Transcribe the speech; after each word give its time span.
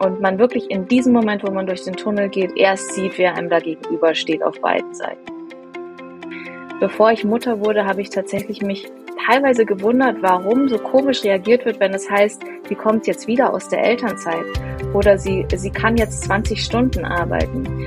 und 0.00 0.20
man 0.20 0.38
wirklich 0.38 0.70
in 0.70 0.86
diesem 0.88 1.12
Moment, 1.12 1.42
wo 1.46 1.50
man 1.50 1.66
durch 1.66 1.82
den 1.82 1.94
Tunnel 1.94 2.28
geht, 2.28 2.56
erst 2.56 2.94
sieht, 2.94 3.18
wer 3.18 3.34
einem 3.34 3.48
da 3.48 3.58
gegenüber 3.58 4.14
steht 4.14 4.42
auf 4.42 4.60
beiden 4.60 4.94
Seiten. 4.94 5.20
Bevor 6.80 7.12
ich 7.12 7.24
Mutter 7.24 7.60
wurde, 7.60 7.86
habe 7.86 8.00
ich 8.00 8.10
tatsächlich 8.10 8.60
mich 8.60 8.90
teilweise 9.26 9.64
gewundert, 9.64 10.16
warum 10.20 10.68
so 10.68 10.78
komisch 10.78 11.24
reagiert 11.24 11.64
wird, 11.64 11.80
wenn 11.80 11.94
es 11.94 12.10
heißt, 12.10 12.42
sie 12.68 12.74
kommt 12.74 13.06
jetzt 13.06 13.26
wieder 13.26 13.52
aus 13.52 13.68
der 13.68 13.82
Elternzeit 13.84 14.44
oder 14.92 15.16
sie, 15.18 15.46
sie 15.54 15.70
kann 15.70 15.96
jetzt 15.96 16.24
20 16.24 16.62
Stunden 16.62 17.04
arbeiten. 17.04 17.86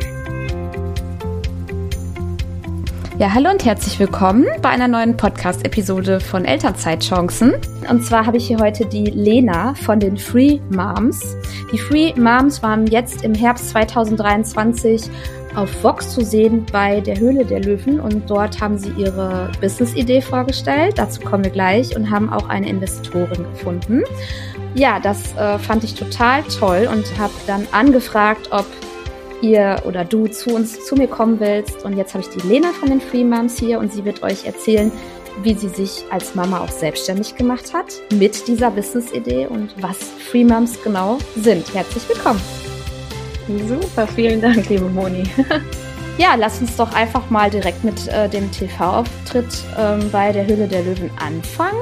Ja, 3.19 3.33
hallo 3.33 3.49
und 3.49 3.65
herzlich 3.65 3.97
willkommen 3.97 4.45
bei 4.61 4.69
einer 4.69 4.87
neuen 4.87 5.17
Podcast-Episode 5.17 6.19
von 6.19 6.45
Elternzeitchancen. 6.45 7.55
Und 7.89 8.05
zwar 8.05 8.27
habe 8.27 8.37
ich 8.37 8.45
hier 8.45 8.59
heute 8.59 8.85
die 8.85 9.05
Lena 9.05 9.73
von 9.73 9.99
den 9.99 10.17
Free 10.17 10.59
Moms. 10.69 11.35
Die 11.71 11.79
Free 11.79 12.13
Moms 12.15 12.61
waren 12.61 12.85
jetzt 12.85 13.23
im 13.23 13.33
Herbst 13.33 13.69
2023 13.69 15.09
auf 15.55 15.83
Vox 15.83 16.13
zu 16.13 16.23
sehen 16.23 16.67
bei 16.71 17.01
der 17.01 17.17
Höhle 17.17 17.43
der 17.43 17.61
Löwen 17.61 17.99
und 17.99 18.29
dort 18.29 18.61
haben 18.61 18.77
sie 18.77 18.91
ihre 18.91 19.51
Business-Idee 19.61 20.21
vorgestellt. 20.21 20.99
Dazu 20.99 21.19
kommen 21.21 21.43
wir 21.43 21.51
gleich 21.51 21.95
und 21.95 22.11
haben 22.11 22.31
auch 22.31 22.47
eine 22.49 22.69
Investorin 22.69 23.45
gefunden. 23.51 24.03
Ja, 24.75 24.99
das 24.99 25.35
äh, 25.37 25.57
fand 25.57 25.83
ich 25.83 25.95
total 25.95 26.43
toll 26.43 26.87
und 26.93 27.17
habe 27.17 27.33
dann 27.47 27.67
angefragt, 27.71 28.49
ob 28.51 28.67
ihr 29.41 29.81
oder 29.85 30.05
du 30.05 30.27
zu 30.27 30.55
uns, 30.55 30.85
zu 30.85 30.95
mir 30.95 31.07
kommen 31.07 31.39
willst. 31.39 31.83
Und 31.83 31.97
jetzt 31.97 32.13
habe 32.13 32.23
ich 32.23 32.29
die 32.29 32.47
Lena 32.47 32.71
von 32.71 32.89
den 32.89 33.01
Free 33.01 33.23
Moms 33.23 33.57
hier 33.57 33.79
und 33.79 33.91
sie 33.91 34.05
wird 34.05 34.23
euch 34.23 34.45
erzählen, 34.45 34.91
wie 35.43 35.53
sie 35.53 35.69
sich 35.69 36.03
als 36.09 36.35
Mama 36.35 36.61
auch 36.61 36.69
selbstständig 36.69 37.35
gemacht 37.35 37.73
hat 37.73 38.01
mit 38.13 38.47
dieser 38.47 38.71
Business-Idee 38.71 39.47
und 39.47 39.75
was 39.81 39.97
Free 39.97 40.43
Moms 40.43 40.81
genau 40.83 41.19
sind. 41.35 41.73
Herzlich 41.73 42.07
willkommen. 42.09 42.41
Super, 43.67 44.07
vielen 44.07 44.41
Dank, 44.41 44.67
liebe 44.69 44.89
Moni. 44.89 45.23
ja, 46.17 46.35
lass 46.35 46.59
uns 46.59 46.75
doch 46.75 46.93
einfach 46.93 47.29
mal 47.29 47.49
direkt 47.49 47.83
mit 47.83 48.07
äh, 48.07 48.27
dem 48.27 48.51
TV-Auftritt 48.51 49.63
ähm, 49.77 50.09
bei 50.11 50.31
der 50.31 50.47
Höhle 50.47 50.67
der 50.67 50.83
Löwen 50.83 51.11
anfangen 51.17 51.79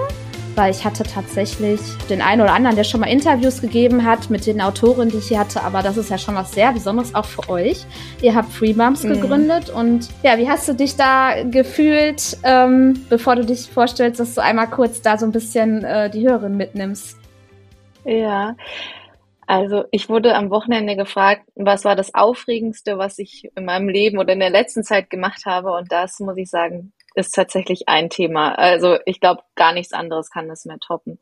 weil 0.56 0.72
ich 0.72 0.86
hatte 0.86 1.04
tatsächlich 1.04 1.80
den 2.10 2.22
einen 2.22 2.42
oder 2.42 2.54
anderen, 2.54 2.76
der 2.76 2.84
schon 2.84 3.02
mal 3.02 3.08
Interviews 3.08 3.62
gegeben 3.62 4.06
hat 4.06 4.30
mit 4.30 4.46
den 4.46 4.62
Autorinnen, 4.62 5.10
die 5.10 5.18
ich 5.18 5.28
hier 5.28 5.40
hatte, 5.40 5.62
aber 5.64 5.82
das 5.82 5.98
ist 5.98 6.10
ja 6.10 6.18
schon 6.18 6.36
was 6.36 6.52
sehr 6.52 6.72
Besonderes 6.72 7.14
auch 7.14 7.26
für 7.26 7.50
euch. 7.50 7.86
Ihr 8.22 8.36
habt 8.36 8.52
Free 8.52 8.74
Moms 8.74 9.04
mhm. 9.04 9.14
gegründet 9.14 9.70
und 9.70 10.10
ja, 10.24 10.38
wie 10.38 10.50
hast 10.50 10.68
du 10.68 10.74
dich 10.74 10.96
da 10.96 11.44
gefühlt, 11.44 12.38
ähm, 12.44 13.06
bevor 13.10 13.36
du 13.36 13.46
dich 13.46 13.70
vorstellst, 13.70 14.20
dass 14.20 14.36
du 14.36 14.42
einmal 14.42 14.70
kurz 14.70 15.02
da 15.02 15.18
so 15.18 15.26
ein 15.26 15.32
bisschen 15.32 15.84
äh, 15.84 16.10
die 16.10 16.28
Hörerin 16.28 16.58
mitnimmst? 16.58 17.18
Ja, 18.06 18.56
also 19.48 19.84
ich 19.92 20.10
wurde 20.10 20.36
am 20.36 20.50
Wochenende 20.50 20.96
gefragt, 20.96 21.44
was 21.56 21.86
war 21.86 21.96
das 21.96 22.16
Aufregendste, 22.16 22.98
was 22.98 23.20
ich 23.20 23.50
in 23.56 23.66
meinem 23.66 23.90
Leben 23.90 24.18
oder 24.18 24.34
in 24.34 24.40
der 24.40 24.50
letzten 24.50 24.84
Zeit 24.84 25.10
gemacht 25.10 25.46
habe 25.46 25.72
und 25.72 25.92
das 25.92 26.20
muss 26.20 26.38
ich 26.38 26.50
sagen, 26.50 26.94
ist 27.16 27.32
tatsächlich 27.32 27.88
ein 27.88 28.10
Thema. 28.10 28.56
Also 28.56 28.98
ich 29.06 29.20
glaube, 29.20 29.44
gar 29.56 29.74
nichts 29.74 29.94
anderes 29.94 30.30
kann 30.30 30.48
das 30.48 30.66
mehr 30.66 30.80
toppen. 30.80 31.20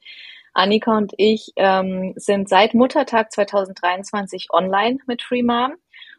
Annika 0.54 0.96
und 0.96 1.14
ich 1.18 1.52
ähm, 1.56 2.14
sind 2.16 2.48
seit 2.48 2.74
Muttertag 2.74 3.32
2023 3.32 4.50
online 4.52 5.00
mit 5.08 5.24
Free 5.24 5.42
Mom 5.42 5.74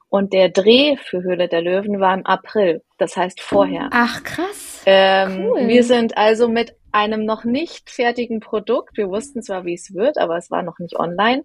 und 0.09 0.33
der 0.33 0.49
Dreh 0.49 0.97
für 0.97 1.23
Höhle 1.23 1.49
der 1.49 1.63
Löwen 1.63 2.01
war 2.01 2.15
im 2.15 2.27
April, 2.27 2.83
das 2.99 3.17
heißt 3.17 3.41
vorher. 3.41 3.89
Ach 3.93 4.23
krass. 4.23 4.83
Ähm, 4.87 5.47
cool. 5.47 5.69
Wir 5.69 5.85
sind 5.85 6.17
also 6.17 6.49
mit 6.49 6.77
einem 6.93 7.25
noch 7.25 7.45
nicht 7.45 7.91
fertigen 7.91 8.41
Produkt, 8.41 8.97
wir 8.97 9.09
wussten 9.09 9.43
zwar, 9.43 9.65
wie 9.65 9.75
es 9.75 9.95
wird, 9.95 10.19
aber 10.19 10.37
es 10.37 10.51
war 10.51 10.63
noch 10.63 10.79
nicht 10.79 10.97
online, 10.97 11.45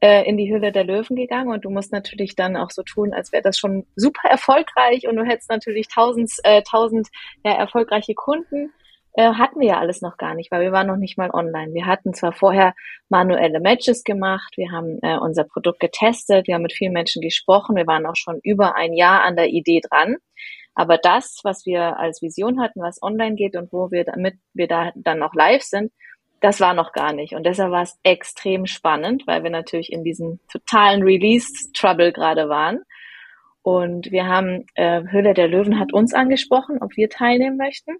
äh, 0.00 0.28
in 0.28 0.36
die 0.36 0.52
Höhle 0.52 0.72
der 0.72 0.84
Löwen 0.84 1.16
gegangen 1.16 1.50
und 1.50 1.64
du 1.64 1.70
musst 1.70 1.92
natürlich 1.92 2.36
dann 2.36 2.56
auch 2.56 2.70
so 2.70 2.82
tun, 2.82 3.12
als 3.12 3.32
wäre 3.32 3.42
das 3.42 3.58
schon 3.58 3.86
super 3.96 4.28
erfolgreich 4.28 5.06
und 5.08 5.16
du 5.16 5.24
hättest 5.24 5.50
natürlich 5.50 5.88
tausend, 5.88 6.30
äh, 6.44 6.62
tausend 6.62 7.08
ja, 7.44 7.52
erfolgreiche 7.52 8.14
Kunden. 8.14 8.72
Äh, 9.14 9.32
hatten 9.32 9.60
wir 9.60 9.68
ja 9.68 9.78
alles 9.80 10.02
noch 10.02 10.18
gar 10.18 10.34
nicht, 10.34 10.50
weil 10.50 10.60
wir 10.60 10.72
waren 10.72 10.88
noch 10.88 10.98
nicht 10.98 11.16
mal 11.16 11.30
online. 11.30 11.72
Wir 11.72 11.86
hatten 11.86 12.12
zwar 12.12 12.32
vorher 12.32 12.74
manuelle 13.08 13.60
Matches 13.60 14.04
gemacht, 14.04 14.52
wir 14.56 14.70
haben 14.70 14.98
äh, 15.00 15.16
unser 15.16 15.44
Produkt 15.44 15.80
getestet, 15.80 16.46
wir 16.46 16.54
haben 16.54 16.62
mit 16.62 16.74
vielen 16.74 16.92
Menschen 16.92 17.22
gesprochen, 17.22 17.76
wir 17.76 17.86
waren 17.86 18.04
auch 18.04 18.16
schon 18.16 18.40
über 18.42 18.76
ein 18.76 18.92
Jahr 18.92 19.22
an 19.22 19.36
der 19.36 19.48
Idee 19.48 19.80
dran. 19.80 20.16
Aber 20.74 20.98
das, 20.98 21.40
was 21.42 21.64
wir 21.64 21.98
als 21.98 22.20
Vision 22.20 22.60
hatten, 22.60 22.82
was 22.82 23.02
online 23.02 23.36
geht 23.36 23.56
und 23.56 23.72
wo 23.72 23.90
wir 23.90 24.04
damit 24.04 24.34
wir 24.52 24.68
da 24.68 24.92
dann 24.94 25.18
noch 25.18 25.32
live 25.32 25.62
sind, 25.62 25.90
das 26.40 26.60
war 26.60 26.74
noch 26.74 26.92
gar 26.92 27.12
nicht. 27.12 27.34
Und 27.34 27.44
deshalb 27.44 27.70
war 27.70 27.82
es 27.82 27.98
extrem 28.02 28.66
spannend, 28.66 29.26
weil 29.26 29.42
wir 29.42 29.50
natürlich 29.50 29.92
in 29.92 30.04
diesem 30.04 30.40
totalen 30.50 31.02
Release-Trouble 31.02 32.12
gerade 32.12 32.48
waren. 32.48 32.82
Und 33.62 34.10
wir 34.12 34.26
haben, 34.26 34.66
äh, 34.74 35.02
Höhle 35.10 35.34
der 35.34 35.48
Löwen 35.48 35.80
hat 35.80 35.92
uns 35.92 36.14
angesprochen, 36.14 36.78
ob 36.80 36.96
wir 36.96 37.08
teilnehmen 37.08 37.56
möchten. 37.56 37.96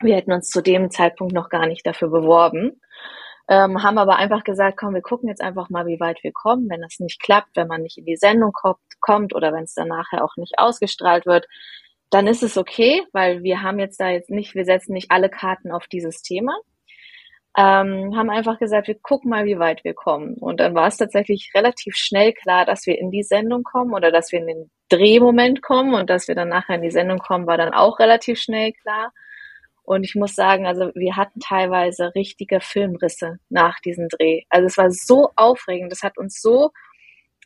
Wir 0.00 0.16
hätten 0.16 0.32
uns 0.32 0.50
zu 0.50 0.60
dem 0.62 0.90
Zeitpunkt 0.90 1.32
noch 1.32 1.48
gar 1.48 1.66
nicht 1.66 1.86
dafür 1.86 2.08
beworben. 2.08 2.80
Ähm, 3.48 3.82
haben 3.82 3.96
aber 3.96 4.16
einfach 4.16 4.44
gesagt, 4.44 4.76
komm, 4.76 4.94
wir 4.94 5.00
gucken 5.00 5.28
jetzt 5.28 5.40
einfach 5.40 5.70
mal, 5.70 5.86
wie 5.86 6.00
weit 6.00 6.22
wir 6.22 6.32
kommen. 6.32 6.68
Wenn 6.68 6.82
das 6.82 6.98
nicht 6.98 7.22
klappt, 7.22 7.56
wenn 7.56 7.68
man 7.68 7.82
nicht 7.82 7.96
in 7.96 8.04
die 8.04 8.16
Sendung 8.16 8.52
kommt, 8.52 8.78
kommt 9.00 9.34
oder 9.34 9.52
wenn 9.52 9.64
es 9.64 9.74
dann 9.74 9.88
nachher 9.88 10.22
auch 10.22 10.36
nicht 10.36 10.58
ausgestrahlt 10.58 11.24
wird, 11.24 11.46
dann 12.10 12.26
ist 12.26 12.42
es 12.42 12.58
okay, 12.58 13.02
weil 13.12 13.42
wir 13.42 13.62
haben 13.62 13.78
jetzt 13.78 14.00
da 14.00 14.10
jetzt 14.10 14.30
nicht, 14.30 14.54
wir 14.54 14.64
setzen 14.64 14.92
nicht 14.92 15.10
alle 15.10 15.30
Karten 15.30 15.70
auf 15.70 15.86
dieses 15.86 16.20
Thema 16.22 16.52
ähm, 17.56 18.14
haben 18.16 18.30
einfach 18.30 18.58
gesagt, 18.58 18.88
wir 18.88 18.98
gucken 19.00 19.30
mal, 19.30 19.44
wie 19.44 19.58
weit 19.58 19.82
wir 19.84 19.94
kommen. 19.94 20.34
Und 20.34 20.60
dann 20.60 20.74
war 20.74 20.86
es 20.86 20.96
tatsächlich 20.96 21.50
relativ 21.54 21.96
schnell 21.96 22.32
klar, 22.32 22.64
dass 22.64 22.86
wir 22.86 22.98
in 22.98 23.10
die 23.10 23.22
Sendung 23.22 23.62
kommen 23.64 23.94
oder 23.94 24.12
dass 24.12 24.32
wir 24.32 24.40
in 24.40 24.46
den 24.46 24.70
Drehmoment 24.88 25.62
kommen 25.62 25.94
und 25.94 26.08
dass 26.10 26.28
wir 26.28 26.34
dann 26.34 26.48
nachher 26.48 26.76
in 26.76 26.82
die 26.82 26.90
Sendung 26.90 27.18
kommen, 27.18 27.46
war 27.46 27.56
dann 27.56 27.74
auch 27.74 27.98
relativ 27.98 28.38
schnell 28.38 28.72
klar. 28.72 29.12
Und 29.82 30.04
ich 30.04 30.14
muss 30.14 30.34
sagen, 30.34 30.66
also 30.66 30.90
wir 30.94 31.16
hatten 31.16 31.40
teilweise 31.40 32.14
richtige 32.14 32.60
Filmrisse 32.60 33.38
nach 33.48 33.80
diesem 33.80 34.08
Dreh. 34.08 34.42
Also 34.50 34.66
es 34.66 34.76
war 34.76 34.90
so 34.90 35.30
aufregend, 35.34 35.92
es 35.92 36.02
hat 36.02 36.18
uns 36.18 36.40
so 36.42 36.72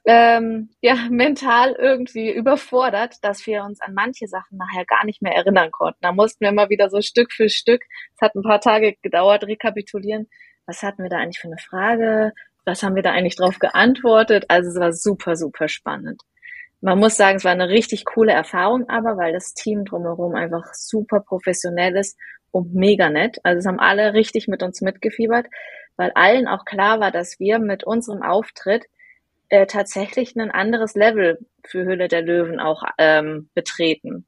ähm, 0.05 0.71
ja, 0.81 0.95
mental 1.11 1.73
irgendwie 1.79 2.33
überfordert, 2.33 3.17
dass 3.23 3.47
wir 3.47 3.65
uns 3.65 3.81
an 3.81 3.95
manche 3.95 4.27
Sachen 4.27 4.59
nachher 4.59 4.85
gar 4.85 5.05
nicht 5.05 5.23
mehr 5.23 5.35
erinnern 5.35 5.71
konnten. 5.71 5.99
Da 6.01 6.13
mussten 6.13 6.41
wir 6.41 6.51
immer 6.51 6.69
wieder 6.71 6.91
so 6.91 7.01
Stück 7.01 7.33
für 7.33 7.49
Stück, 7.49 7.83
es 8.15 8.21
hat 8.21 8.35
ein 8.35 8.43
paar 8.43 8.61
Tage 8.61 8.97
gedauert, 9.03 9.45
rekapitulieren, 9.45 10.29
was 10.67 10.83
hatten 10.83 11.03
wir 11.03 11.11
da 11.11 11.19
eigentlich 11.19 11.41
für 11.41 11.49
eine 11.49 11.59
Frage, 11.59 12.33
was 12.65 12.83
haben 12.83 12.95
wir 12.95 13.03
da 13.03 13.12
eigentlich 13.12 13.37
drauf 13.37 13.59
geantwortet. 13.59 14.45
Also 14.49 14.71
es 14.71 14.79
war 14.79 14.93
super, 14.93 15.37
super 15.37 15.69
spannend. 15.69 16.23
Man 16.81 16.99
muss 16.99 17.17
sagen, 17.17 17.37
es 17.37 17.45
war 17.45 17.53
eine 17.53 17.69
richtig 17.69 18.05
coole 18.05 18.33
Erfahrung, 18.33 18.89
aber 18.89 19.17
weil 19.17 19.33
das 19.33 19.55
Team 19.55 19.85
drumherum 19.85 20.35
einfach 20.35 20.75
super 20.75 21.21
professionell 21.21 21.97
ist 21.97 22.19
und 22.51 22.75
mega 22.75 23.09
nett. 23.09 23.39
Also 23.45 23.61
es 23.61 23.67
haben 23.67 23.79
alle 23.79 24.15
richtig 24.15 24.49
mit 24.49 24.62
uns 24.62 24.81
mitgefiebert, 24.81 25.47
weil 25.97 26.11
allen 26.15 26.49
auch 26.49 26.65
klar 26.65 26.99
war, 26.99 27.12
dass 27.12 27.39
wir 27.39 27.59
mit 27.61 27.85
unserem 27.85 28.23
Auftritt 28.23 28.87
äh, 29.53 29.67
tatsächlich 29.67 30.35
ein 30.35 30.51
anderes 30.51 30.95
Level 30.95 31.39
für 31.63 31.85
Höhle 31.85 32.09
der 32.09 32.23
Löwen 32.23 32.59
auch 32.59 32.85
ähm, 32.97 33.51
betreten. 33.55 34.27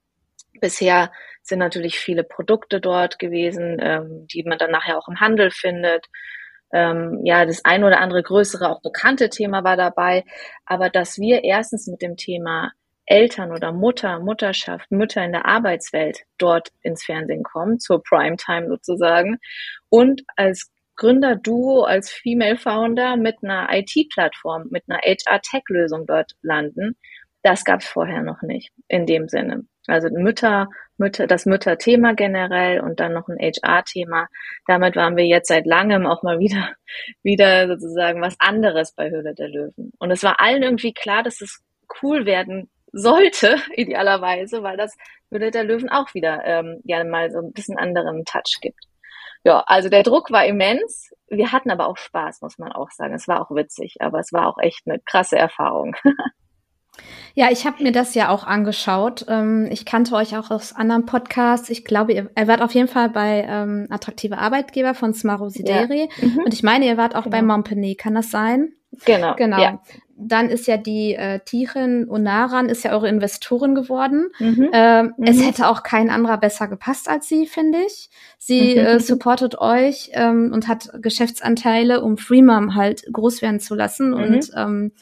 Bisher 0.60 1.10
sind 1.42 1.60
natürlich 1.60 1.98
viele 1.98 2.24
Produkte 2.24 2.78
dort 2.78 3.18
gewesen, 3.18 3.78
ähm, 3.80 4.26
die 4.30 4.42
man 4.44 4.58
dann 4.58 4.70
nachher 4.70 4.98
auch 4.98 5.08
im 5.08 5.20
Handel 5.20 5.50
findet. 5.50 6.06
Ähm, 6.74 7.20
ja, 7.24 7.46
das 7.46 7.64
ein 7.64 7.84
oder 7.84 8.00
andere 8.00 8.22
größere, 8.22 8.68
auch 8.68 8.82
bekannte 8.82 9.30
Thema 9.30 9.64
war 9.64 9.78
dabei. 9.78 10.24
Aber 10.66 10.90
dass 10.90 11.18
wir 11.18 11.42
erstens 11.42 11.86
mit 11.86 12.02
dem 12.02 12.18
Thema 12.18 12.72
Eltern 13.06 13.50
oder 13.50 13.72
Mutter, 13.72 14.18
Mutterschaft, 14.18 14.90
Mütter 14.90 15.24
in 15.24 15.32
der 15.32 15.46
Arbeitswelt 15.46 16.24
dort 16.36 16.68
ins 16.82 17.02
Fernsehen 17.02 17.44
kommen, 17.44 17.80
zur 17.80 18.02
Primetime 18.02 18.68
sozusagen, 18.68 19.38
und 19.88 20.22
als 20.36 20.70
Gründerduo 20.96 21.82
als 21.82 22.10
Female 22.10 22.56
Founder 22.56 23.16
mit 23.16 23.36
einer 23.42 23.68
IT-Plattform, 23.72 24.68
mit 24.70 24.84
einer 24.88 24.98
HR-Tech-Lösung 24.98 26.06
dort 26.06 26.32
landen. 26.42 26.96
Das 27.42 27.64
gab 27.64 27.80
es 27.80 27.86
vorher 27.86 28.22
noch 28.22 28.42
nicht 28.42 28.72
in 28.88 29.06
dem 29.06 29.28
Sinne. 29.28 29.66
Also 29.86 30.08
Mütter, 30.10 30.68
Mütter, 30.96 31.26
das 31.26 31.44
Mütterthema 31.44 32.12
generell 32.12 32.80
und 32.80 33.00
dann 33.00 33.12
noch 33.12 33.28
ein 33.28 33.38
HR-Thema. 33.38 34.28
Damit 34.66 34.96
waren 34.96 35.16
wir 35.16 35.26
jetzt 35.26 35.48
seit 35.48 35.66
langem 35.66 36.06
auch 36.06 36.22
mal 36.22 36.38
wieder, 36.38 36.72
wieder 37.22 37.68
sozusagen 37.68 38.22
was 38.22 38.36
anderes 38.38 38.92
bei 38.92 39.10
Höhle 39.10 39.34
der 39.34 39.48
Löwen. 39.48 39.92
Und 39.98 40.10
es 40.10 40.22
war 40.22 40.40
allen 40.40 40.62
irgendwie 40.62 40.94
klar, 40.94 41.22
dass 41.22 41.40
es 41.42 41.62
cool 42.02 42.24
werden 42.24 42.70
sollte, 42.92 43.56
idealerweise, 43.76 44.62
weil 44.62 44.76
das 44.76 44.96
Höhle 45.30 45.50
der 45.50 45.64
Löwen 45.64 45.90
auch 45.90 46.14
wieder 46.14 46.42
ähm, 46.44 46.80
ja 46.84 47.04
mal 47.04 47.30
so 47.30 47.40
ein 47.40 47.52
bisschen 47.52 47.76
anderen 47.76 48.24
Touch 48.24 48.60
gibt 48.62 48.86
ja, 49.44 49.62
also 49.66 49.88
der 49.88 50.02
Druck 50.02 50.30
war 50.30 50.44
immens. 50.46 51.10
Wir 51.28 51.52
hatten 51.52 51.70
aber 51.70 51.86
auch 51.88 51.96
Spaß, 51.96 52.40
muss 52.42 52.58
man 52.58 52.72
auch 52.72 52.90
sagen. 52.90 53.14
Es 53.14 53.28
war 53.28 53.40
auch 53.40 53.54
witzig, 53.54 53.96
aber 54.00 54.18
es 54.18 54.32
war 54.32 54.48
auch 54.48 54.58
echt 54.58 54.82
eine 54.86 54.98
krasse 55.00 55.36
Erfahrung. 55.36 55.94
Ja, 57.36 57.50
ich 57.50 57.66
habe 57.66 57.82
mir 57.82 57.90
das 57.90 58.14
ja 58.14 58.28
auch 58.28 58.44
angeschaut. 58.44 59.26
Ähm, 59.28 59.68
ich 59.70 59.84
kannte 59.84 60.14
euch 60.14 60.36
auch 60.36 60.52
aus 60.52 60.72
anderen 60.72 61.04
Podcasts. 61.04 61.68
Ich 61.68 61.84
glaube, 61.84 62.12
ihr, 62.12 62.30
ihr 62.38 62.46
wart 62.46 62.62
auf 62.62 62.72
jeden 62.74 62.86
Fall 62.86 63.10
bei 63.10 63.44
ähm, 63.48 63.88
Attraktive 63.90 64.38
Arbeitgeber 64.38 64.94
von 64.94 65.14
Smaro 65.14 65.48
Sideri. 65.48 66.08
Ja. 66.16 66.28
Mhm. 66.28 66.38
Und 66.44 66.54
ich 66.54 66.62
meine, 66.62 66.86
ihr 66.86 66.96
wart 66.96 67.16
auch 67.16 67.24
genau. 67.24 67.36
bei 67.36 67.42
Montpellier. 67.42 67.96
Kann 67.96 68.14
das 68.14 68.30
sein? 68.30 68.72
Genau. 69.04 69.34
Genau. 69.36 69.60
Ja. 69.60 69.80
dann 70.16 70.48
ist 70.48 70.66
ja 70.66 70.76
die 70.76 71.14
äh, 71.14 71.40
Tichin 71.40 72.04
Unaran 72.04 72.68
ist 72.68 72.84
ja 72.84 72.92
eure 72.92 73.08
Investorin 73.08 73.74
geworden. 73.74 74.30
Mhm. 74.38 74.70
Ähm, 74.72 75.14
mhm. 75.16 75.24
Es 75.26 75.44
hätte 75.44 75.68
auch 75.68 75.82
kein 75.82 76.10
anderer 76.10 76.38
besser 76.38 76.68
gepasst 76.68 77.08
als 77.08 77.28
sie, 77.28 77.46
finde 77.46 77.80
ich. 77.86 78.10
Sie 78.38 78.76
äh, 78.76 79.00
supportet 79.00 79.58
euch 79.58 80.10
ähm, 80.12 80.50
und 80.52 80.68
hat 80.68 80.90
Geschäftsanteile, 81.00 82.02
um 82.02 82.16
Freemom 82.16 82.74
halt 82.74 83.04
groß 83.12 83.42
werden 83.42 83.60
zu 83.60 83.74
lassen. 83.74 84.10
Mhm. 84.10 84.14
Und 84.14 84.50
ähm, 84.56 84.92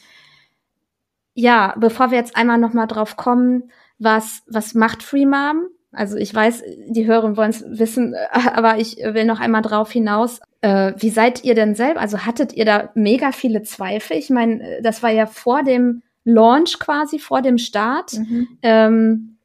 ja, 1.35 1.75
bevor 1.77 2.11
wir 2.11 2.17
jetzt 2.17 2.35
einmal 2.35 2.57
noch 2.57 2.73
mal 2.73 2.87
drauf 2.87 3.15
kommen, 3.15 3.71
was 3.99 4.43
was 4.47 4.73
macht 4.73 5.03
Freemom? 5.03 5.67
Also 5.93 6.17
ich 6.17 6.33
weiß, 6.33 6.63
die 6.87 7.05
Hörer 7.05 7.37
wollen 7.37 7.51
es 7.51 7.63
wissen, 7.67 8.15
aber 8.31 8.79
ich 8.79 8.97
will 8.97 9.25
noch 9.25 9.39
einmal 9.39 9.61
drauf 9.61 9.91
hinaus. 9.91 10.39
Äh, 10.61 10.93
wie 10.97 11.09
seid 11.09 11.43
ihr 11.43 11.55
denn 11.55 11.75
selber? 11.75 11.99
Also 11.99 12.19
hattet 12.19 12.53
ihr 12.53 12.65
da 12.65 12.89
mega 12.95 13.31
viele 13.31 13.63
Zweifel? 13.63 14.17
Ich 14.17 14.29
meine, 14.29 14.81
das 14.81 15.03
war 15.03 15.11
ja 15.11 15.25
vor 15.25 15.63
dem 15.63 16.01
Launch 16.25 16.79
quasi, 16.79 17.19
vor 17.19 17.41
dem 17.41 17.57
Start. 17.57 18.13
Mhm. 18.13 18.47
Ähm, 18.61 19.37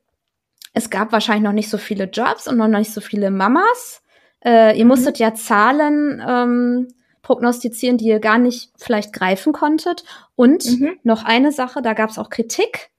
es 0.72 0.90
gab 0.90 1.12
wahrscheinlich 1.12 1.44
noch 1.44 1.52
nicht 1.52 1.70
so 1.70 1.78
viele 1.78 2.04
Jobs 2.04 2.46
und 2.46 2.56
noch 2.56 2.68
nicht 2.68 2.92
so 2.92 3.00
viele 3.00 3.30
Mamas. 3.30 4.02
Äh, 4.44 4.78
ihr 4.78 4.84
mhm. 4.84 4.88
musstet 4.88 5.18
ja 5.18 5.34
Zahlen 5.34 6.22
ähm, 6.26 6.88
prognostizieren, 7.22 7.98
die 7.98 8.06
ihr 8.06 8.20
gar 8.20 8.38
nicht 8.38 8.70
vielleicht 8.76 9.12
greifen 9.12 9.52
konntet. 9.52 10.04
Und 10.36 10.64
mhm. 10.64 10.98
noch 11.02 11.24
eine 11.24 11.52
Sache, 11.52 11.82
da 11.82 11.94
gab 11.94 12.10
es 12.10 12.18
auch 12.18 12.30
Kritik 12.30 12.90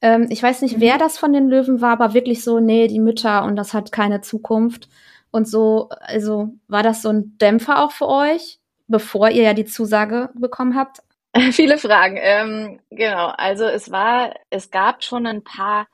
ähm, 0.00 0.26
ich 0.30 0.42
weiß 0.42 0.62
nicht, 0.62 0.76
mhm. 0.76 0.80
wer 0.80 0.98
das 0.98 1.18
von 1.18 1.32
den 1.32 1.48
Löwen 1.48 1.80
war, 1.80 1.92
aber 1.92 2.14
wirklich 2.14 2.44
so, 2.44 2.60
nee, 2.60 2.88
die 2.88 3.00
Mütter 3.00 3.44
und 3.44 3.56
das 3.56 3.74
hat 3.74 3.92
keine 3.92 4.20
Zukunft. 4.20 4.88
Und 5.30 5.48
so, 5.48 5.88
also 6.00 6.54
war 6.68 6.82
das 6.82 7.02
so 7.02 7.10
ein 7.10 7.36
Dämpfer 7.38 7.82
auch 7.82 7.92
für 7.92 8.08
euch, 8.08 8.60
bevor 8.86 9.28
ihr 9.30 9.42
ja 9.42 9.54
die 9.54 9.66
Zusage 9.66 10.30
bekommen 10.34 10.74
habt? 10.74 11.02
Viele 11.52 11.78
Fragen. 11.78 12.18
Ähm, 12.20 12.80
genau, 12.90 13.28
also 13.36 13.64
es 13.64 13.90
war, 13.90 14.34
es 14.50 14.70
gab 14.70 15.04
schon 15.04 15.26
ein 15.26 15.44
paar 15.44 15.86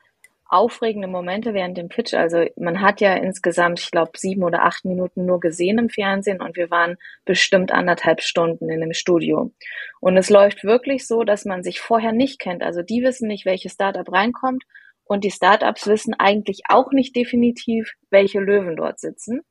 aufregende 0.47 1.07
Momente 1.07 1.53
während 1.53 1.77
dem 1.77 1.89
Pitch. 1.89 2.13
Also 2.13 2.45
man 2.55 2.81
hat 2.81 3.01
ja 3.01 3.15
insgesamt, 3.15 3.79
ich 3.79 3.91
glaube, 3.91 4.11
sieben 4.15 4.43
oder 4.43 4.63
acht 4.63 4.85
Minuten 4.85 5.25
nur 5.25 5.39
gesehen 5.39 5.79
im 5.79 5.89
Fernsehen 5.89 6.41
und 6.41 6.55
wir 6.55 6.69
waren 6.69 6.97
bestimmt 7.25 7.71
anderthalb 7.71 8.21
Stunden 8.21 8.69
in 8.69 8.81
dem 8.81 8.93
Studio. 8.93 9.51
Und 9.99 10.17
es 10.17 10.29
läuft 10.29 10.63
wirklich 10.63 11.07
so, 11.07 11.23
dass 11.23 11.45
man 11.45 11.63
sich 11.63 11.79
vorher 11.79 12.11
nicht 12.11 12.39
kennt. 12.39 12.63
Also 12.63 12.83
die 12.83 13.01
wissen 13.01 13.27
nicht, 13.27 13.45
welches 13.45 13.73
Startup 13.73 14.09
reinkommt 14.11 14.63
und 15.03 15.23
die 15.23 15.31
Startups 15.31 15.87
wissen 15.87 16.13
eigentlich 16.13 16.61
auch 16.69 16.91
nicht 16.91 17.15
definitiv, 17.15 17.93
welche 18.09 18.39
Löwen 18.39 18.75
dort 18.75 18.99
sitzen. 18.99 19.41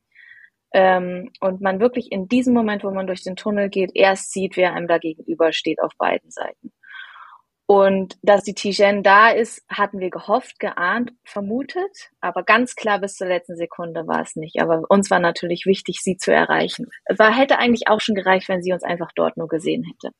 Ähm, 0.73 1.31
und 1.39 1.61
man 1.61 1.79
wirklich 1.79 2.11
in 2.11 2.27
diesem 2.27 2.53
Moment, 2.53 2.83
wo 2.83 2.91
man 2.91 3.07
durch 3.07 3.23
den 3.23 3.37
Tunnel 3.37 3.69
geht, 3.69 3.91
erst 3.93 4.33
sieht, 4.33 4.57
wer 4.57 4.73
einem 4.73 4.87
da 4.87 4.97
gegenüber 4.97 5.53
steht 5.53 5.81
auf 5.81 5.93
beiden 5.97 6.31
Seiten. 6.31 6.73
Und 7.67 8.17
dass 8.21 8.43
die 8.43 8.53
Tijen 8.53 9.01
da 9.01 9.29
ist, 9.29 9.63
hatten 9.67 9.99
wir 9.99 10.11
gehofft, 10.11 10.59
geahnt, 10.59 11.13
vermutet, 11.23 12.11
aber 12.21 12.43
ganz 12.43 12.75
klar 12.75 12.99
bis 12.99 13.15
zur 13.15 13.27
letzten 13.27 13.55
Sekunde 13.55 14.05
war 14.05 14.21
es 14.21 14.35
nicht. 14.35 14.61
Aber 14.61 14.83
uns 14.87 15.09
war 15.09 15.19
natürlich 15.19 15.65
wichtig, 15.65 16.01
sie 16.01 16.15
zu 16.17 16.31
erreichen. 16.31 16.87
War, 17.17 17.35
hätte 17.35 17.57
eigentlich 17.57 17.87
auch 17.87 18.01
schon 18.01 18.13
gereicht, 18.13 18.49
wenn 18.49 18.61
sie 18.61 18.71
uns 18.71 18.83
einfach 18.83 19.11
dort 19.15 19.37
nur 19.37 19.47
gesehen 19.47 19.83
hätte. 19.83 20.13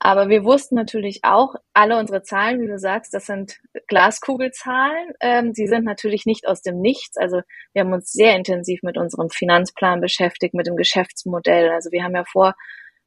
Aber 0.00 0.28
wir 0.28 0.44
wussten 0.44 0.74
natürlich 0.76 1.20
auch, 1.24 1.54
alle 1.72 1.98
unsere 1.98 2.22
Zahlen, 2.22 2.60
wie 2.60 2.68
du 2.68 2.78
sagst, 2.78 3.14
das 3.14 3.26
sind 3.26 3.58
Glaskugelzahlen. 3.88 5.12
Ähm, 5.20 5.54
sie 5.54 5.66
sind 5.66 5.84
natürlich 5.84 6.24
nicht 6.26 6.46
aus 6.46 6.62
dem 6.62 6.80
Nichts. 6.80 7.16
Also 7.16 7.40
wir 7.72 7.82
haben 7.82 7.92
uns 7.92 8.12
sehr 8.12 8.36
intensiv 8.36 8.82
mit 8.82 8.96
unserem 8.98 9.30
Finanzplan 9.30 10.00
beschäftigt, 10.00 10.54
mit 10.54 10.66
dem 10.66 10.76
Geschäftsmodell. 10.76 11.70
Also 11.70 11.90
wir 11.90 12.04
haben 12.04 12.14
ja 12.14 12.24
vor 12.24 12.54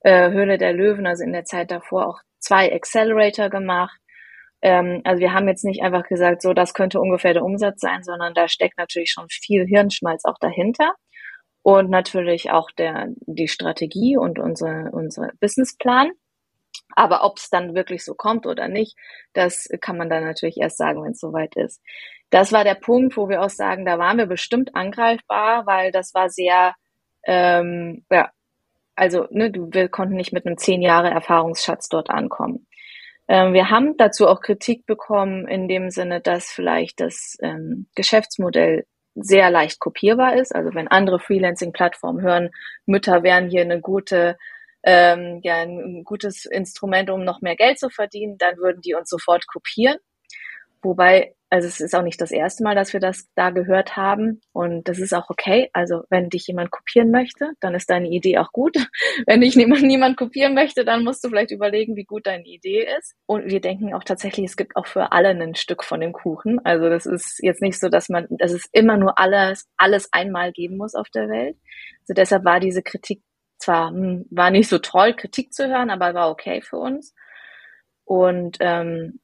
äh, 0.01 0.31
Höhle 0.31 0.57
der 0.57 0.73
Löwen, 0.73 1.07
also 1.07 1.23
in 1.23 1.31
der 1.31 1.45
Zeit 1.45 1.71
davor 1.71 2.07
auch 2.07 2.21
zwei 2.41 2.73
Accelerator 2.73 3.49
gemacht. 3.49 3.97
Ähm, 4.61 5.01
also 5.05 5.21
wir 5.21 5.33
haben 5.33 5.47
jetzt 5.47 5.65
nicht 5.65 5.83
einfach 5.83 6.03
gesagt, 6.03 6.41
so 6.41 6.53
das 6.53 6.73
könnte 6.73 6.99
ungefähr 6.99 7.33
der 7.33 7.43
Umsatz 7.43 7.81
sein, 7.81 8.03
sondern 8.03 8.33
da 8.33 8.47
steckt 8.47 8.77
natürlich 8.77 9.11
schon 9.11 9.27
viel 9.29 9.65
Hirnschmalz 9.65 10.25
auch 10.25 10.37
dahinter 10.39 10.93
und 11.63 11.89
natürlich 11.89 12.51
auch 12.51 12.71
der 12.71 13.07
die 13.27 13.47
Strategie 13.47 14.17
und 14.17 14.39
unsere 14.39 14.89
unsere 14.91 15.31
Businessplan. 15.39 16.11
Aber 16.95 17.23
ob 17.23 17.37
es 17.37 17.49
dann 17.49 17.75
wirklich 17.75 18.03
so 18.05 18.15
kommt 18.15 18.45
oder 18.45 18.67
nicht, 18.67 18.97
das 19.33 19.69
kann 19.81 19.97
man 19.97 20.09
dann 20.09 20.23
natürlich 20.25 20.57
erst 20.57 20.77
sagen, 20.77 21.03
wenn 21.03 21.11
es 21.11 21.19
soweit 21.19 21.55
ist. 21.55 21.81
Das 22.31 22.51
war 22.51 22.63
der 22.63 22.75
Punkt, 22.75 23.17
wo 23.17 23.29
wir 23.29 23.41
auch 23.41 23.49
sagen, 23.49 23.85
da 23.85 23.99
waren 23.99 24.17
wir 24.17 24.25
bestimmt 24.25 24.75
angreifbar, 24.75 25.65
weil 25.65 25.91
das 25.91 26.13
war 26.13 26.29
sehr, 26.29 26.75
ähm, 27.25 28.05
ja, 28.11 28.31
also 29.01 29.25
ne, 29.31 29.51
wir 29.51 29.89
konnten 29.89 30.13
nicht 30.15 30.31
mit 30.31 30.45
einem 30.45 30.59
zehn 30.59 30.79
Jahre 30.79 31.09
Erfahrungsschatz 31.09 31.89
dort 31.89 32.11
ankommen. 32.11 32.67
Ähm, 33.27 33.53
wir 33.53 33.71
haben 33.71 33.97
dazu 33.97 34.27
auch 34.27 34.41
Kritik 34.41 34.85
bekommen 34.85 35.47
in 35.47 35.67
dem 35.67 35.89
Sinne, 35.89 36.21
dass 36.21 36.51
vielleicht 36.51 36.99
das 36.99 37.35
ähm, 37.41 37.87
Geschäftsmodell 37.95 38.85
sehr 39.15 39.49
leicht 39.49 39.79
kopierbar 39.79 40.35
ist. 40.35 40.53
Also 40.53 40.75
wenn 40.75 40.87
andere 40.87 41.19
Freelancing-Plattformen 41.19 42.21
hören, 42.21 42.51
Mütter 42.85 43.23
wären 43.23 43.49
hier 43.49 43.61
eine 43.61 43.81
gute, 43.81 44.37
ähm, 44.83 45.39
ja, 45.41 45.55
ein 45.55 46.03
gutes 46.03 46.45
Instrument, 46.45 47.09
um 47.09 47.23
noch 47.23 47.41
mehr 47.41 47.55
Geld 47.55 47.79
zu 47.79 47.89
verdienen, 47.89 48.37
dann 48.37 48.57
würden 48.57 48.81
die 48.81 48.93
uns 48.93 49.09
sofort 49.09 49.47
kopieren. 49.47 49.97
Wobei 50.83 51.33
also 51.51 51.67
es 51.67 51.81
ist 51.81 51.93
auch 51.93 52.01
nicht 52.01 52.21
das 52.21 52.31
erste 52.31 52.63
Mal, 52.63 52.75
dass 52.75 52.93
wir 52.93 53.01
das 53.01 53.27
da 53.35 53.49
gehört 53.49 53.97
haben 53.97 54.39
und 54.53 54.87
das 54.87 54.99
ist 54.99 55.13
auch 55.13 55.29
okay. 55.29 55.69
Also 55.73 56.03
wenn 56.09 56.29
dich 56.29 56.47
jemand 56.47 56.71
kopieren 56.71 57.11
möchte, 57.11 57.51
dann 57.59 57.75
ist 57.75 57.89
deine 57.89 58.07
Idee 58.07 58.37
auch 58.37 58.53
gut. 58.53 58.77
Wenn 59.27 59.41
dich 59.41 59.57
niemand, 59.57 59.81
niemand 59.81 60.15
kopieren 60.15 60.53
möchte, 60.53 60.85
dann 60.85 61.03
musst 61.03 61.25
du 61.25 61.27
vielleicht 61.27 61.51
überlegen, 61.51 61.97
wie 61.97 62.05
gut 62.05 62.25
deine 62.25 62.45
Idee 62.45 62.87
ist. 62.97 63.15
Und 63.25 63.51
wir 63.51 63.59
denken 63.59 63.93
auch 63.93 64.05
tatsächlich, 64.05 64.45
es 64.45 64.55
gibt 64.55 64.77
auch 64.77 64.87
für 64.87 65.11
alle 65.11 65.29
ein 65.29 65.55
Stück 65.55 65.83
von 65.83 65.99
dem 65.99 66.13
Kuchen. 66.13 66.63
Also 66.63 66.89
das 66.89 67.05
ist 67.05 67.39
jetzt 67.43 67.61
nicht 67.61 67.77
so, 67.77 67.89
dass 67.89 68.07
man, 68.07 68.27
dass 68.29 68.53
es 68.53 68.69
immer 68.71 68.95
nur 68.95 69.19
alles, 69.19 69.67
alles 69.75 70.07
einmal 70.13 70.53
geben 70.53 70.77
muss 70.77 70.95
auf 70.95 71.09
der 71.09 71.27
Welt. 71.27 71.57
Also 72.03 72.13
deshalb 72.15 72.45
war 72.45 72.61
diese 72.61 72.81
Kritik 72.81 73.23
zwar, 73.57 73.89
hm, 73.89 74.25
war 74.29 74.51
nicht 74.51 74.69
so 74.69 74.79
toll, 74.79 75.15
Kritik 75.17 75.51
zu 75.53 75.67
hören, 75.67 75.89
aber 75.89 76.13
war 76.13 76.31
okay 76.31 76.61
für 76.61 76.77
uns. 76.77 77.13
Und 78.05 78.55
ähm, 78.61 79.19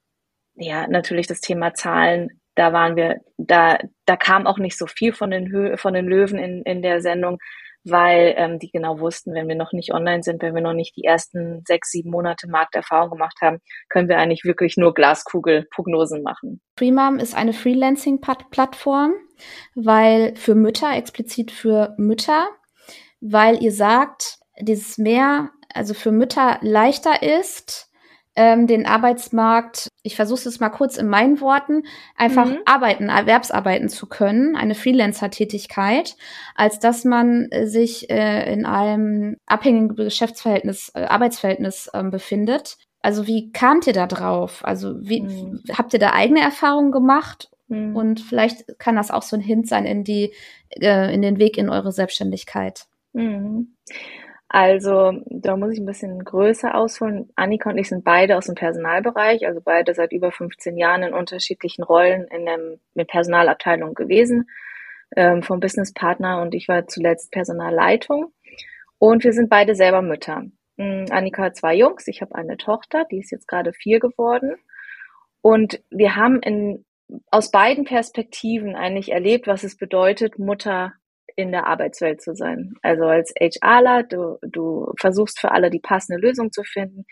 ja, 0.58 0.88
natürlich 0.88 1.28
das 1.28 1.42
Thema 1.42 1.74
Zahlen, 1.74 2.42
da 2.56 2.74
waren 2.74 2.96
wir, 2.96 3.22
da, 3.38 3.78
da 4.06 4.18
kam 4.18 4.48
auch 4.48 4.58
nicht 4.58 4.78
so 4.78 4.88
viel 4.88 5.14
von 5.14 5.30
den, 5.30 5.52
Hö 5.52 5.78
von 5.78 5.94
den 5.94 6.08
Löwen 6.08 6.40
in, 6.40 6.64
in 6.64 6.82
der 6.82 7.02
Sendung, 7.02 7.38
weil 7.84 8.34
ähm, 8.38 8.60
die 8.60 8.72
genau 8.72 9.00
wussten, 9.00 9.34
wenn 9.34 9.48
wir 9.48 9.56
noch 9.56 9.72
nicht 9.72 9.94
online 9.94 10.24
sind, 10.24 10.42
wenn 10.42 10.56
wir 10.56 10.62
noch 10.62 10.74
nicht 10.74 10.96
die 10.98 11.04
ersten 11.04 11.64
sechs, 11.66 11.92
sieben 11.92 12.10
Monate 12.10 12.50
Markterfahrung 12.50 13.12
gemacht 13.12 13.38
haben, 13.42 13.60
können 13.90 14.10
wir 14.10 14.18
eigentlich 14.18 14.44
wirklich 14.44 14.76
nur 14.76 14.94
Glaskugelprognosen 14.94 16.24
machen. 16.24 16.62
Freemom 16.78 17.20
ist 17.20 17.36
eine 17.36 17.54
Freelancing-Plattform, 17.54 19.14
weil 19.76 20.36
für 20.36 20.56
Mütter, 20.56 20.96
explizit 20.96 21.52
für 21.52 21.94
Mütter, 21.98 22.48
weil 23.22 23.62
ihr 23.64 23.72
sagt, 23.72 24.40
dieses 24.60 24.98
mehr, 24.98 25.52
also 25.74 25.94
für 25.94 26.12
Mütter 26.12 26.58
leichter 26.62 27.22
ist, 27.22 27.87
ähm, 28.38 28.68
den 28.68 28.86
Arbeitsmarkt, 28.86 29.90
ich 30.04 30.16
versuche 30.16 30.48
es 30.48 30.60
mal 30.60 30.70
kurz 30.70 30.96
in 30.96 31.08
meinen 31.08 31.42
Worten, 31.42 31.84
einfach 32.16 32.46
mhm. 32.46 32.60
arbeiten, 32.66 33.10
Erwerbsarbeiten 33.10 33.90
zu 33.90 34.06
können, 34.06 34.56
eine 34.56 34.76
Freelancer-Tätigkeit, 34.76 36.16
als 36.56 36.80
dass 36.80 37.04
man 37.04 37.48
äh, 37.50 37.66
sich 37.66 38.10
äh, 38.12 38.54
in 38.54 38.66
einem 38.66 39.38
abhängigen 39.48 39.96
Geschäftsverhältnis, 39.96 40.92
äh, 40.94 41.06
Arbeitsverhältnis 41.06 41.90
äh, 41.92 42.04
befindet. 42.04 42.78
Also 43.02 43.26
wie 43.26 43.52
kamt 43.52 43.88
ihr 43.88 43.94
da 43.94 44.06
drauf? 44.06 44.64
Also 44.64 44.96
wie 45.02 45.24
mhm. 45.24 45.64
habt 45.76 45.94
ihr 45.94 46.00
da 46.00 46.14
eigene 46.14 46.42
Erfahrungen 46.42 46.92
gemacht? 46.92 47.50
Mhm. 47.70 47.96
Und 47.96 48.20
vielleicht 48.20 48.78
kann 48.78 48.96
das 48.96 49.10
auch 49.10 49.24
so 49.24 49.36
ein 49.36 49.42
Hint 49.42 49.68
sein 49.68 49.86
in 49.86 50.04
die, 50.04 50.32
äh, 50.80 51.12
in 51.12 51.24
den 51.24 51.40
Weg 51.40 51.58
in 51.58 51.70
eure 51.70 51.92
Selbstständigkeit. 51.92 52.86
Also 54.50 55.12
da 55.26 55.58
muss 55.58 55.74
ich 55.74 55.80
ein 55.80 55.86
bisschen 55.86 56.24
größer 56.24 56.76
ausholen. 56.76 57.30
Annika 57.36 57.70
und 57.70 57.78
ich 57.78 57.90
sind 57.90 58.06
beide 58.06 58.38
aus 58.38 58.46
dem 58.46 58.56
Personalbereich, 58.56 59.46
also 59.46 59.60
beide 59.62 59.94
seit 59.94 60.14
über 60.14 60.32
15 60.32 60.78
Jahren 60.78 61.04
in 61.04 61.14
unterschiedlichen 61.14 61.84
Rollen 61.84 62.28
in 62.28 62.46
der 62.46 62.58
mit 62.94 63.10
Personalabteilung 63.10 63.94
gewesen, 63.94 64.50
ähm, 65.16 65.44
vom 65.44 65.60
Businesspartner 65.60 66.42
und 66.42 66.56
ich 66.56 66.68
war 66.70 66.88
zuletzt 66.88 67.32
Personalleitung. 67.32 68.34
Und 69.00 69.24
wir 69.24 69.34
sind 69.34 69.50
beide 69.50 69.76
selber 69.76 70.02
Mütter. 70.02 70.46
Ähm, 70.78 71.06
Annika 71.10 71.44
hat 71.44 71.58
zwei 71.58 71.76
Jungs, 71.76 72.08
ich 72.08 72.22
habe 72.22 72.36
eine 72.36 72.58
Tochter, 72.58 73.06
die 73.12 73.20
ist 73.20 73.32
jetzt 73.32 73.48
gerade 73.48 73.74
vier 73.74 74.00
geworden. 74.00 74.56
Und 75.42 75.82
wir 75.90 76.16
haben 76.16 76.42
in, 76.42 76.86
aus 77.32 77.52
beiden 77.52 77.84
Perspektiven 77.84 78.76
eigentlich 78.76 79.12
erlebt, 79.12 79.48
was 79.48 79.64
es 79.64 79.78
bedeutet, 79.78 80.40
Mutter 80.40 80.94
in 81.38 81.52
der 81.52 81.68
Arbeitswelt 81.68 82.22
zu 82.22 82.36
sein. 82.36 82.74
Also 82.82 83.06
als 83.06 83.34
HRler, 83.40 84.04
du, 84.04 84.38
du 84.42 84.92
versuchst 85.00 85.40
für 85.40 85.52
alle 85.52 85.70
die 85.70 85.80
passende 85.80 86.20
Lösung 86.20 86.52
zu 86.52 86.64
finden. 86.64 87.06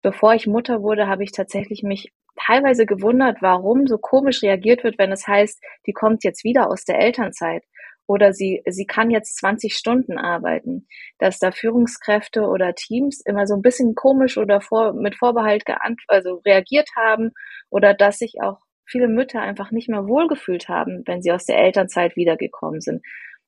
Bevor 0.00 0.32
ich 0.34 0.46
Mutter 0.46 0.82
wurde, 0.82 1.08
habe 1.08 1.24
ich 1.24 1.32
tatsächlich 1.32 1.82
mich 1.82 2.12
teilweise 2.36 2.86
gewundert, 2.86 3.38
warum 3.42 3.86
so 3.86 3.98
komisch 3.98 4.42
reagiert 4.42 4.84
wird, 4.84 4.98
wenn 4.98 5.12
es 5.12 5.26
heißt, 5.26 5.60
die 5.86 5.92
kommt 5.92 6.24
jetzt 6.24 6.44
wieder 6.44 6.70
aus 6.70 6.84
der 6.84 7.00
Elternzeit. 7.00 7.64
oder 8.06 8.34
sie, 8.34 8.62
sie 8.66 8.84
kann 8.86 9.10
jetzt 9.10 9.38
20 9.38 9.74
Stunden 9.74 10.18
arbeiten, 10.18 10.86
dass 11.18 11.38
da 11.38 11.52
Führungskräfte 11.52 12.42
oder 12.42 12.74
Teams 12.74 13.22
immer 13.24 13.46
so 13.46 13.54
ein 13.54 13.62
bisschen 13.62 13.94
komisch 13.94 14.36
oder 14.36 14.60
vor, 14.60 14.92
mit 14.92 15.16
Vorbehalt 15.16 15.64
geant 15.64 16.02
also 16.08 16.42
reagiert 16.44 16.88
haben 16.96 17.30
oder 17.70 17.94
dass 17.94 18.18
sich 18.18 18.34
auch 18.42 18.58
viele 18.86 19.08
Mütter 19.08 19.40
einfach 19.40 19.70
nicht 19.70 19.88
mehr 19.88 20.06
wohlgefühlt 20.06 20.68
haben, 20.68 21.02
wenn 21.06 21.22
sie 21.22 21.32
aus 21.32 21.46
der 21.46 21.58
Elternzeit 21.58 22.14
wiedergekommen 22.16 22.82
sind. 22.82 23.02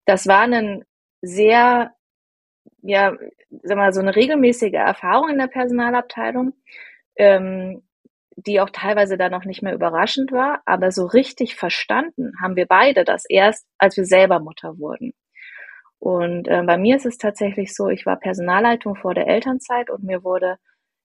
Das 0.06 0.26
war 0.26 0.42
ein 0.42 0.84
sehr, 1.20 1.92
ja, 2.82 3.14
sag 3.62 3.76
mal, 3.76 3.92
so 3.92 4.00
eine 4.00 4.16
regelmäßige 4.16 4.74
Erfahrung 4.74 5.30
in 5.30 5.38
der 5.38 5.48
Personalabteilung. 5.48 6.54
Ähm, 7.16 7.82
die 8.36 8.60
auch 8.60 8.70
teilweise 8.70 9.16
dann 9.16 9.32
noch 9.32 9.44
nicht 9.44 9.62
mehr 9.62 9.74
überraschend 9.74 10.30
war, 10.30 10.60
aber 10.66 10.92
so 10.92 11.06
richtig 11.06 11.56
verstanden 11.56 12.32
haben 12.40 12.56
wir 12.56 12.66
beide 12.66 13.04
das 13.04 13.24
erst, 13.28 13.66
als 13.78 13.96
wir 13.96 14.04
selber 14.04 14.40
Mutter 14.40 14.78
wurden. 14.78 15.14
Und 15.98 16.46
äh, 16.48 16.62
bei 16.62 16.76
mir 16.76 16.96
ist 16.96 17.06
es 17.06 17.16
tatsächlich 17.18 17.74
so, 17.74 17.88
ich 17.88 18.04
war 18.04 18.16
Personalleitung 18.18 18.96
vor 18.96 19.14
der 19.14 19.26
Elternzeit 19.26 19.90
und 19.90 20.04
mir 20.04 20.22
wurde 20.22 20.58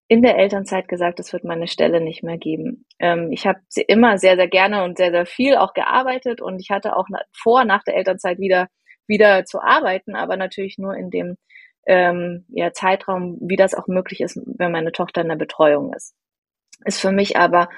in 0.10 0.22
der 0.22 0.38
Elternzeit 0.38 0.90
gesagt, 0.90 1.22
es 1.22 1.32
wird 1.32 1.46
meine 1.46 1.68
Stelle 1.68 2.02
nicht 2.02 2.22
mehr 2.22 2.38
geben. 2.38 2.86
Ähm, 3.00 3.32
ich 3.32 3.48
habe 3.48 3.60
immer 3.88 4.18
sehr, 4.18 4.36
sehr 4.36 4.50
gerne 4.50 4.84
und 4.84 4.98
sehr, 4.98 5.12
sehr 5.12 5.26
viel 5.26 5.56
auch 5.56 5.74
gearbeitet 5.74 6.42
und 6.42 6.60
ich 6.60 6.70
hatte 6.70 6.98
auch 6.98 7.08
vor, 7.32 7.64
nach 7.64 7.84
der 7.84 7.96
Elternzeit 7.96 8.40
wieder, 8.40 8.68
wieder 9.08 9.46
zu 9.46 9.62
arbeiten, 9.62 10.16
aber 10.16 10.38
natürlich 10.38 10.78
nur 10.78 10.96
in 10.96 11.10
dem 11.10 11.38
ähm, 11.88 12.46
ja, 12.50 12.72
Zeitraum, 12.74 13.38
wie 13.42 13.56
das 13.56 13.74
auch 13.74 13.88
möglich 13.88 14.22
ist, 14.22 14.40
wenn 14.46 14.72
meine 14.72 14.92
Tochter 14.92 15.22
in 15.22 15.30
der 15.30 15.36
Betreuung 15.36 15.94
ist. 15.94 16.16
Ist 16.86 17.00
für 17.00 17.12
mich 17.12 17.38
aber 17.38 17.70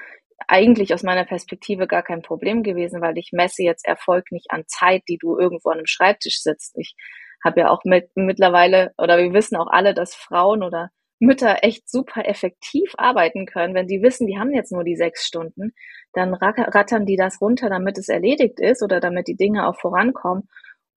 eigentlich 0.47 0.93
aus 0.93 1.03
meiner 1.03 1.25
Perspektive 1.25 1.87
gar 1.87 2.03
kein 2.03 2.21
Problem 2.21 2.63
gewesen, 2.63 3.01
weil 3.01 3.17
ich 3.17 3.29
messe 3.31 3.63
jetzt 3.63 3.87
Erfolg 3.87 4.31
nicht 4.31 4.51
an 4.51 4.63
Zeit, 4.67 5.03
die 5.07 5.17
du 5.17 5.37
irgendwo 5.37 5.69
an 5.69 5.77
einem 5.77 5.87
Schreibtisch 5.87 6.41
sitzt. 6.41 6.77
Ich 6.77 6.95
habe 7.43 7.61
ja 7.61 7.69
auch 7.69 7.83
mit, 7.85 8.09
mittlerweile, 8.15 8.93
oder 8.97 9.17
wir 9.17 9.33
wissen 9.33 9.55
auch 9.57 9.67
alle, 9.67 9.93
dass 9.93 10.15
Frauen 10.15 10.63
oder 10.63 10.89
Mütter 11.19 11.63
echt 11.63 11.89
super 11.89 12.27
effektiv 12.27 12.93
arbeiten 12.97 13.45
können. 13.45 13.73
Wenn 13.73 13.87
sie 13.87 14.01
wissen, 14.01 14.27
die 14.27 14.37
haben 14.37 14.53
jetzt 14.53 14.71
nur 14.71 14.83
die 14.83 14.95
sechs 14.95 15.25
Stunden, 15.25 15.73
dann 16.13 16.33
rattern 16.33 17.05
die 17.05 17.15
das 17.15 17.39
runter, 17.39 17.69
damit 17.69 17.97
es 17.97 18.09
erledigt 18.09 18.59
ist 18.59 18.83
oder 18.83 18.99
damit 18.99 19.27
die 19.27 19.37
Dinge 19.37 19.67
auch 19.67 19.79
vorankommen 19.79 20.49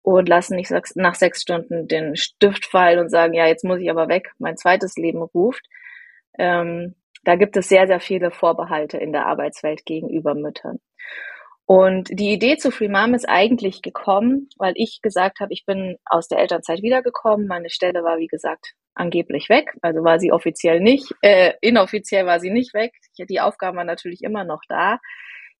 und 0.07 0.29
lassen 0.29 0.55
nicht 0.55 0.73
nach 0.95 1.17
sechs 1.17 1.43
Stunden 1.43 1.89
den 1.89 2.15
Stift 2.15 2.65
fallen 2.65 3.01
und 3.01 3.11
sagen, 3.11 3.35
ja, 3.35 3.49
jetzt 3.49 3.65
muss 3.65 3.81
ich 3.81 3.91
aber 3.91 4.07
weg, 4.07 4.31
mein 4.39 4.57
zweites 4.57 4.95
Leben 4.95 5.21
ruft. 5.21 5.67
Ähm, 6.39 6.95
da 7.25 7.35
gibt 7.35 7.57
es 7.57 7.69
sehr, 7.69 7.89
sehr 7.89 7.99
viele 7.99 8.31
Vorbehalte 8.31 8.99
in 8.99 9.13
der 9.13 9.27
Arbeitswelt 9.27 9.85
gegenüber 9.85 10.37
Müttern. 10.37 10.79
Und 11.65 12.09
die 12.13 12.33
Idee 12.33 12.57
zu 12.57 12.71
Free 12.71 12.89
Mom 12.89 13.15
ist 13.15 13.29
eigentlich 13.29 13.83
gekommen, 13.83 14.49
weil 14.59 14.75
ich 14.77 15.01
gesagt 15.03 15.41
habe, 15.41 15.53
ich 15.53 15.65
bin 15.67 15.97
aus 16.05 16.29
der 16.29 16.39
Elternzeit 16.39 16.83
wiedergekommen. 16.83 17.49
Meine 17.49 17.69
Stelle 17.69 18.05
war, 18.05 18.19
wie 18.19 18.29
gesagt, 18.29 18.75
angeblich 18.95 19.49
weg. 19.49 19.73
Also 19.83 20.05
war 20.05 20.21
sie 20.21 20.31
offiziell 20.31 20.79
nicht, 20.79 21.13
äh, 21.23 21.55
inoffiziell 21.61 22.27
war 22.27 22.39
sie 22.39 22.51
nicht 22.51 22.75
weg. 22.75 22.93
Die 23.19 23.41
Aufgaben 23.41 23.77
waren 23.77 23.89
natürlich 23.89 24.23
immer 24.23 24.45
noch 24.45 24.61
da. 24.69 25.01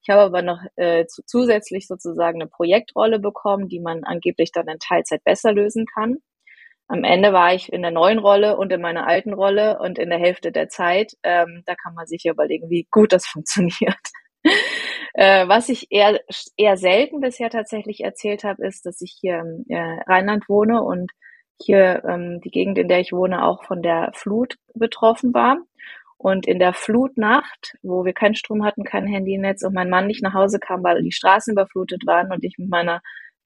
Ich 0.01 0.09
habe 0.09 0.21
aber 0.21 0.41
noch 0.41 0.59
äh, 0.75 1.05
zu, 1.07 1.23
zusätzlich 1.25 1.87
sozusagen 1.87 2.41
eine 2.41 2.49
Projektrolle 2.49 3.19
bekommen, 3.19 3.67
die 3.67 3.79
man 3.79 4.03
angeblich 4.03 4.51
dann 4.51 4.67
in 4.67 4.79
Teilzeit 4.79 5.23
besser 5.23 5.53
lösen 5.53 5.85
kann 5.85 6.17
am 6.87 7.03
Ende 7.03 7.33
war 7.33 7.53
ich 7.53 7.71
in 7.71 7.81
der 7.81 7.91
neuen 7.91 8.17
Rolle 8.19 8.57
und 8.57 8.71
in 8.71 8.81
meiner 8.81 9.07
alten 9.07 9.33
Rolle 9.33 9.79
und 9.79 9.99
in 9.99 10.09
der 10.09 10.19
Hälfte 10.19 10.51
der 10.51 10.69
Zeit. 10.69 11.13
Ähm, 11.23 11.63
da 11.65 11.75
kann 11.75 11.93
man 11.93 12.07
sich 12.07 12.23
ja 12.23 12.31
überlegen, 12.31 12.69
wie 12.69 12.87
gut 12.91 13.11
das 13.11 13.25
funktioniert. 13.27 13.97
äh, 15.13 15.47
was 15.47 15.69
ich 15.69 15.87
eher, 15.89 16.19
eher 16.55 16.77
selten 16.77 17.19
bisher 17.19 17.49
tatsächlich 17.49 18.01
erzählt 18.01 18.43
habe, 18.43 18.65
ist, 18.65 18.85
dass 18.85 19.01
ich 19.01 19.17
hier 19.19 19.39
im 19.39 19.65
äh, 19.67 20.01
Rheinland 20.07 20.47
wohne 20.47 20.81
und 20.81 21.11
hier 21.59 22.03
ähm, 22.07 22.39
die 22.41 22.51
Gegend, 22.51 22.77
in 22.77 22.87
der 22.87 22.99
ich 22.99 23.11
wohne, 23.11 23.43
auch 23.43 23.65
von 23.65 23.81
der 23.81 24.11
Flut 24.13 24.55
betroffen 24.73 25.33
war. 25.33 25.57
Und 26.17 26.47
in 26.47 26.59
der 26.59 26.73
Flutnacht, 26.73 27.75
wo 27.83 28.03
wir 28.03 28.13
keinen 28.13 28.35
Strom 28.35 28.65
hatten, 28.65 28.83
kein 28.83 29.05
Handynetz 29.05 29.63
und 29.63 29.73
mein 29.73 29.89
Mann 29.89 30.07
nicht 30.07 30.23
nach 30.23 30.33
Hause 30.33 30.59
kam, 30.59 30.83
weil 30.83 31.03
die 31.03 31.11
Straßen 31.11 31.53
überflutet 31.53 32.03
waren 32.07 32.31
und 32.31 32.43
ich 32.43 32.55
mit 32.57 32.69
meiner 32.69 33.01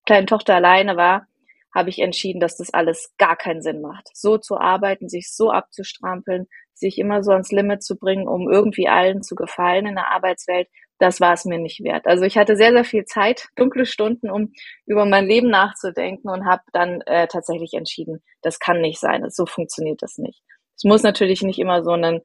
kleinen 0.06 0.28
Tochter 0.28 0.56
alleine 0.56 0.96
war, 0.96 1.28
habe 1.74 1.90
ich 1.90 2.00
entschieden, 2.00 2.40
dass 2.40 2.58
das 2.58 2.74
alles 2.74 3.14
gar 3.18 3.36
keinen 3.36 3.62
Sinn 3.62 3.82
macht. 3.82 4.10
So 4.14 4.38
zu 4.38 4.58
arbeiten, 4.58 5.10
sich 5.10 5.34
so 5.34 5.52
abzustrampeln, 5.52 6.48
sich 6.74 6.98
immer 6.98 7.24
so 7.24 7.32
ans 7.32 7.52
Limit 7.52 7.84
zu 7.84 7.98
bringen, 7.98 8.28
um 8.28 8.50
irgendwie 8.50 8.88
allen 8.88 9.22
zu 9.22 9.36
gefallen 9.36 9.86
in 9.86 9.96
der 9.96 10.12
Arbeitswelt, 10.12 10.68
das 11.02 11.20
war 11.20 11.34
es 11.34 11.46
mir 11.46 11.58
nicht 11.58 11.84
wert. 11.84 12.06
Also 12.06 12.26
ich 12.26 12.38
hatte 12.38 12.56
sehr, 12.56 12.72
sehr 12.72 12.84
viel 12.84 13.06
Zeit, 13.06 13.48
dunkle 13.56 13.86
Stunden, 13.86 14.30
um 14.30 14.54
über 14.86 15.06
mein 15.06 15.26
Leben 15.26 15.50
nachzudenken 15.50 16.30
und 16.30 16.46
habe 16.46 16.62
dann 16.74 17.02
äh, 17.02 17.28
tatsächlich 17.28 17.74
entschieden, 17.74 18.22
das 18.42 18.60
kann 18.60 18.82
nicht 18.82 19.00
sein, 19.00 19.26
so 19.30 19.46
funktioniert 19.46 20.02
das 20.04 20.18
nicht. 20.18 20.42
Es 20.76 20.84
muss 20.84 21.02
natürlich 21.04 21.42
nicht 21.42 21.60
immer 21.60 21.84
so 21.84 21.92
einen 21.92 22.22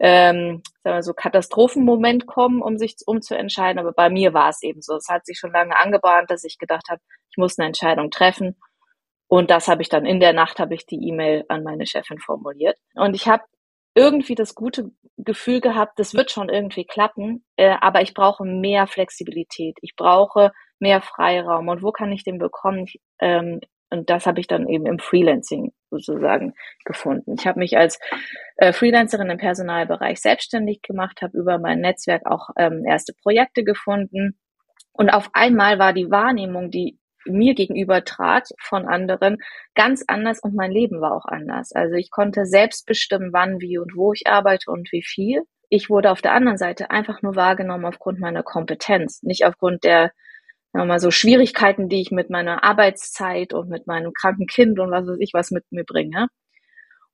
ähm, 0.00 0.62
sagen 0.82 0.96
wir 0.96 1.02
so 1.02 1.14
Katastrophenmoment 1.14 2.26
kommen, 2.26 2.62
um 2.62 2.78
sich 2.78 2.96
umzuentscheiden, 3.06 3.78
aber 3.78 3.92
bei 3.92 4.10
mir 4.10 4.34
war 4.34 4.48
es 4.50 4.62
eben 4.62 4.82
so. 4.82 4.96
Es 4.96 5.08
hat 5.08 5.26
sich 5.26 5.38
schon 5.38 5.52
lange 5.52 5.78
angebahnt, 5.78 6.30
dass 6.30 6.44
ich 6.44 6.58
gedacht 6.58 6.88
habe, 6.90 7.00
ich 7.30 7.36
muss 7.36 7.58
eine 7.58 7.66
Entscheidung 7.66 8.10
treffen 8.10 8.56
und 9.28 9.50
das 9.50 9.68
habe 9.68 9.82
ich 9.82 9.88
dann 9.88 10.06
in 10.06 10.20
der 10.20 10.32
Nacht 10.32 10.60
habe 10.60 10.74
ich 10.74 10.86
die 10.86 11.08
E-Mail 11.08 11.44
an 11.48 11.62
meine 11.64 11.86
Chefin 11.86 12.18
formuliert. 12.18 12.78
Und 12.94 13.14
ich 13.14 13.26
habe 13.28 13.44
irgendwie 13.94 14.34
das 14.34 14.54
gute 14.54 14.90
Gefühl 15.16 15.60
gehabt, 15.60 15.98
das 15.98 16.14
wird 16.14 16.30
schon 16.30 16.48
irgendwie 16.48 16.84
klappen, 16.84 17.44
äh, 17.56 17.76
aber 17.80 18.02
ich 18.02 18.14
brauche 18.14 18.44
mehr 18.44 18.86
Flexibilität. 18.86 19.78
Ich 19.80 19.96
brauche 19.96 20.52
mehr 20.78 21.00
Freiraum. 21.00 21.68
Und 21.68 21.82
wo 21.82 21.92
kann 21.92 22.12
ich 22.12 22.22
den 22.22 22.38
bekommen? 22.38 22.84
Ich, 22.84 23.00
ähm, 23.20 23.60
und 23.90 24.10
das 24.10 24.26
habe 24.26 24.40
ich 24.40 24.46
dann 24.46 24.68
eben 24.68 24.86
im 24.86 24.98
Freelancing 24.98 25.72
sozusagen 25.90 26.54
gefunden. 26.84 27.36
Ich 27.38 27.46
habe 27.46 27.60
mich 27.60 27.76
als 27.76 27.98
äh, 28.56 28.72
Freelancerin 28.72 29.30
im 29.30 29.38
Personalbereich 29.38 30.20
selbstständig 30.20 30.82
gemacht, 30.82 31.22
habe 31.22 31.38
über 31.38 31.58
mein 31.58 31.80
Netzwerk 31.80 32.26
auch 32.26 32.50
ähm, 32.56 32.84
erste 32.84 33.12
Projekte 33.14 33.62
gefunden. 33.64 34.38
Und 34.92 35.10
auf 35.10 35.30
einmal 35.34 35.78
war 35.78 35.92
die 35.92 36.10
Wahrnehmung, 36.10 36.70
die 36.70 36.98
mir 37.26 37.54
gegenüber 37.54 38.04
trat 38.04 38.48
von 38.60 38.86
anderen, 38.86 39.38
ganz 39.74 40.04
anders 40.06 40.40
und 40.40 40.54
mein 40.54 40.70
Leben 40.70 41.00
war 41.00 41.12
auch 41.12 41.26
anders. 41.26 41.72
Also 41.72 41.94
ich 41.94 42.10
konnte 42.10 42.46
selbst 42.46 42.86
bestimmen, 42.86 43.32
wann, 43.32 43.60
wie 43.60 43.78
und 43.78 43.96
wo 43.96 44.12
ich 44.12 44.26
arbeite 44.26 44.70
und 44.70 44.90
wie 44.92 45.02
viel. 45.02 45.42
Ich 45.68 45.90
wurde 45.90 46.12
auf 46.12 46.22
der 46.22 46.32
anderen 46.32 46.58
Seite 46.58 46.90
einfach 46.90 47.22
nur 47.22 47.34
wahrgenommen 47.34 47.84
aufgrund 47.84 48.20
meiner 48.20 48.44
Kompetenz, 48.44 49.22
nicht 49.22 49.44
aufgrund 49.44 49.82
der 49.84 50.12
mal 50.84 50.98
so 50.98 51.10
Schwierigkeiten, 51.10 51.88
die 51.88 52.00
ich 52.00 52.10
mit 52.10 52.30
meiner 52.30 52.64
Arbeitszeit 52.64 53.52
und 53.52 53.68
mit 53.68 53.86
meinem 53.86 54.12
kranken 54.12 54.46
Kind 54.46 54.78
und 54.78 54.90
was 54.90 55.06
weiß 55.06 55.18
ich 55.20 55.30
was 55.32 55.50
mit 55.50 55.64
mir 55.70 55.84
bringe. 55.84 56.26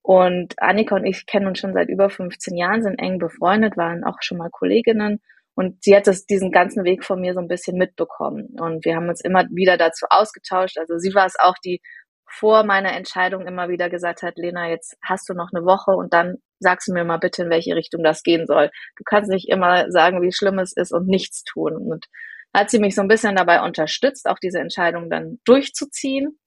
Und 0.03 0.55
Annika 0.59 0.97
und 0.97 1.05
ich 1.07 1.27
kennen 1.27 1.47
uns 1.47 1.61
schon 1.61 1.75
seit 1.75 1.89
über 1.89 2.11
15 2.11 2.57
Jahren, 2.57 2.83
sind 2.83 2.99
eng 2.99 3.19
befreundet, 3.19 3.77
waren 3.77 4.05
auch 4.05 4.17
schon 4.21 4.39
mal 4.39 4.51
Kolleginnen 4.51 5.21
und 5.55 5.83
sie 5.85 5.95
hat 5.95 6.07
das, 6.07 6.27
diesen 6.27 6.51
ganzen 6.51 6.85
Weg 6.85 7.05
von 7.05 7.21
mir 7.21 7.35
so 7.35 7.41
ein 7.41 7.49
bisschen 7.49 7.77
mitbekommen. 7.77 8.49
Und 8.59 8.85
wir 8.85 8.97
haben 8.97 9.09
uns 9.09 9.21
immer 9.21 9.45
wieder 9.51 9.77
dazu 9.77 10.07
ausgetauscht. 10.09 10.79
Also 10.79 10.99
sie 10.99 11.15
war 11.15 11.27
es 11.27 11.39
auch, 11.39 11.55
die 11.65 11.81
vor 12.27 12.65
meiner 12.65 12.93
Entscheidung 12.95 13.47
immer 13.47 13.69
wieder 13.69 13.91
gesagt 13.91 14.23
hat, 14.23 14.37
Lena, 14.37 14.71
jetzt 14.71 14.97
hast 15.05 15.29
du 15.29 15.35
noch 15.35 15.51
eine 15.55 15.67
Woche 15.67 15.91
und 15.93 16.15
dann 16.15 16.37
sagst 16.61 16.89
du 16.89 16.95
mir 16.95 17.05
mal 17.05 17.19
bitte, 17.19 17.43
in 17.43 17.51
welche 17.51 17.77
Richtung 17.77 18.03
das 18.03 18.23
gehen 18.23 18.47
soll. 18.47 18.71
Du 18.97 19.05
kannst 19.05 19.31
nicht 19.31 19.49
immer 19.49 19.91
sagen, 19.91 20.23
wie 20.23 20.33
schlimm 20.33 20.59
es 20.59 20.73
ist 20.75 20.93
und 20.93 21.07
nichts 21.07 21.45
tun. 21.45 21.77
Und 21.77 22.07
hat 22.55 22.71
sie 22.71 22.79
mich 22.79 22.95
so 22.95 23.03
ein 23.03 23.09
bisschen 23.09 23.37
dabei 23.37 23.63
unterstützt, 23.63 24.29
auch 24.29 24.39
diese 24.39 24.61
Entscheidung 24.61 25.11
dann 25.11 25.39
durchzuziehen 25.45 26.39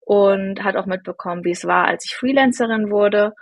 und 0.00 0.62
hat 0.62 0.76
auch 0.76 0.86
mitbekommen, 0.86 1.44
wie 1.44 1.52
es 1.52 1.64
war, 1.64 1.86
als 1.86 2.04
ich 2.04 2.14
Freelancerin 2.14 2.90
wurde 2.90 3.34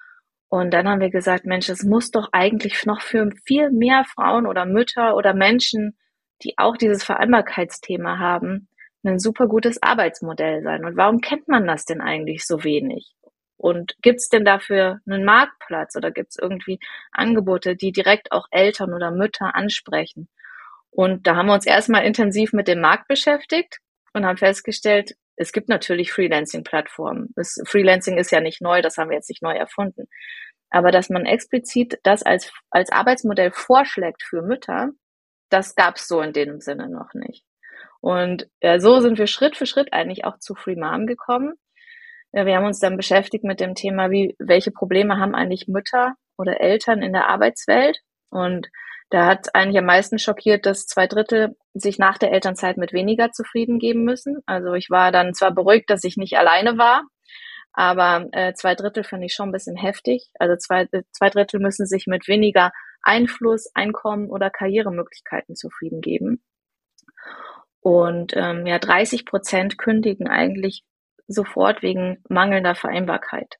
und 0.50 0.72
dann 0.72 0.88
haben 0.88 1.00
wir 1.00 1.10
gesagt, 1.10 1.46
Mensch, 1.46 1.68
es 1.68 1.84
muss 1.84 2.10
doch 2.10 2.28
eigentlich 2.32 2.84
noch 2.84 3.00
für 3.02 3.30
viel 3.44 3.70
mehr 3.70 4.04
Frauen 4.04 4.48
oder 4.48 4.66
Mütter 4.66 5.14
oder 5.14 5.32
Menschen, 5.32 5.96
die 6.42 6.58
auch 6.58 6.76
dieses 6.76 7.04
Vereinbarkeitsthema 7.04 8.18
haben, 8.18 8.68
ein 9.04 9.20
super 9.20 9.46
gutes 9.46 9.80
Arbeitsmodell 9.80 10.62
sein. 10.64 10.84
Und 10.84 10.96
warum 10.96 11.20
kennt 11.20 11.46
man 11.46 11.68
das 11.68 11.84
denn 11.84 12.00
eigentlich 12.00 12.44
so 12.44 12.64
wenig? 12.64 13.14
Und 13.58 13.94
gibt 14.02 14.18
es 14.18 14.28
denn 14.28 14.44
dafür 14.44 14.98
einen 15.06 15.24
Marktplatz 15.24 15.94
oder 15.94 16.10
gibt 16.10 16.30
es 16.30 16.38
irgendwie 16.42 16.80
Angebote, 17.12 17.76
die 17.76 17.92
direkt 17.92 18.32
auch 18.32 18.46
Eltern 18.50 18.92
oder 18.92 19.12
Mütter 19.12 19.54
ansprechen? 19.54 20.28
Und 20.90 21.26
da 21.26 21.36
haben 21.36 21.46
wir 21.46 21.54
uns 21.54 21.66
erstmal 21.66 22.04
intensiv 22.04 22.52
mit 22.52 22.68
dem 22.68 22.80
Markt 22.80 23.08
beschäftigt 23.08 23.78
und 24.12 24.26
haben 24.26 24.36
festgestellt, 24.36 25.14
es 25.36 25.52
gibt 25.52 25.68
natürlich 25.68 26.12
Freelancing-Plattformen. 26.12 27.32
Freelancing 27.66 28.18
ist 28.18 28.30
ja 28.30 28.40
nicht 28.40 28.60
neu, 28.60 28.82
das 28.82 28.98
haben 28.98 29.08
wir 29.08 29.16
jetzt 29.16 29.30
nicht 29.30 29.42
neu 29.42 29.54
erfunden. 29.54 30.06
Aber 30.68 30.90
dass 30.90 31.08
man 31.08 31.26
explizit 31.26 31.98
das 32.02 32.22
als, 32.22 32.52
als 32.70 32.92
Arbeitsmodell 32.92 33.50
vorschlägt 33.50 34.22
für 34.22 34.42
Mütter, 34.42 34.90
das 35.48 35.74
gab 35.74 35.96
es 35.96 36.06
so 36.06 36.20
in 36.20 36.32
dem 36.32 36.60
Sinne 36.60 36.88
noch 36.88 37.14
nicht. 37.14 37.44
Und 38.00 38.48
äh, 38.60 38.80
so 38.80 39.00
sind 39.00 39.18
wir 39.18 39.26
Schritt 39.26 39.56
für 39.56 39.66
Schritt 39.66 39.92
eigentlich 39.92 40.24
auch 40.24 40.38
zu 40.38 40.54
Free 40.54 40.76
Mom 40.76 41.06
gekommen. 41.06 41.54
Ja, 42.32 42.46
wir 42.46 42.56
haben 42.56 42.66
uns 42.66 42.78
dann 42.78 42.96
beschäftigt 42.96 43.44
mit 43.44 43.60
dem 43.60 43.74
Thema, 43.74 44.10
wie, 44.10 44.36
welche 44.38 44.70
Probleme 44.70 45.18
haben 45.18 45.34
eigentlich 45.34 45.66
Mütter 45.66 46.14
oder 46.38 46.60
Eltern 46.60 47.02
in 47.02 47.12
der 47.12 47.28
Arbeitswelt? 47.28 47.98
Und 48.30 48.68
Da 49.10 49.26
hat 49.26 49.54
eigentlich 49.54 49.78
am 49.78 49.86
meisten 49.86 50.18
schockiert, 50.18 50.66
dass 50.66 50.86
zwei 50.86 51.08
Drittel 51.08 51.56
sich 51.74 51.98
nach 51.98 52.16
der 52.16 52.32
Elternzeit 52.32 52.76
mit 52.76 52.92
weniger 52.92 53.32
zufrieden 53.32 53.78
geben 53.80 54.04
müssen. 54.04 54.38
Also 54.46 54.74
ich 54.74 54.88
war 54.88 55.10
dann 55.10 55.34
zwar 55.34 55.50
beruhigt, 55.50 55.90
dass 55.90 56.04
ich 56.04 56.16
nicht 56.16 56.38
alleine 56.38 56.78
war, 56.78 57.02
aber 57.72 58.28
äh, 58.32 58.54
zwei 58.54 58.74
Drittel 58.74 59.02
finde 59.02 59.26
ich 59.26 59.34
schon 59.34 59.48
ein 59.48 59.52
bisschen 59.52 59.76
heftig. 59.76 60.30
Also 60.38 60.56
zwei, 60.56 60.86
zwei 61.12 61.28
Drittel 61.28 61.60
müssen 61.60 61.86
sich 61.86 62.06
mit 62.06 62.28
weniger 62.28 62.70
Einfluss, 63.02 63.70
Einkommen 63.74 64.30
oder 64.30 64.48
Karrieremöglichkeiten 64.48 65.56
zufrieden 65.56 66.00
geben. 66.00 66.42
Und 67.80 68.34
ähm, 68.36 68.66
ja, 68.66 68.78
30 68.78 69.24
Prozent 69.24 69.78
kündigen 69.78 70.28
eigentlich 70.28 70.84
sofort 71.26 71.82
wegen 71.82 72.22
mangelnder 72.28 72.74
Vereinbarkeit. 72.74 73.56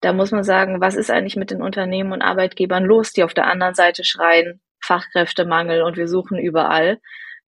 Da 0.00 0.12
muss 0.12 0.30
man 0.30 0.44
sagen, 0.44 0.80
was 0.80 0.94
ist 0.94 1.10
eigentlich 1.10 1.36
mit 1.36 1.50
den 1.50 1.62
Unternehmen 1.62 2.12
und 2.12 2.22
Arbeitgebern 2.22 2.84
los, 2.84 3.12
die 3.12 3.24
auf 3.24 3.34
der 3.34 3.46
anderen 3.46 3.74
Seite 3.74 4.04
schreien, 4.04 4.60
Fachkräftemangel 4.82 5.82
und 5.82 5.96
wir 5.96 6.08
suchen 6.08 6.38
überall, 6.38 7.00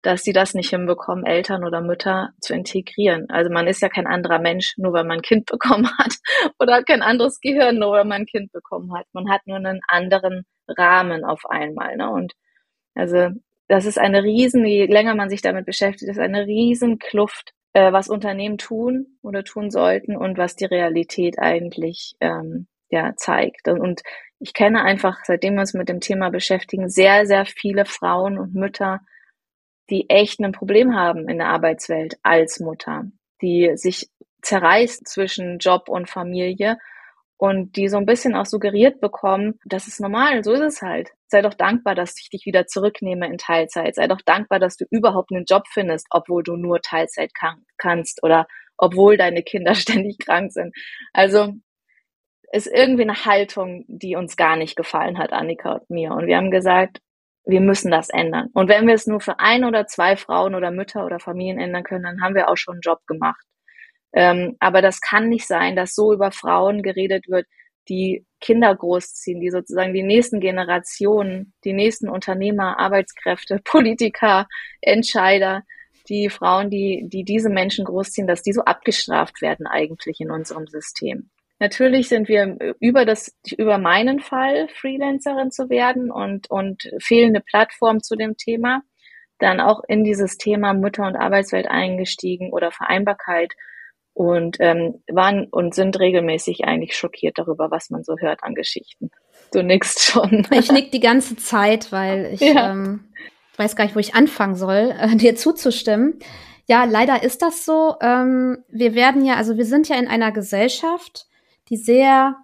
dass 0.03 0.23
sie 0.23 0.33
das 0.33 0.55
nicht 0.55 0.71
hinbekommen, 0.71 1.27
Eltern 1.27 1.65
oder 1.65 1.81
Mütter 1.81 2.31
zu 2.41 2.55
integrieren. 2.55 3.27
Also 3.31 3.51
man 3.51 3.67
ist 3.67 3.83
ja 3.83 3.89
kein 3.89 4.07
anderer 4.07 4.39
Mensch, 4.39 4.75
nur 4.77 4.93
weil 4.93 5.05
man 5.05 5.19
ein 5.19 5.23
Kind 5.23 5.47
bekommen 5.51 5.89
hat 5.99 6.15
oder 6.59 6.83
kein 6.85 7.03
anderes 7.03 7.41
Gehirn, 7.41 7.79
nur 7.79 7.93
weil 7.93 8.05
man 8.05 8.23
ein 8.23 8.27
Kind 8.27 8.53
bekommen 8.53 8.95
hat. 8.97 9.07
Man 9.13 9.31
hat 9.31 9.47
nur 9.47 9.57
einen 9.57 9.81
anderen 9.89 10.45
Rahmen 10.69 11.25
auf 11.25 11.45
einmal. 11.49 11.97
Ne? 11.97 12.11
Und 12.11 12.33
also 12.95 13.31
das 13.69 13.85
ist 13.85 13.99
eine 13.99 14.23
riesen, 14.23 14.65
je 14.65 14.87
länger 14.87 15.15
man 15.15 15.29
sich 15.31 15.43
damit 15.43 15.67
beschäftigt, 15.67 16.11
ist 16.11 16.19
eine 16.19 16.47
riesen 16.47 16.99
Kluft, 16.99 17.53
äh, 17.79 17.93
was 17.93 18.09
Unternehmen 18.09 18.59
tun 18.59 19.07
oder 19.23 19.45
tun 19.45 19.71
sollten 19.71 20.17
und 20.17 20.37
was 20.37 20.57
die 20.57 20.65
Realität 20.65 21.39
eigentlich 21.39 22.17
ähm, 22.21 22.67
ja 22.91 23.15
zeigt. 23.17 23.69
Und 23.69 24.03
ich 24.41 24.53
kenne 24.53 24.83
einfach, 24.83 25.21
seitdem 25.25 25.55
wir 25.55 25.61
uns 25.61 25.75
mit 25.75 25.89
dem 25.89 26.01
Thema 26.01 26.31
beschäftigen, 26.31 26.89
sehr, 26.89 27.25
sehr 27.25 27.47
viele 27.47 27.85
Frauen 27.85 28.37
und 28.37 28.53
Mütter, 28.53 29.01
die 29.91 30.11
echt 30.11 30.41
ein 30.41 30.51
Problem 30.51 30.97
haben 30.97 31.29
in 31.29 31.39
der 31.39 31.49
Arbeitswelt 31.49 32.17
als 32.25 32.59
Mutter, 32.59 33.05
die 33.43 33.71
sich 33.77 34.11
zerreißt 34.43 35.07
zwischen 35.07 35.59
Job 35.59 35.89
und 35.89 36.11
Familie 36.11 36.79
und 37.39 37.77
die 37.77 37.89
so 37.89 37.97
ein 37.97 38.07
bisschen 38.07 38.35
auch 38.35 38.47
suggeriert 38.47 39.01
bekommen, 39.01 39.59
das 39.65 39.87
ist 39.87 40.01
normal, 40.01 40.43
so 40.43 40.53
ist 40.53 40.61
es 40.61 40.83
halt. 40.83 41.11
Sei 41.29 41.41
doch 41.41 41.55
dankbar, 41.55 41.95
dass 41.95 42.19
ich 42.21 42.31
dich 42.31 42.45
wieder 42.47 42.67
zurücknehme 42.67 43.27
in 43.29 43.39
Teilzeit. 43.39 43.95
Sei 43.95 44.09
doch 44.09 44.21
dankbar, 44.21 44.59
dass 44.59 44.77
du 44.77 44.85
überhaupt 44.91 45.31
einen 45.33 45.45
Job 45.45 45.63
findest, 45.69 46.09
obwohl 46.11 46.43
du 46.43 46.57
nur 46.57 46.81
Teilzeit 46.83 47.33
kann, 47.35 47.65
kannst 47.79 48.23
oder 48.25 48.47
obwohl 48.77 49.17
deine 49.17 49.43
Kinder 49.43 49.75
ständig 49.77 50.19
krank 50.19 50.53
sind. 50.53 50.75
Also 51.13 51.55
ist 52.53 52.67
irgendwie 52.67 53.03
eine 53.03 53.25
Haltung, 53.25 53.85
die 53.89 54.17
uns 54.17 54.37
gar 54.37 54.57
nicht 54.57 54.75
gefallen 54.77 55.19
hat, 55.19 55.33
Annika 55.33 55.75
und 55.75 55.91
mir. 55.91 56.13
Und 56.13 56.27
wir 56.27 56.37
haben 56.37 56.51
gesagt, 56.51 56.99
wir 57.45 57.61
müssen 57.61 57.91
das 57.91 58.09
ändern. 58.11 58.49
Und 58.53 58.69
wenn 58.69 58.87
wir 58.87 58.95
es 58.95 59.07
nur 59.07 59.21
für 59.21 59.39
ein 59.39 59.65
oder 59.65 59.87
zwei 59.87 60.17
Frauen 60.17 60.55
oder 60.55 60.71
Mütter 60.71 61.05
oder 61.07 61.21
Familien 61.21 61.59
ändern 61.59 61.85
können, 61.85 62.05
dann 62.05 62.23
haben 62.23 62.35
wir 62.35 62.49
auch 62.49 62.57
schon 62.57 62.75
einen 62.75 62.81
Job 62.83 63.07
gemacht. 63.07 63.45
Ähm, 64.13 64.57
aber 64.59 64.83
das 64.83 65.01
kann 65.01 65.29
nicht 65.29 65.47
sein, 65.47 65.77
dass 65.77 65.95
so 65.95 66.13
über 66.13 66.33
Frauen 66.33 66.83
geredet 66.83 67.29
wird, 67.29 67.47
die 67.89 68.27
Kinder 68.41 68.75
großziehen, 68.75 69.41
die 69.41 69.51
sozusagen 69.51 69.95
die 69.95 70.03
nächsten 70.03 70.41
Generationen, 70.41 71.55
die 71.65 71.73
nächsten 71.73 72.09
Unternehmer, 72.09 72.79
Arbeitskräfte, 72.79 73.61
Politiker, 73.65 74.47
Entscheider, 74.81 75.63
die 76.09 76.31
Frauen, 76.31 76.71
die, 76.71 77.05
die 77.07 77.25
diese 77.25 77.51
Menschen 77.51 77.85
großziehen, 77.85 78.27
dass 78.27 78.43
die 78.43 78.53
so 78.53 78.63
abgestraft 78.63 79.43
werden 79.43 79.67
eigentlich 79.67 80.21
in 80.21 80.31
unserem 80.31 80.67
System. 80.67 81.31
Natürlich 81.61 82.09
sind 82.09 82.29
wir 82.29 82.57
über 82.81 83.05
das, 83.05 83.37
über 83.57 83.79
meinen 83.79 84.21
Fall 84.21 84.69
Freelancerin 84.69 85.51
zu 85.51 85.69
werden 85.69 86.11
und, 86.11 86.49
und 86.51 86.89
fehlende 87.01 87.41
Plattform 87.41 88.01
zu 88.01 88.15
dem 88.15 88.37
Thema, 88.37 88.83
dann 89.41 89.61
auch 89.61 89.83
in 89.89 90.05
dieses 90.05 90.39
Thema 90.39 90.73
Mutter- 90.73 91.07
und 91.07 91.17
Arbeitswelt 91.17 91.67
eingestiegen 91.69 92.53
oder 92.53 92.71
Vereinbarkeit 92.71 93.55
und 94.19 94.57
ähm, 94.59 95.01
waren 95.07 95.47
und 95.47 95.77
sind 95.77 95.97
regelmäßig 96.01 96.65
eigentlich 96.65 96.97
schockiert 96.97 97.39
darüber, 97.39 97.71
was 97.71 97.89
man 97.91 98.03
so 98.03 98.17
hört 98.19 98.43
an 98.43 98.57
Geschichten. 98.57 99.13
Du 99.53 99.63
nickst 99.63 100.03
schon. 100.03 100.45
Ich 100.51 100.73
nick 100.73 100.91
die 100.91 100.99
ganze 100.99 101.37
Zeit, 101.37 101.93
weil 101.93 102.31
ich 102.33 102.41
ja. 102.41 102.73
ähm, 102.73 103.05
weiß 103.57 103.77
gar 103.77 103.85
nicht, 103.85 103.95
wo 103.95 104.01
ich 104.01 104.17
anfangen 104.17 104.57
soll, 104.57 104.93
äh, 105.01 105.15
dir 105.15 105.37
zuzustimmen. 105.37 106.19
Ja, 106.67 106.83
leider 106.83 107.23
ist 107.23 107.43
das 107.43 107.65
so. 107.65 107.95
Ähm, 108.01 108.65
wir 108.69 108.97
werden 108.97 109.25
ja, 109.25 109.37
also 109.37 109.57
wir 109.57 109.65
sind 109.65 109.89
ja 109.89 109.95
in 109.95 110.09
einer 110.09 110.33
Gesellschaft, 110.33 111.29
die 111.69 111.77
sehr 111.77 112.35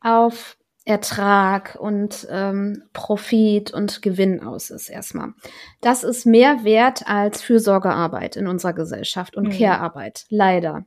auf 0.00 0.56
Ertrag 0.86 1.76
und 1.78 2.26
ähm, 2.30 2.84
Profit 2.94 3.74
und 3.74 4.00
Gewinn 4.00 4.42
aus 4.42 4.70
ist 4.70 4.88
erstmal. 4.88 5.34
Das 5.82 6.04
ist 6.04 6.24
mehr 6.24 6.64
wert 6.64 7.06
als 7.06 7.42
Fürsorgearbeit 7.42 8.36
in 8.36 8.46
unserer 8.46 8.72
Gesellschaft 8.72 9.36
und 9.36 9.48
mhm. 9.48 9.58
Care-Arbeit, 9.58 10.24
leider 10.30 10.86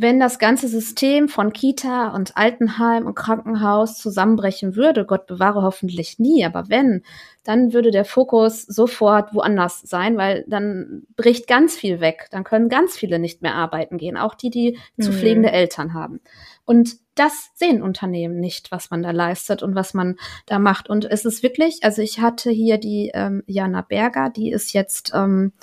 wenn 0.00 0.20
das 0.20 0.38
ganze 0.38 0.68
System 0.68 1.28
von 1.28 1.52
Kita 1.52 2.14
und 2.14 2.36
Altenheim 2.36 3.04
und 3.04 3.16
Krankenhaus 3.16 3.98
zusammenbrechen 3.98 4.76
würde, 4.76 5.04
Gott 5.04 5.26
bewahre 5.26 5.62
hoffentlich 5.62 6.20
nie, 6.20 6.44
aber 6.44 6.68
wenn, 6.68 7.02
dann 7.42 7.72
würde 7.72 7.90
der 7.90 8.04
Fokus 8.04 8.62
sofort 8.62 9.34
woanders 9.34 9.80
sein, 9.80 10.16
weil 10.16 10.44
dann 10.46 11.02
bricht 11.16 11.48
ganz 11.48 11.76
viel 11.76 12.00
weg. 12.00 12.28
Dann 12.30 12.44
können 12.44 12.68
ganz 12.68 12.96
viele 12.96 13.18
nicht 13.18 13.42
mehr 13.42 13.56
arbeiten 13.56 13.98
gehen, 13.98 14.16
auch 14.16 14.34
die, 14.34 14.50
die 14.50 14.78
mhm. 14.96 15.02
zu 15.02 15.12
pflegende 15.12 15.50
Eltern 15.50 15.94
haben. 15.94 16.20
Und 16.68 16.96
das 17.14 17.48
sehen 17.54 17.80
Unternehmen 17.80 18.40
nicht, 18.40 18.70
was 18.70 18.90
man 18.90 19.02
da 19.02 19.10
leistet 19.10 19.62
und 19.62 19.74
was 19.74 19.94
man 19.94 20.18
da 20.44 20.58
macht. 20.58 20.90
Und 20.90 21.06
es 21.06 21.24
ist 21.24 21.42
wirklich, 21.42 21.82
also 21.82 22.02
ich 22.02 22.20
hatte 22.20 22.50
hier 22.50 22.76
die 22.76 23.10
ähm, 23.14 23.42
Jana 23.46 23.80
Berger, 23.80 24.28
die 24.28 24.52
ist 24.52 24.74
jetzt 24.74 25.12
ähm, 25.14 25.54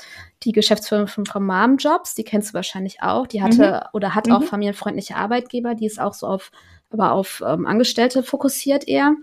die 0.41 0.52
Geschäftsführerin 0.52 1.08
von 1.08 1.46
Mom 1.46 1.78
Jobs, 1.78 2.15
die 2.15 2.24
kennst 2.24 2.50
du 2.50 2.54
wahrscheinlich 2.56 3.04
auch. 3.04 3.28
Die 3.28 3.44
hatte 3.44 3.84
mhm. 3.84 3.89
oder 3.94 4.15
hat 4.15 4.26
mhm. 4.26 4.34
auch 4.34 4.44
familienfreundliche 4.46 5.15
Arbeitgeber, 5.15 5.76
die 5.76 5.86
ist 5.86 6.00
auch 6.00 6.15
so 6.15 6.26
auf, 6.26 6.50
aber 6.89 7.12
auf 7.12 7.44
ähm, 7.46 7.68
Angestellte 7.68 8.24
fokussiert 8.24 8.88
eher. 8.88 9.13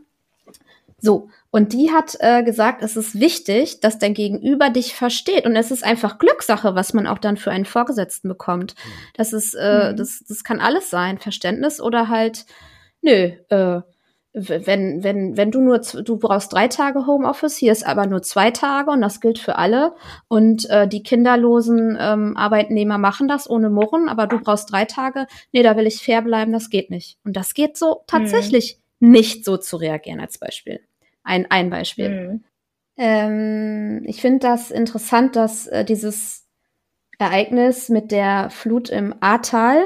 So, 1.01 1.31
und 1.53 1.75
die 1.75 1.93
hat 1.93 2.17
äh, 2.21 2.43
gesagt, 2.43 2.83
es 2.83 2.97
ist 2.97 3.21
wichtig, 3.21 3.81
dass 3.81 3.99
dein 3.99 4.15
Gegenüber 4.15 4.71
dich 4.71 4.95
versteht. 4.95 5.45
Und 5.45 5.55
es 5.55 5.71
ist 5.71 5.85
einfach 5.85 6.17
Glückssache, 6.17 6.75
was 6.75 6.95
man 6.95 7.07
auch 7.07 7.19
dann 7.19 7.37
für 7.37 7.51
einen 7.51 7.67
Vorgesetzten 7.67 8.27
bekommt. 8.27 8.75
Das 9.15 9.35
ist, 9.35 9.55
äh, 9.55 9.93
mhm. 9.93 9.97
das, 9.97 10.25
das 10.27 10.45
kann 10.45 10.61
alles 10.61 10.89
sein, 10.89 11.19
Verständnis 11.19 11.79
oder 11.79 12.09
halt, 12.09 12.47
nö, 13.03 13.33
äh, 13.51 13.83
wenn, 14.33 15.05
wenn, 15.05 15.37
wenn 15.37 15.51
du 15.51 15.61
nur, 15.61 15.81
du 15.81 16.17
brauchst 16.17 16.55
drei 16.55 16.69
Tage 16.69 17.07
Homeoffice, 17.07 17.59
hier 17.59 17.73
ist 17.73 17.87
aber 17.87 18.07
nur 18.07 18.23
zwei 18.23 18.51
Tage 18.51 18.91
und 18.91 19.03
das 19.03 19.21
gilt 19.21 19.39
für 19.39 19.57
alle. 19.57 19.95
Und 20.29 20.71
äh, 20.71 20.89
die 20.89 21.03
kinderlosen 21.03 21.99
ähm, 22.01 22.35
Arbeitnehmer 22.35 22.97
machen 22.97 23.29
das 23.29 23.49
ohne 23.49 23.69
Murren, 23.69 24.09
aber 24.09 24.27
du 24.27 24.41
brauchst 24.41 24.73
drei 24.73 24.87
Tage. 24.87 25.27
Nee, 25.53 25.63
da 25.63 25.77
will 25.77 25.87
ich 25.87 26.03
fair 26.03 26.23
bleiben, 26.23 26.51
das 26.51 26.71
geht 26.71 26.89
nicht. 26.89 27.19
Und 27.25 27.37
das 27.37 27.53
geht 27.53 27.77
so 27.77 27.97
hm. 27.97 28.03
tatsächlich 28.07 28.81
mhm. 29.01 29.11
nicht 29.11 29.45
so 29.45 29.59
zu 29.59 29.77
reagieren 29.77 30.19
als 30.19 30.39
Beispiel. 30.39 30.81
Ein, 31.25 31.51
ein 31.51 31.71
Beispiel. 31.71 32.09
Mhm. 32.09 32.45
Ähm, 32.97 34.03
ich 34.07 34.21
finde 34.21 34.41
das 34.41 34.71
interessant, 34.71 35.37
dass 35.37 35.67
äh, 35.67 35.85
dieses 35.85 36.47
Ereignis 37.19 37.89
mit 37.89 38.11
der 38.11 38.51
Flut 38.51 38.91
im 38.91 39.15
Ahrtal 39.21 39.83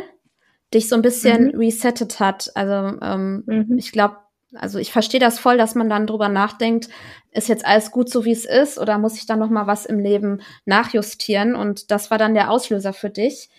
dich 0.74 0.88
so 0.88 0.96
ein 0.96 1.02
bisschen 1.02 1.48
mhm. 1.48 1.58
resettet 1.58 2.18
hat. 2.20 2.50
Also 2.54 2.98
ähm, 3.00 3.44
mhm. 3.46 3.78
ich 3.78 3.92
glaube, 3.92 4.16
also 4.54 4.78
ich 4.78 4.92
verstehe 4.92 5.20
das 5.20 5.38
voll, 5.38 5.58
dass 5.58 5.74
man 5.74 5.88
dann 5.88 6.06
drüber 6.06 6.28
nachdenkt, 6.28 6.88
ist 7.30 7.48
jetzt 7.48 7.66
alles 7.66 7.90
gut 7.90 8.08
so 8.08 8.24
wie 8.24 8.32
es 8.32 8.44
ist 8.44 8.78
oder 8.78 8.98
muss 8.98 9.16
ich 9.16 9.26
dann 9.26 9.38
noch 9.38 9.50
mal 9.50 9.66
was 9.66 9.86
im 9.86 9.98
Leben 9.98 10.40
nachjustieren 10.64 11.54
und 11.54 11.90
das 11.90 12.10
war 12.10 12.18
dann 12.18 12.34
der 12.34 12.50
Auslöser 12.50 12.92
für 12.92 13.10
dich. 13.10 13.50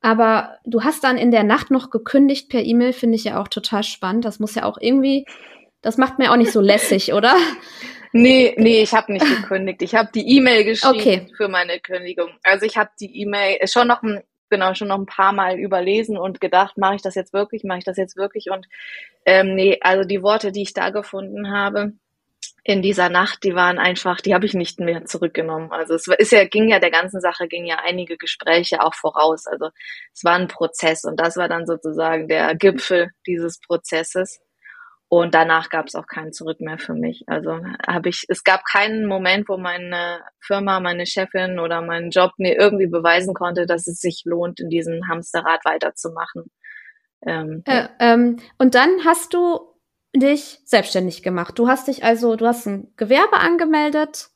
Aber 0.00 0.58
du 0.64 0.84
hast 0.84 1.02
dann 1.02 1.18
in 1.18 1.30
der 1.30 1.42
Nacht 1.42 1.70
noch 1.70 1.90
gekündigt 1.90 2.48
per 2.48 2.62
E-Mail, 2.62 2.92
finde 2.92 3.16
ich 3.16 3.24
ja 3.24 3.40
auch 3.40 3.48
total 3.48 3.82
spannend. 3.82 4.24
Das 4.24 4.38
muss 4.38 4.54
ja 4.54 4.64
auch 4.64 4.78
irgendwie, 4.80 5.26
das 5.82 5.96
macht 5.96 6.18
mir 6.18 6.32
auch 6.32 6.36
nicht 6.36 6.52
so 6.52 6.60
lässig, 6.60 7.12
oder? 7.12 7.36
Nee, 8.12 8.54
nee, 8.56 8.82
ich 8.82 8.94
habe 8.94 9.12
nicht 9.12 9.26
gekündigt. 9.26 9.82
Ich 9.82 9.94
habe 9.94 10.10
die 10.14 10.36
E-Mail 10.36 10.64
geschrieben 10.64 10.98
okay. 10.98 11.32
für 11.36 11.48
meine 11.48 11.78
Kündigung. 11.78 12.30
Also 12.42 12.64
ich 12.64 12.76
habe 12.76 12.90
die 13.00 13.20
E-Mail 13.20 13.58
schon 13.68 13.88
noch 13.88 14.02
ein 14.02 14.22
genau 14.50 14.74
schon 14.74 14.88
noch 14.88 14.98
ein 14.98 15.06
paar 15.06 15.32
Mal 15.32 15.58
überlesen 15.58 16.16
und 16.16 16.40
gedacht, 16.40 16.78
mache 16.78 16.94
ich 16.94 17.02
das 17.02 17.14
jetzt 17.14 17.32
wirklich, 17.32 17.64
mache 17.64 17.78
ich 17.78 17.84
das 17.84 17.96
jetzt 17.96 18.16
wirklich 18.16 18.50
und 18.50 18.66
ähm, 19.26 19.54
nee, 19.54 19.78
also 19.82 20.08
die 20.08 20.22
Worte, 20.22 20.52
die 20.52 20.62
ich 20.62 20.72
da 20.72 20.90
gefunden 20.90 21.50
habe 21.50 21.92
in 22.64 22.82
dieser 22.82 23.08
Nacht, 23.08 23.44
die 23.44 23.54
waren 23.54 23.78
einfach, 23.78 24.20
die 24.20 24.34
habe 24.34 24.46
ich 24.46 24.54
nicht 24.54 24.80
mehr 24.80 25.04
zurückgenommen. 25.04 25.72
Also 25.72 25.94
es 25.94 26.06
ist 26.06 26.32
ja 26.32 26.44
ging 26.44 26.68
ja 26.68 26.78
der 26.78 26.90
ganzen 26.90 27.20
Sache 27.20 27.48
ging 27.48 27.66
ja 27.66 27.76
einige 27.84 28.16
Gespräche 28.16 28.82
auch 28.82 28.94
voraus. 28.94 29.46
Also 29.46 29.70
es 30.14 30.24
war 30.24 30.34
ein 30.34 30.48
Prozess 30.48 31.04
und 31.04 31.18
das 31.18 31.36
war 31.36 31.48
dann 31.48 31.66
sozusagen 31.66 32.28
der 32.28 32.54
Gipfel 32.54 33.10
dieses 33.26 33.60
Prozesses. 33.60 34.40
Und 35.10 35.34
danach 35.34 35.70
gab 35.70 35.86
es 35.86 35.94
auch 35.94 36.06
kein 36.06 36.32
Zurück 36.32 36.60
mehr 36.60 36.78
für 36.78 36.92
mich. 36.92 37.24
Also 37.28 37.60
habe 37.86 38.10
ich, 38.10 38.26
es 38.28 38.44
gab 38.44 38.64
keinen 38.66 39.06
Moment, 39.06 39.48
wo 39.48 39.56
meine 39.56 40.20
Firma, 40.38 40.80
meine 40.80 41.06
Chefin 41.06 41.58
oder 41.58 41.80
mein 41.80 42.10
Job 42.10 42.32
mir 42.36 42.58
irgendwie 42.58 42.88
beweisen 42.88 43.32
konnte, 43.32 43.64
dass 43.64 43.86
es 43.86 44.00
sich 44.00 44.22
lohnt, 44.26 44.60
in 44.60 44.68
diesem 44.68 45.08
Hamsterrad 45.08 45.64
weiterzumachen. 45.64 46.50
Ähm, 47.26 47.62
äh, 47.64 47.88
ähm, 48.00 48.38
und 48.58 48.74
dann 48.74 49.04
hast 49.06 49.32
du 49.32 49.60
dich 50.14 50.60
selbstständig 50.64 51.22
gemacht. 51.22 51.58
Du 51.58 51.68
hast 51.68 51.88
dich 51.88 52.04
also, 52.04 52.36
du 52.36 52.46
hast 52.46 52.66
ein 52.66 52.92
Gewerbe 52.96 53.38
angemeldet. 53.38 54.28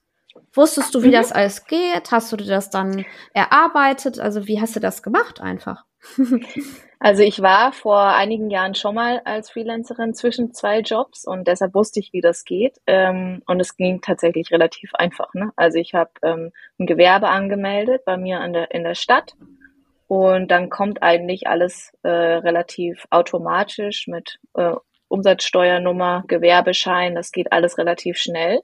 Wusstest 0.55 0.95
du, 0.95 1.03
wie 1.03 1.09
mhm. 1.09 1.13
das 1.13 1.33
alles 1.33 1.67
geht? 1.67 2.11
Hast 2.11 2.33
du 2.33 2.37
dir 2.37 2.47
das 2.47 2.71
dann 2.71 3.05
erarbeitet? 3.35 4.19
Also 4.19 4.47
wie 4.47 4.61
hast 4.61 4.75
du 4.75 4.81
das 4.81 5.03
gemacht 5.03 5.41
einfach? 5.41 5.85
Also 7.05 7.25
ich 7.25 7.43
war 7.43 7.73
vor 7.73 8.15
einigen 8.15 8.49
Jahren 8.49 8.77
schon 8.77 8.95
mal 8.95 9.23
als 9.25 9.51
Freelancerin 9.51 10.15
zwischen 10.15 10.55
zwei 10.55 10.79
Jobs 10.79 11.27
und 11.27 11.49
deshalb 11.49 11.75
wusste 11.75 11.99
ich, 11.99 12.13
wie 12.13 12.21
das 12.21 12.45
geht. 12.45 12.79
Ähm, 12.87 13.43
und 13.49 13.59
es 13.59 13.77
ging 13.77 14.01
tatsächlich 14.01 14.53
relativ 14.53 14.95
einfach. 14.95 15.35
Ne? 15.35 15.51
Also 15.57 15.79
ich 15.79 15.95
habe 15.95 16.13
ähm, 16.23 16.53
ein 16.79 16.87
Gewerbe 16.87 17.27
angemeldet 17.27 18.05
bei 18.05 18.17
mir 18.17 18.41
in 18.71 18.85
der 18.85 18.95
Stadt 18.95 19.33
und 20.07 20.53
dann 20.53 20.71
kommt 20.71 21.03
eigentlich 21.03 21.49
alles 21.49 21.91
äh, 22.05 22.09
relativ 22.09 23.05
automatisch 23.11 24.07
mit 24.07 24.39
äh, 24.55 24.75
Umsatzsteuernummer, 25.09 26.23
Gewerbeschein. 26.29 27.17
Das 27.17 27.33
geht 27.33 27.51
alles 27.51 27.79
relativ 27.79 28.17
schnell. 28.17 28.61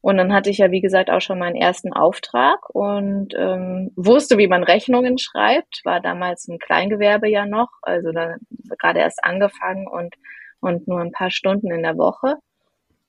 Und 0.00 0.16
dann 0.16 0.32
hatte 0.32 0.50
ich 0.50 0.58
ja, 0.58 0.70
wie 0.70 0.80
gesagt, 0.80 1.10
auch 1.10 1.20
schon 1.20 1.38
meinen 1.38 1.56
ersten 1.56 1.92
Auftrag 1.92 2.70
und 2.70 3.34
ähm, 3.36 3.90
wusste, 3.96 4.38
wie 4.38 4.46
man 4.46 4.62
Rechnungen 4.62 5.18
schreibt. 5.18 5.80
War 5.84 6.00
damals 6.00 6.46
ein 6.46 6.58
Kleingewerbe 6.58 7.28
ja 7.28 7.46
noch, 7.46 7.68
also 7.82 8.12
da 8.12 8.36
gerade 8.78 9.00
erst 9.00 9.24
angefangen 9.24 9.88
und, 9.88 10.14
und 10.60 10.86
nur 10.86 11.00
ein 11.00 11.12
paar 11.12 11.30
Stunden 11.30 11.72
in 11.72 11.82
der 11.82 11.98
Woche. 11.98 12.36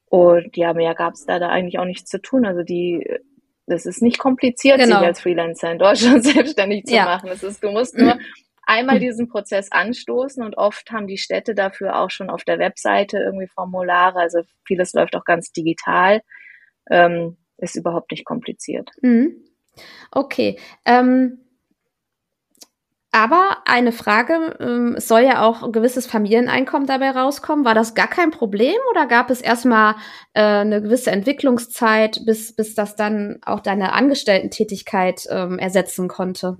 Und 0.09 0.57
ja, 0.57 0.73
mehr 0.73 0.95
gab 0.95 1.13
es 1.13 1.25
da, 1.25 1.37
da 1.37 1.49
eigentlich 1.49 1.77
auch 1.77 1.85
nichts 1.85 2.09
zu 2.09 2.19
tun. 2.19 2.45
Also 2.45 2.63
die, 2.63 3.07
das 3.67 3.85
ist 3.85 4.01
nicht 4.01 4.17
kompliziert, 4.17 4.79
genau. 4.79 4.97
sich 4.97 5.07
als 5.07 5.21
Freelancer 5.21 5.71
in 5.71 5.77
Deutschland 5.77 6.23
selbstständig 6.25 6.85
zu 6.85 6.95
ja. 6.95 7.05
machen. 7.05 7.29
Es 7.29 7.43
ist, 7.43 7.63
du 7.63 7.69
musst 7.69 7.95
nur 7.95 8.17
einmal 8.63 8.99
diesen 8.99 9.27
Prozess 9.27 9.71
anstoßen 9.71 10.43
und 10.43 10.57
oft 10.57 10.89
haben 10.91 11.05
die 11.05 11.17
Städte 11.17 11.53
dafür 11.53 11.99
auch 11.99 12.09
schon 12.09 12.31
auf 12.31 12.43
der 12.43 12.57
Webseite 12.57 13.19
irgendwie 13.19 13.47
Formulare. 13.47 14.19
Also 14.19 14.39
vieles 14.65 14.93
läuft 14.93 15.15
auch 15.15 15.25
ganz 15.25 15.51
digital 15.51 16.21
ähm, 16.89 17.37
ist 17.57 17.75
überhaupt 17.75 18.11
nicht 18.11 18.25
kompliziert. 18.25 18.89
Mhm. 19.01 19.35
Okay. 20.11 20.59
Ähm, 20.85 21.39
aber 23.11 23.57
eine 23.65 23.91
Frage, 23.91 24.55
ähm, 24.59 24.93
es 24.97 25.07
soll 25.07 25.21
ja 25.21 25.41
auch 25.41 25.63
ein 25.63 25.71
gewisses 25.71 26.05
Familieneinkommen 26.05 26.87
dabei 26.87 27.09
rauskommen. 27.09 27.65
War 27.65 27.73
das 27.73 27.95
gar 27.95 28.07
kein 28.07 28.29
Problem 28.29 28.77
oder 28.91 29.07
gab 29.07 29.31
es 29.31 29.41
erstmal 29.41 29.95
äh, 30.33 30.41
eine 30.41 30.81
gewisse 30.81 31.09
Entwicklungszeit, 31.09 32.21
bis, 32.25 32.55
bis 32.55 32.75
das 32.75 32.95
dann 32.95 33.39
auch 33.43 33.61
deine 33.61 33.93
Angestellten-Tätigkeit 33.93 35.25
ähm, 35.31 35.57
ersetzen 35.57 36.07
konnte? 36.07 36.59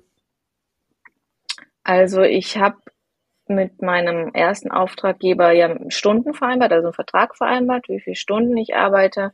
Also 1.84 2.24
ich 2.24 2.58
habe 2.58 2.78
mit 3.48 3.82
meinem 3.82 4.32
ersten 4.34 4.72
Auftraggeber 4.72 5.52
ja 5.52 5.76
Stunden 5.90 6.34
vereinbart, 6.34 6.72
also 6.72 6.88
einen 6.88 6.94
Vertrag 6.94 7.36
vereinbart, 7.36 7.90
wie 7.90 8.00
viele 8.00 8.16
Stunden 8.16 8.58
ich 8.58 8.76
arbeite 8.76 9.34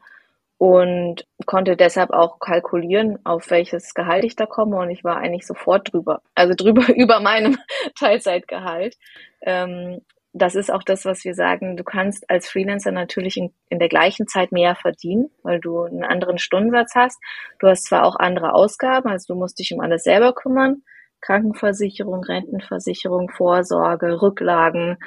und 0.58 1.26
konnte 1.46 1.76
deshalb 1.76 2.12
auch 2.12 2.40
kalkulieren, 2.40 3.20
auf 3.26 3.50
welches 3.50 3.94
Gehalt 3.94 4.24
ich 4.24 4.36
da 4.36 4.46
komme 4.46 4.78
und 4.78 4.90
ich 4.90 5.04
war 5.04 5.18
eigentlich 5.18 5.46
sofort 5.46 5.92
drüber, 5.92 6.22
also 6.34 6.54
drüber 6.56 6.88
über 6.96 7.20
meinem 7.20 7.58
Teilzeitgehalt. 7.98 8.96
Ähm, 9.42 10.02
das 10.38 10.56
ist 10.56 10.70
auch 10.70 10.84
das, 10.84 11.06
was 11.06 11.24
wir 11.24 11.34
sagen. 11.34 11.78
Du 11.78 11.86
kannst 11.86 12.30
als 12.30 12.50
Freelancer 12.50 12.92
natürlich 12.92 13.38
in, 13.38 13.54
in, 13.70 13.80
der 13.80 13.88
gleichen 13.88 14.28
Zeit 14.28 14.52
mehr 14.52 14.76
verdienen, 14.76 15.30
weil 15.44 15.62
du 15.62 15.84
einen 15.84 16.04
anderen 16.04 16.40
Stundensatz 16.40 16.94
hast. 16.94 17.18
Du 17.60 17.68
hast 17.68 17.86
zwar 17.86 18.04
auch 18.04 18.18
andere 18.18 18.54
Ausgaben, 18.54 19.10
also 19.10 19.34
du 19.34 19.40
musst 19.40 19.60
dich 19.60 19.74
um 19.74 19.80
alles 19.80 20.04
selber 20.04 20.34
kümmern. 20.34 20.84
Krankenversicherung, 21.22 22.24
Rentenversicherung, 22.24 23.30
Vorsorge, 23.30 24.22
Rücklagen, 24.22 24.98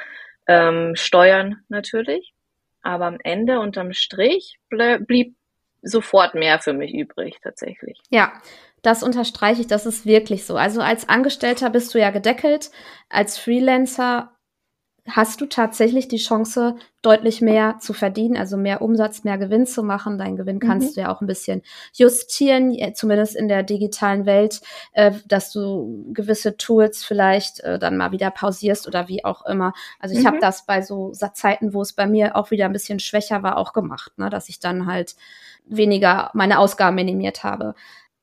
ähm, 0.46 0.96
Steuern 0.96 1.58
natürlich. 1.68 2.32
Aber 2.82 3.06
am 3.06 3.18
Ende 3.22 3.60
unterm 3.60 3.92
Strich 3.92 4.58
blieb 4.70 5.36
sofort 5.82 6.34
mehr 6.34 6.58
für 6.58 6.72
mich 6.72 6.94
übrig, 6.94 7.38
tatsächlich. 7.42 8.00
Ja, 8.10 8.32
das 8.82 9.02
unterstreiche 9.02 9.62
ich, 9.62 9.66
das 9.66 9.86
ist 9.86 10.06
wirklich 10.06 10.44
so. 10.44 10.56
Also 10.56 10.80
als 10.80 11.08
Angestellter 11.08 11.70
bist 11.70 11.94
du 11.94 11.98
ja 11.98 12.10
gedeckelt, 12.10 12.70
als 13.08 13.38
Freelancer 13.38 14.32
hast 15.10 15.40
du 15.40 15.46
tatsächlich 15.46 16.08
die 16.08 16.18
Chance, 16.18 16.76
deutlich 17.00 17.40
mehr 17.40 17.78
zu 17.80 17.92
verdienen, 17.92 18.36
also 18.36 18.56
mehr 18.56 18.82
Umsatz, 18.82 19.24
mehr 19.24 19.38
Gewinn 19.38 19.66
zu 19.66 19.82
machen. 19.82 20.18
Dein 20.18 20.36
Gewinn 20.36 20.58
kannst 20.58 20.90
mhm. 20.90 20.94
du 20.94 21.00
ja 21.02 21.14
auch 21.14 21.20
ein 21.20 21.26
bisschen 21.26 21.62
justieren, 21.94 22.76
zumindest 22.94 23.36
in 23.36 23.48
der 23.48 23.62
digitalen 23.62 24.26
Welt, 24.26 24.60
äh, 24.92 25.12
dass 25.26 25.52
du 25.52 26.10
gewisse 26.12 26.56
Tools 26.56 27.04
vielleicht 27.04 27.60
äh, 27.60 27.78
dann 27.78 27.96
mal 27.96 28.12
wieder 28.12 28.30
pausierst 28.30 28.86
oder 28.86 29.08
wie 29.08 29.24
auch 29.24 29.46
immer. 29.46 29.72
Also 30.00 30.14
ich 30.14 30.22
mhm. 30.22 30.26
habe 30.26 30.38
das 30.40 30.66
bei 30.66 30.82
so 30.82 31.12
Zeiten, 31.12 31.72
wo 31.72 31.82
es 31.82 31.92
bei 31.92 32.06
mir 32.06 32.36
auch 32.36 32.50
wieder 32.50 32.66
ein 32.66 32.72
bisschen 32.72 32.98
schwächer 32.98 33.42
war, 33.42 33.56
auch 33.56 33.72
gemacht, 33.72 34.18
ne? 34.18 34.28
dass 34.28 34.48
ich 34.48 34.60
dann 34.60 34.86
halt 34.86 35.14
weniger 35.68 36.30
meine 36.34 36.58
Ausgaben 36.58 36.96
minimiert 36.96 37.44
habe. 37.44 37.74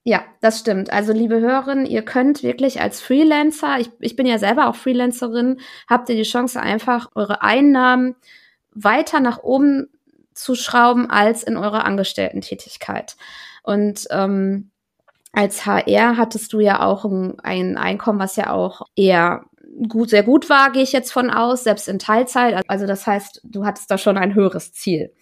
Ja, 0.03 0.23
das 0.39 0.59
stimmt. 0.59 0.91
Also 0.91 1.13
liebe 1.13 1.39
Hörerinnen, 1.39 1.87
ihr 1.87 2.03
könnt 2.03 2.43
wirklich 2.43 2.79
als 2.79 3.01
Freelancer, 3.01 3.79
ich, 3.79 3.89
ich 3.99 4.15
bin 4.15 4.27
ja 4.27 4.37
selber 4.37 4.67
auch 4.67 4.75
Freelancerin, 4.75 5.59
habt 5.89 6.09
ihr 6.09 6.15
die 6.15 6.23
Chance 6.23 6.59
einfach 6.59 7.09
eure 7.15 7.41
Einnahmen 7.41 8.15
weiter 8.71 9.19
nach 9.19 9.39
oben 9.39 9.87
zu 10.35 10.53
schrauben 10.53 11.09
als 11.09 11.41
in 11.41 11.57
eurer 11.57 11.85
Angestellten-Tätigkeit. 11.85 13.15
Und 13.63 14.05
ähm, 14.11 14.69
als 15.31 15.65
HR 15.65 16.17
hattest 16.17 16.53
du 16.53 16.59
ja 16.59 16.85
auch 16.85 17.05
ein, 17.05 17.39
ein 17.39 17.77
Einkommen, 17.77 18.19
was 18.19 18.35
ja 18.35 18.51
auch 18.51 18.83
eher 18.95 19.45
gut, 19.89 20.09
sehr 20.09 20.23
gut 20.23 20.49
war, 20.49 20.71
gehe 20.71 20.83
ich 20.83 20.91
jetzt 20.91 21.11
von 21.11 21.29
aus, 21.29 21.63
selbst 21.63 21.87
in 21.87 21.99
Teilzeit. 21.99 22.63
Also 22.67 22.85
das 22.85 23.07
heißt, 23.07 23.41
du 23.43 23.65
hattest 23.65 23.89
da 23.91 23.97
schon 23.97 24.17
ein 24.17 24.35
höheres 24.35 24.71
Ziel. 24.71 25.13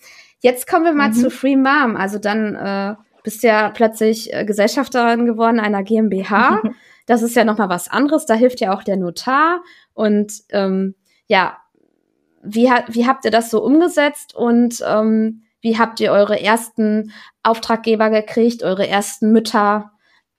Jetzt 0.43 0.67
kommen 0.67 0.83
wir 0.83 0.93
mal 0.93 1.09
mhm. 1.09 1.13
zu 1.13 1.31
Free 1.31 1.55
Mom. 1.55 1.95
Also 1.95 2.19
dann 2.19 2.55
äh, 2.55 2.95
bist 3.23 3.43
du 3.43 3.47
ja 3.47 3.69
plötzlich 3.69 4.33
äh, 4.33 4.43
Gesellschafterin 4.45 5.25
geworden 5.25 5.59
einer 5.59 5.83
GmbH. 5.83 6.61
Das 7.05 7.21
ist 7.21 7.35
ja 7.35 7.43
noch 7.43 7.57
mal 7.57 7.67
was 7.67 7.91
anderes. 7.91 8.25
Da 8.25 8.33
hilft 8.33 8.61
ja 8.61 8.73
auch 8.73 8.81
der 8.81 8.95
Notar. 8.95 9.61
Und 9.93 10.31
ähm, 10.51 10.95
ja, 11.27 11.57
wie, 12.41 12.71
ha 12.71 12.85
wie 12.87 13.05
habt 13.05 13.25
ihr 13.25 13.31
das 13.31 13.51
so 13.51 13.61
umgesetzt 13.61 14.33
und 14.33 14.81
ähm, 14.87 15.43
wie 15.59 15.77
habt 15.77 15.99
ihr 15.99 16.13
eure 16.13 16.39
ersten 16.39 17.11
Auftraggeber 17.43 18.09
gekriegt, 18.09 18.63
eure 18.63 18.87
ersten 18.87 19.33
Mütter? 19.33 19.91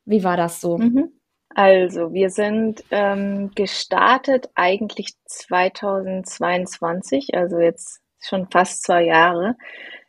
Wie 0.07 0.25
war 0.25 0.39
das 0.39 0.63
so? 0.63 0.79
Mhm. 0.79 1.13
Also, 1.55 2.15
wir 2.15 2.31
sind 2.31 2.83
ähm, 2.91 3.51
gestartet 3.55 4.49
eigentlich 4.55 5.13
2022, 5.27 7.35
also 7.35 7.59
jetzt 7.59 8.01
schon 8.27 8.49
fast 8.51 8.83
zwei 8.83 9.05
Jahre, 9.05 9.57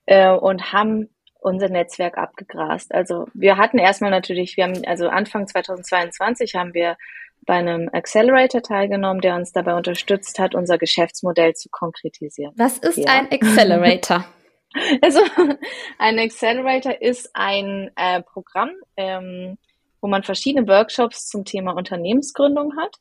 äh, 0.06 0.32
und 0.32 0.74
haben 0.74 1.10
unser 1.40 1.70
Netzwerk 1.70 2.18
abgegrast. 2.18 2.94
Also 2.94 3.28
wir 3.34 3.58
hatten 3.58 3.78
erstmal 3.78 4.12
natürlich, 4.12 4.58
wir 4.58 4.64
haben, 4.66 4.82
also 4.86 5.08
Anfang 5.10 5.48
2022 5.48 6.56
haben 6.56 6.74
wir 6.74 6.98
bei 7.46 7.54
einem 7.54 7.90
Accelerator 7.94 8.64
teilgenommen, 8.64 9.22
der 9.22 9.36
uns 9.36 9.52
dabei 9.52 9.76
unterstützt 9.76 10.40
hat, 10.40 10.56
unser 10.56 10.80
Geschäftsmodell 10.80 11.54
zu 11.54 11.70
konkretisieren. 11.70 12.54
Was 12.58 12.80
ist 12.80 12.98
ja. 12.98 13.06
ein 13.08 13.32
Accelerator? 13.32 14.26
Also 15.02 15.22
ein 16.00 16.20
Accelerator 16.20 17.02
ist 17.02 17.30
ein 17.34 17.92
äh, 17.96 18.22
Programm, 18.24 18.72
ähm, 18.98 19.58
wo 20.02 20.10
man 20.10 20.24
verschiedene 20.24 20.68
Workshops 20.68 21.30
zum 21.30 21.46
Thema 21.46 21.72
Unternehmensgründung 21.78 22.76
hat. 22.78 22.98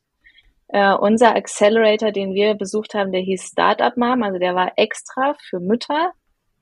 Äh, 0.67 0.93
unser 0.93 1.35
Accelerator, 1.35 2.11
den 2.11 2.33
wir 2.33 2.55
besucht 2.55 2.93
haben, 2.93 3.11
der 3.11 3.21
hieß 3.21 3.49
Startup 3.51 3.95
Mom, 3.97 4.23
also 4.23 4.39
der 4.39 4.55
war 4.55 4.73
extra 4.77 5.35
für 5.39 5.59
Mütter, 5.59 6.11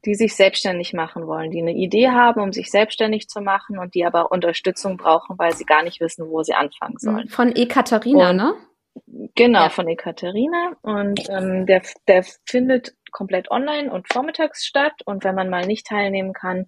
die 0.05 0.15
sich 0.15 0.35
selbstständig 0.35 0.93
machen 0.93 1.27
wollen, 1.27 1.51
die 1.51 1.61
eine 1.61 1.73
Idee 1.73 2.09
haben, 2.09 2.41
um 2.41 2.51
sich 2.51 2.69
selbstständig 2.69 3.29
zu 3.29 3.41
machen 3.41 3.77
und 3.77 3.95
die 3.95 4.05
aber 4.05 4.31
Unterstützung 4.31 4.97
brauchen, 4.97 5.37
weil 5.39 5.53
sie 5.53 5.63
gar 5.63 5.83
nicht 5.83 6.01
wissen, 6.01 6.29
wo 6.29 6.43
sie 6.43 6.53
anfangen 6.53 6.97
sollen. 6.97 7.29
Von 7.29 7.55
Ekaterina, 7.55 8.33
ne? 8.33 8.53
Genau, 9.35 9.63
ja. 9.63 9.69
von 9.69 9.87
Ekaterina. 9.87 10.73
Und 10.81 11.29
ähm, 11.29 11.65
der, 11.65 11.81
der 12.07 12.23
findet 12.45 12.93
komplett 13.11 13.49
online 13.49 13.91
und 13.91 14.11
vormittags 14.11 14.65
statt. 14.65 14.93
Und 15.05 15.23
wenn 15.23 15.35
man 15.35 15.49
mal 15.49 15.65
nicht 15.65 15.87
teilnehmen 15.87 16.33
kann, 16.33 16.67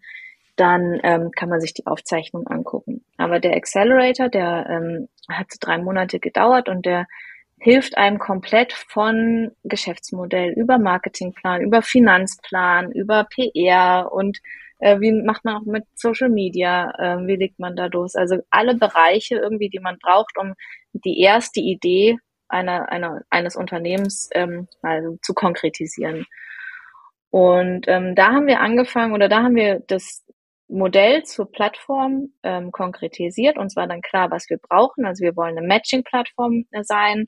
dann 0.56 1.00
ähm, 1.04 1.32
kann 1.32 1.50
man 1.50 1.60
sich 1.60 1.74
die 1.74 1.86
Aufzeichnung 1.86 2.48
angucken. 2.48 3.04
Aber 3.18 3.40
der 3.40 3.56
Accelerator, 3.56 4.30
der 4.30 4.68
ähm, 4.70 5.10
hat 5.30 5.52
so 5.52 5.58
drei 5.60 5.78
Monate 5.78 6.20
gedauert 6.20 6.70
und 6.70 6.86
der 6.86 7.08
hilft 7.60 7.98
einem 7.98 8.20
komplett 8.20 8.74
von 8.74 9.52
Geschäftsmodell 9.64 10.52
über 10.52 10.78
Marketingplan, 10.78 11.62
über 11.62 11.82
Finanzplan, 11.82 12.92
über 12.92 13.26
PR 13.26 14.12
und 14.12 14.40
äh, 14.80 15.00
wie 15.00 15.12
macht 15.12 15.46
man 15.46 15.56
auch 15.56 15.66
mit 15.66 15.86
Social 15.96 16.30
Media, 16.30 16.92
äh, 16.98 17.28
wie 17.28 17.38
legt 17.38 17.60
man 17.60 17.76
da 17.76 17.86
los? 17.86 18.16
Also 18.16 18.40
alle 18.50 18.76
Bereiche 18.76 19.36
irgendwie, 19.36 19.70
die 19.70 19.80
man 19.80 19.98
braucht, 20.00 20.38
um 20.38 20.54
die 20.92 21.22
erste 21.22 21.62
Idee 21.62 22.18
einer, 22.50 22.90
einer, 22.92 23.22
eines 23.30 23.56
Unternehmens 23.56 24.30
ähm, 24.34 24.68
also 24.82 25.18
zu 25.22 25.34
konkretisieren. 25.34 26.26
Und 27.30 27.86
ähm, 27.88 28.16
da 28.16 28.32
haben 28.32 28.48
wir 28.48 28.62
angefangen 28.62 29.14
oder 29.14 29.28
da 29.28 29.44
haben 29.44 29.56
wir 29.56 29.82
das 29.88 30.25
Modell 30.68 31.24
zur 31.24 31.52
Plattform 31.52 32.34
ähm, 32.44 32.72
konkretisiert. 32.72 33.58
Und 33.58 33.72
zwar 33.72 33.88
dann 33.88 34.02
klar, 34.02 34.32
was 34.32 34.50
wir 34.50 34.58
brauchen. 34.58 35.06
Also 35.06 35.24
wir 35.24 35.36
wollen 35.36 35.58
eine 35.58 35.68
Matching-Plattform 35.68 36.66
sein 36.84 37.28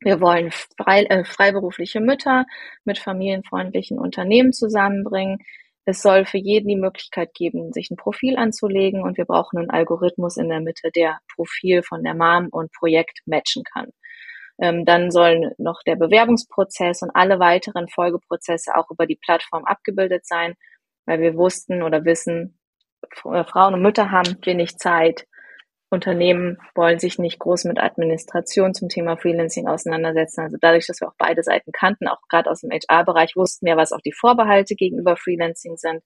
Wir 0.00 0.20
wollen 0.20 0.50
frei, 0.78 1.04
äh, 1.04 1.24
freiberufliche 1.24 2.00
Mütter 2.00 2.46
mit 2.84 2.98
familienfreundlichen 2.98 3.98
Unternehmen 3.98 4.52
zusammenbringen. 4.52 5.38
Es 5.84 6.02
soll 6.02 6.26
für 6.26 6.38
jeden 6.38 6.68
die 6.68 6.76
Möglichkeit 6.76 7.34
geben, 7.34 7.72
sich 7.72 7.90
ein 7.90 7.96
Profil 7.96 8.36
anzulegen 8.36 9.02
und 9.02 9.18
wir 9.18 9.26
brauchen 9.26 9.58
einen 9.58 9.70
Algorithmus 9.70 10.36
in 10.36 10.48
der 10.48 10.60
Mitte, 10.60 10.90
der 10.94 11.20
Profil 11.34 11.82
von 11.82 12.04
der 12.04 12.14
Mom 12.14 12.48
und 12.50 12.72
Projekt 12.72 13.20
matchen 13.26 13.64
kann. 13.64 13.90
Ähm, 14.60 14.84
dann 14.84 15.10
sollen 15.10 15.52
noch 15.58 15.82
der 15.86 15.96
Bewerbungsprozess 15.96 17.02
und 17.02 17.10
alle 17.14 17.40
weiteren 17.40 17.88
Folgeprozesse 17.88 18.76
auch 18.76 18.90
über 18.90 19.06
die 19.06 19.16
Plattform 19.16 19.64
abgebildet 19.64 20.26
sein, 20.26 20.54
weil 21.06 21.20
wir 21.20 21.36
wussten 21.36 21.82
oder 21.82 22.04
wissen, 22.04 22.58
äh, 22.60 22.61
Frauen 23.14 23.74
und 23.74 23.82
Mütter 23.82 24.10
haben 24.10 24.36
wenig 24.42 24.78
Zeit, 24.78 25.26
Unternehmen 25.92 26.56
wollen 26.74 26.98
sich 26.98 27.18
nicht 27.18 27.38
groß 27.38 27.64
mit 27.64 27.78
Administration 27.78 28.72
zum 28.72 28.88
Thema 28.88 29.18
Freelancing 29.18 29.68
auseinandersetzen. 29.68 30.40
Also 30.40 30.56
dadurch, 30.58 30.86
dass 30.86 31.00
wir 31.02 31.08
auch 31.08 31.16
beide 31.18 31.42
Seiten 31.42 31.70
kannten, 31.70 32.08
auch 32.08 32.20
gerade 32.30 32.50
aus 32.50 32.62
dem 32.62 32.70
HR-Bereich, 32.70 33.36
wussten 33.36 33.66
wir, 33.66 33.76
was 33.76 33.92
auch 33.92 34.00
die 34.00 34.14
Vorbehalte 34.14 34.74
gegenüber 34.74 35.16
Freelancing 35.16 35.76
sind. 35.76 36.02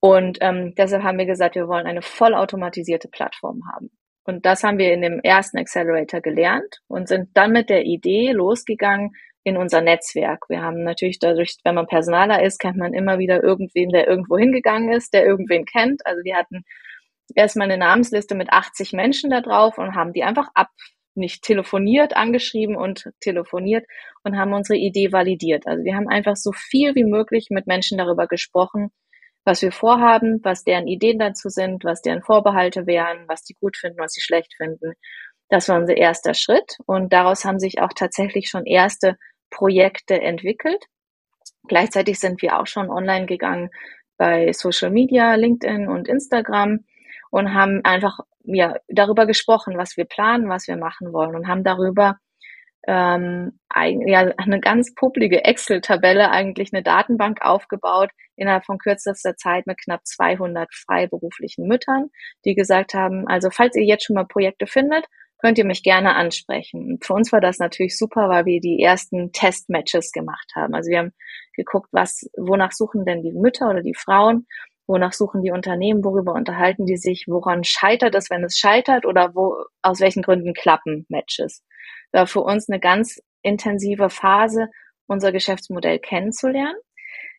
Und 0.00 0.38
ähm, 0.40 0.74
deshalb 0.76 1.04
haben 1.04 1.18
wir 1.18 1.26
gesagt, 1.26 1.54
wir 1.54 1.68
wollen 1.68 1.86
eine 1.86 2.02
vollautomatisierte 2.02 3.06
Plattform 3.08 3.62
haben. 3.72 3.92
Und 4.24 4.44
das 4.46 4.64
haben 4.64 4.78
wir 4.78 4.92
in 4.92 5.02
dem 5.02 5.20
ersten 5.20 5.58
Accelerator 5.58 6.20
gelernt 6.20 6.80
und 6.88 7.06
sind 7.06 7.30
dann 7.34 7.52
mit 7.52 7.70
der 7.70 7.84
Idee 7.84 8.32
losgegangen 8.32 9.12
in 9.44 9.56
unser 9.56 9.80
Netzwerk. 9.80 10.48
Wir 10.48 10.62
haben 10.62 10.84
natürlich 10.84 11.18
dadurch, 11.18 11.56
wenn 11.64 11.74
man 11.74 11.86
Personaler 11.86 12.42
ist, 12.42 12.58
kennt 12.58 12.76
man 12.76 12.94
immer 12.94 13.18
wieder 13.18 13.42
irgendwen, 13.42 13.90
der 13.90 14.06
irgendwo 14.06 14.38
hingegangen 14.38 14.92
ist, 14.92 15.12
der 15.12 15.24
irgendwen 15.26 15.64
kennt. 15.64 16.06
Also 16.06 16.22
wir 16.24 16.36
hatten 16.36 16.64
erstmal 17.34 17.70
eine 17.70 17.78
Namensliste 17.78 18.34
mit 18.34 18.52
80 18.52 18.92
Menschen 18.92 19.30
da 19.30 19.40
drauf 19.40 19.78
und 19.78 19.94
haben 19.94 20.12
die 20.12 20.22
einfach 20.22 20.48
ab, 20.54 20.68
nicht 21.14 21.42
telefoniert, 21.42 22.16
angeschrieben 22.16 22.76
und 22.76 23.10
telefoniert 23.20 23.84
und 24.24 24.38
haben 24.38 24.52
unsere 24.52 24.78
Idee 24.78 25.12
validiert. 25.12 25.66
Also 25.66 25.84
wir 25.84 25.94
haben 25.94 26.08
einfach 26.08 26.36
so 26.36 26.52
viel 26.52 26.94
wie 26.94 27.04
möglich 27.04 27.48
mit 27.50 27.66
Menschen 27.66 27.98
darüber 27.98 28.26
gesprochen, 28.26 28.90
was 29.44 29.60
wir 29.60 29.72
vorhaben, 29.72 30.40
was 30.42 30.64
deren 30.64 30.86
Ideen 30.86 31.18
dazu 31.18 31.48
sind, 31.48 31.84
was 31.84 32.00
deren 32.00 32.22
Vorbehalte 32.22 32.86
wären, 32.86 33.28
was 33.28 33.42
die 33.42 33.54
gut 33.54 33.76
finden, 33.76 33.98
was 33.98 34.12
sie 34.12 34.20
schlecht 34.20 34.54
finden. 34.56 34.94
Das 35.48 35.68
war 35.68 35.78
unser 35.78 35.96
erster 35.96 36.32
Schritt 36.32 36.78
und 36.86 37.12
daraus 37.12 37.44
haben 37.44 37.58
sich 37.58 37.80
auch 37.80 37.92
tatsächlich 37.94 38.48
schon 38.48 38.64
erste 38.64 39.18
Projekte 39.52 40.20
entwickelt. 40.20 40.86
Gleichzeitig 41.68 42.18
sind 42.18 42.42
wir 42.42 42.58
auch 42.58 42.66
schon 42.66 42.90
online 42.90 43.26
gegangen 43.26 43.70
bei 44.16 44.52
Social 44.52 44.90
Media, 44.90 45.34
LinkedIn 45.34 45.88
und 45.88 46.08
Instagram 46.08 46.80
und 47.30 47.54
haben 47.54 47.80
einfach 47.84 48.18
ja, 48.44 48.76
darüber 48.88 49.26
gesprochen, 49.26 49.78
was 49.78 49.96
wir 49.96 50.04
planen, 50.04 50.48
was 50.48 50.66
wir 50.66 50.76
machen 50.76 51.12
wollen 51.12 51.36
und 51.36 51.46
haben 51.46 51.62
darüber 51.62 52.18
ähm, 52.86 53.58
ein, 53.68 54.06
ja, 54.08 54.32
eine 54.38 54.60
ganz 54.60 54.94
publige 54.94 55.44
Excel-Tabelle, 55.44 56.30
eigentlich 56.30 56.72
eine 56.72 56.82
Datenbank 56.82 57.40
aufgebaut 57.42 58.10
innerhalb 58.36 58.64
von 58.64 58.78
kürzester 58.78 59.36
Zeit 59.36 59.66
mit 59.66 59.78
knapp 59.80 60.04
200 60.04 60.74
freiberuflichen 60.74 61.68
Müttern, 61.68 62.10
die 62.44 62.54
gesagt 62.54 62.94
haben, 62.94 63.28
also 63.28 63.50
falls 63.50 63.76
ihr 63.76 63.84
jetzt 63.84 64.04
schon 64.04 64.14
mal 64.14 64.26
Projekte 64.26 64.66
findet, 64.66 65.06
könnt 65.42 65.58
ihr 65.58 65.66
mich 65.66 65.82
gerne 65.82 66.14
ansprechen. 66.14 66.92
Und 66.92 67.04
für 67.04 67.12
uns 67.12 67.32
war 67.32 67.40
das 67.40 67.58
natürlich 67.58 67.98
super, 67.98 68.28
weil 68.28 68.46
wir 68.46 68.60
die 68.60 68.80
ersten 68.80 69.32
Test-Matches 69.32 70.12
gemacht 70.12 70.52
haben. 70.54 70.74
Also 70.74 70.90
wir 70.90 70.98
haben 71.00 71.12
geguckt, 71.54 71.88
was, 71.92 72.30
wonach 72.38 72.72
suchen 72.72 73.04
denn 73.04 73.22
die 73.22 73.32
Mütter 73.32 73.68
oder 73.68 73.82
die 73.82 73.94
Frauen 73.94 74.46
Wonach 74.86 75.12
suchen 75.12 75.42
die 75.42 75.52
Unternehmen? 75.52 76.04
Worüber 76.04 76.34
unterhalten 76.34 76.86
die 76.86 76.96
sich? 76.96 77.26
Woran 77.28 77.64
scheitert 77.64 78.14
es, 78.14 78.30
wenn 78.30 78.44
es 78.44 78.58
scheitert? 78.58 79.06
Oder 79.06 79.34
wo, 79.34 79.56
aus 79.80 80.00
welchen 80.00 80.22
Gründen 80.22 80.54
klappen 80.54 81.06
Matches? 81.08 81.64
Da 82.10 82.26
für 82.26 82.40
uns 82.40 82.68
eine 82.68 82.80
ganz 82.80 83.22
intensive 83.42 84.10
Phase, 84.10 84.68
unser 85.06 85.32
Geschäftsmodell 85.32 85.98
kennenzulernen. 85.98 86.76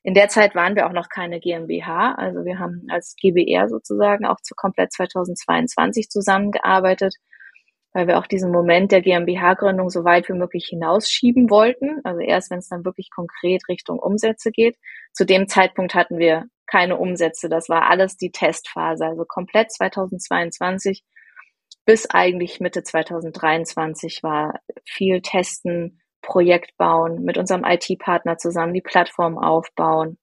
In 0.03 0.13
der 0.13 0.29
Zeit 0.29 0.55
waren 0.55 0.75
wir 0.75 0.87
auch 0.87 0.93
noch 0.93 1.09
keine 1.09 1.39
GmbH, 1.39 2.15
also 2.15 2.43
wir 2.43 2.59
haben 2.59 2.87
als 2.89 3.15
GBR 3.15 3.69
sozusagen 3.69 4.25
auch 4.25 4.41
zu 4.41 4.53
komplett 4.53 4.91
2022 4.91 6.09
zusammengearbeitet, 6.09 7.15
weil 7.93 8.07
wir 8.07 8.17
auch 8.17 8.27
diesen 8.27 8.51
Moment 8.51 8.91
der 8.91 9.01
GmbH-Gründung 9.01 9.89
so 9.89 10.03
weit 10.03 10.27
wie 10.29 10.33
möglich 10.33 10.65
hinausschieben 10.69 11.49
wollten. 11.49 12.01
Also 12.03 12.19
erst 12.19 12.51
wenn 12.51 12.59
es 12.59 12.69
dann 12.69 12.85
wirklich 12.85 13.09
konkret 13.11 13.61
Richtung 13.69 13.99
Umsätze 13.99 14.51
geht. 14.51 14.77
Zu 15.13 15.25
dem 15.25 15.47
Zeitpunkt 15.47 15.93
hatten 15.93 16.17
wir 16.17 16.45
keine 16.65 16.97
Umsätze. 16.97 17.49
Das 17.49 17.69
war 17.69 17.89
alles 17.89 18.17
die 18.17 18.31
Testphase, 18.31 19.05
also 19.05 19.25
komplett 19.25 19.71
2022 19.71 21.03
bis 21.85 22.09
eigentlich 22.09 22.59
Mitte 22.59 22.83
2023 22.83 24.23
war 24.23 24.59
viel 24.85 25.21
Testen, 25.21 26.01
Projekt 26.21 26.77
bauen, 26.77 27.23
mit 27.23 27.37
unserem 27.37 27.65
IT-Partner 27.65 28.37
zusammen 28.37 28.73
die 28.73 28.81
Plattform 28.81 29.37
aufbauen. 29.37 30.17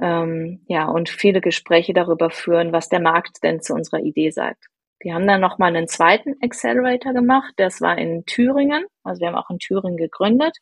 Ähm, 0.00 0.64
ja, 0.68 0.86
und 0.86 1.08
viele 1.08 1.40
Gespräche 1.40 1.92
darüber 1.92 2.30
führen, 2.30 2.72
was 2.72 2.88
der 2.88 3.00
Markt 3.00 3.42
denn 3.42 3.60
zu 3.60 3.74
unserer 3.74 4.00
Idee 4.00 4.30
sagt. 4.30 4.66
Wir 5.00 5.14
haben 5.14 5.26
dann 5.26 5.40
nochmal 5.40 5.74
einen 5.74 5.88
zweiten 5.88 6.34
Accelerator 6.42 7.14
gemacht, 7.14 7.54
das 7.56 7.80
war 7.80 7.96
in 7.98 8.24
Thüringen, 8.26 8.84
also 9.02 9.20
wir 9.20 9.28
haben 9.28 9.36
auch 9.36 9.50
in 9.50 9.58
Thüringen 9.58 9.96
gegründet. 9.96 10.56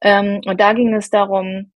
Ähm, 0.00 0.40
und 0.44 0.60
da 0.60 0.72
ging 0.72 0.92
es 0.94 1.08
darum, 1.08 1.72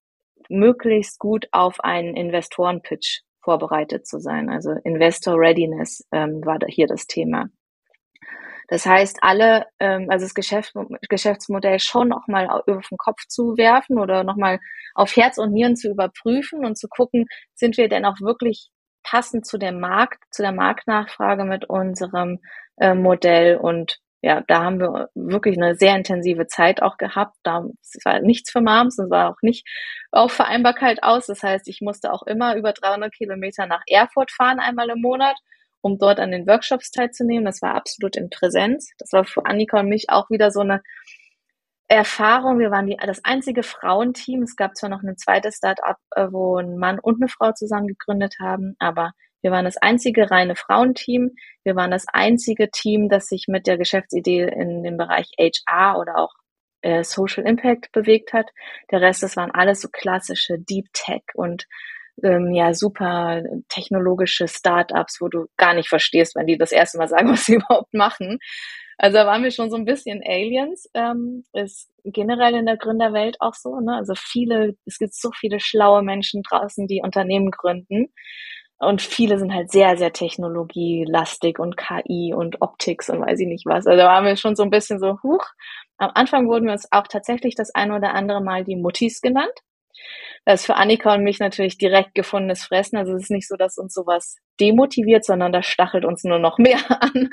möglichst 0.50 1.20
gut 1.20 1.48
auf 1.52 1.80
einen 1.82 2.16
Investorenpitch 2.16 3.24
vorbereitet 3.42 4.08
zu 4.08 4.20
sein. 4.20 4.50
Also 4.50 4.72
Investor 4.84 5.36
Readiness 5.38 6.04
ähm, 6.12 6.42
war 6.46 6.60
hier 6.68 6.88
das 6.88 7.08
Thema. 7.08 7.48
Das 8.68 8.86
heißt, 8.86 9.20
alle, 9.22 9.68
ähm, 9.80 10.08
also 10.10 10.26
das 10.26 10.34
Geschäft, 10.34 10.74
Geschäftsmodell 11.10 11.80
schon 11.80 12.08
nochmal 12.08 12.48
auf 12.48 12.64
den 12.66 12.98
Kopf 12.98 13.20
zu 13.28 13.58
werfen 13.58 14.00
oder 14.00 14.24
nochmal 14.24 14.60
auf 14.96 15.16
Herz 15.16 15.38
und 15.38 15.52
Nieren 15.52 15.76
zu 15.76 15.90
überprüfen 15.90 16.66
und 16.66 16.78
zu 16.78 16.88
gucken, 16.88 17.26
sind 17.54 17.78
wir 17.78 17.90
denn 17.90 18.06
auch 18.06 18.20
wirklich 18.22 18.70
passend 19.06 19.46
zu 19.46 19.58
dem 19.58 19.80
Markt, 19.80 20.24
zu 20.32 20.42
der 20.42 20.52
Marktnachfrage 20.52 21.46
mit 21.46 21.66
unserem 21.70 22.40
äh, 22.78 22.94
Modell 22.94 23.58
und 23.58 24.00
ja, 24.22 24.42
da 24.48 24.64
haben 24.64 24.80
wir 24.80 25.10
wirklich 25.14 25.56
eine 25.56 25.76
sehr 25.76 25.96
intensive 25.96 26.48
Zeit 26.48 26.82
auch 26.82 26.98
gehabt. 26.98 27.36
Da 27.44 27.64
war 28.06 28.20
nichts 28.22 28.50
für 28.50 28.60
Moms 28.60 28.98
und 28.98 29.12
war 29.12 29.30
auch 29.30 29.42
nicht 29.44 29.68
auf 30.12 30.32
Vereinbarkeit 30.32 31.04
aus. 31.04 31.28
Das 31.28 31.44
heißt, 31.44 31.68
ich 31.68 31.82
musste 31.82 32.12
auch 32.12 32.24
immer 32.24 32.56
über 32.56 32.74
300 32.74 33.14
Kilometer 33.14 33.68
nach 33.68 33.84
Erfurt 33.86 34.32
fahren, 34.32 34.60
einmal 34.60 34.90
im 34.90 35.00
Monat, 35.00 35.38
um 35.82 36.00
dort 36.00 36.20
an 36.20 36.32
den 36.32 36.48
Workshops 36.48 36.90
teilzunehmen. 36.90 37.46
Das 37.46 37.62
war 37.62 37.76
absolut 37.76 38.16
in 38.16 38.32
Präsenz. 38.32 38.90
Das 38.98 39.14
war 39.14 39.26
für 39.26 39.46
Annika 39.46 39.82
und 39.82 39.90
mich 39.90 40.10
auch 40.10 40.32
wieder 40.32 40.50
so 40.50 40.62
eine 40.62 40.82
Erfahrung. 41.88 42.60
Wir 42.60 42.72
waren 42.72 42.88
die, 42.88 42.98
das 42.98 43.24
einzige 43.24 43.64
Frauenteam. 43.64 44.44
Es 44.44 44.56
gab 44.56 44.76
zwar 44.76 44.90
noch 44.90 45.04
ein 45.04 45.18
zweites 45.18 45.58
Start-up, 45.58 45.98
äh, 46.16 46.28
wo 46.32 46.58
ein 46.58 46.78
Mann 46.78 47.00
und 47.00 47.22
eine 47.22 47.30
Frau 47.30 47.52
zusammen 47.52 47.88
gegründet 47.88 48.36
haben, 48.40 48.76
aber 48.80 49.12
wir 49.42 49.52
waren 49.52 49.66
das 49.66 49.78
einzige 49.78 50.32
reine 50.32 50.56
Frauenteam. 50.56 51.36
Wir 51.64 51.76
waren 51.76 51.92
das 51.92 52.06
einzige 52.12 52.72
Team, 52.72 53.10
das 53.10 53.28
sich 53.28 53.46
mit 53.48 53.68
der 53.68 53.78
Geschäftsidee 53.78 54.42
in 54.42 54.82
dem 54.82 54.98
Bereich 54.98 55.30
HR 55.38 56.00
oder 56.00 56.18
auch 56.18 56.34
äh, 56.82 57.04
Social 57.04 57.46
Impact 57.46 57.92
bewegt 57.92 58.34
hat. 58.34 58.50
Der 58.90 59.02
Rest, 59.02 59.22
das 59.22 59.38
waren 59.38 59.52
alles 59.52 59.82
so 59.82 59.90
klassische 59.92 60.58
Deep 60.58 60.88
Tech 60.94 61.22
und 61.36 61.68
ähm, 62.24 62.54
ja 62.54 62.74
super 62.74 63.44
technologische 63.70 64.48
Startups, 64.48 65.22
wo 65.22 65.28
du 65.28 65.46
gar 65.58 65.76
nicht 65.76 65.90
verstehst, 65.90 66.36
wenn 66.36 66.48
die 66.48 66.58
das 66.58 66.72
erste 66.72 66.98
Mal 66.98 67.08
sagen, 67.08 67.30
was 67.32 67.46
sie 67.46 67.56
überhaupt 67.56 67.94
machen. 67.94 68.40
Also 68.98 69.18
da 69.18 69.26
waren 69.26 69.44
wir 69.44 69.52
schon 69.52 69.70
so 69.70 69.76
ein 69.78 69.86
bisschen 69.86 70.22
Aliens. 70.26 70.90
Ähm, 70.94 71.44
ist 71.54 71.90
generell 72.04 72.56
in 72.56 72.66
der 72.66 72.78
Gründerwelt 72.78 73.38
auch 73.40 73.54
so. 73.54 73.80
Ne? 73.80 73.96
Also 73.96 74.14
viele, 74.16 74.76
es 74.86 74.98
gibt 74.98 75.14
so 75.14 75.32
viele 75.32 75.60
schlaue 75.60 76.02
Menschen 76.04 76.44
draußen, 76.44 76.88
die 76.88 77.02
Unternehmen 77.04 77.52
gründen. 77.52 78.08
Und 78.78 79.02
viele 79.02 79.40
sind 79.40 79.54
halt 79.54 79.72
sehr, 79.72 79.98
sehr 79.98 80.12
technologielastig 80.12 81.60
und 81.60 81.78
KI 81.78 82.34
und 82.36 82.62
Optics 82.62 83.10
und 83.10 83.22
weiß 83.22 83.40
ich 83.40 83.48
nicht 83.48 83.66
was. 83.66 83.88
Also 83.88 83.98
da 83.98 84.06
waren 84.08 84.26
wir 84.26 84.36
schon 84.36 84.56
so 84.56 84.64
ein 84.64 84.70
bisschen 84.70 85.00
so, 85.00 85.18
huch. 85.24 85.46
Am 85.98 86.12
Anfang 86.14 86.48
wurden 86.48 86.66
wir 86.66 86.74
uns 86.74 86.92
auch 86.92 87.08
tatsächlich 87.08 87.56
das 87.56 87.74
ein 87.74 87.92
oder 87.92 88.14
andere 88.14 88.42
Mal 88.42 88.66
die 88.66 88.76
Muttis 88.76 89.22
genannt. 89.22 89.54
Das 90.46 90.62
ist 90.62 90.66
für 90.68 90.76
Annika 90.76 91.14
und 91.14 91.24
mich 91.24 91.40
natürlich 91.40 91.78
direkt 91.78 92.14
gefundenes 92.14 92.64
Fressen. 92.64 92.98
Also 92.98 93.14
es 93.14 93.24
ist 93.24 93.32
nicht 93.32 93.48
so, 93.48 93.56
dass 93.56 93.78
uns 93.78 93.94
sowas 93.94 94.38
demotiviert, 94.60 95.26
sondern 95.26 95.52
das 95.52 95.66
stachelt 95.66 96.06
uns 96.06 96.24
nur 96.24 96.40
noch 96.40 96.58
mehr 96.58 96.80
an. 97.02 97.30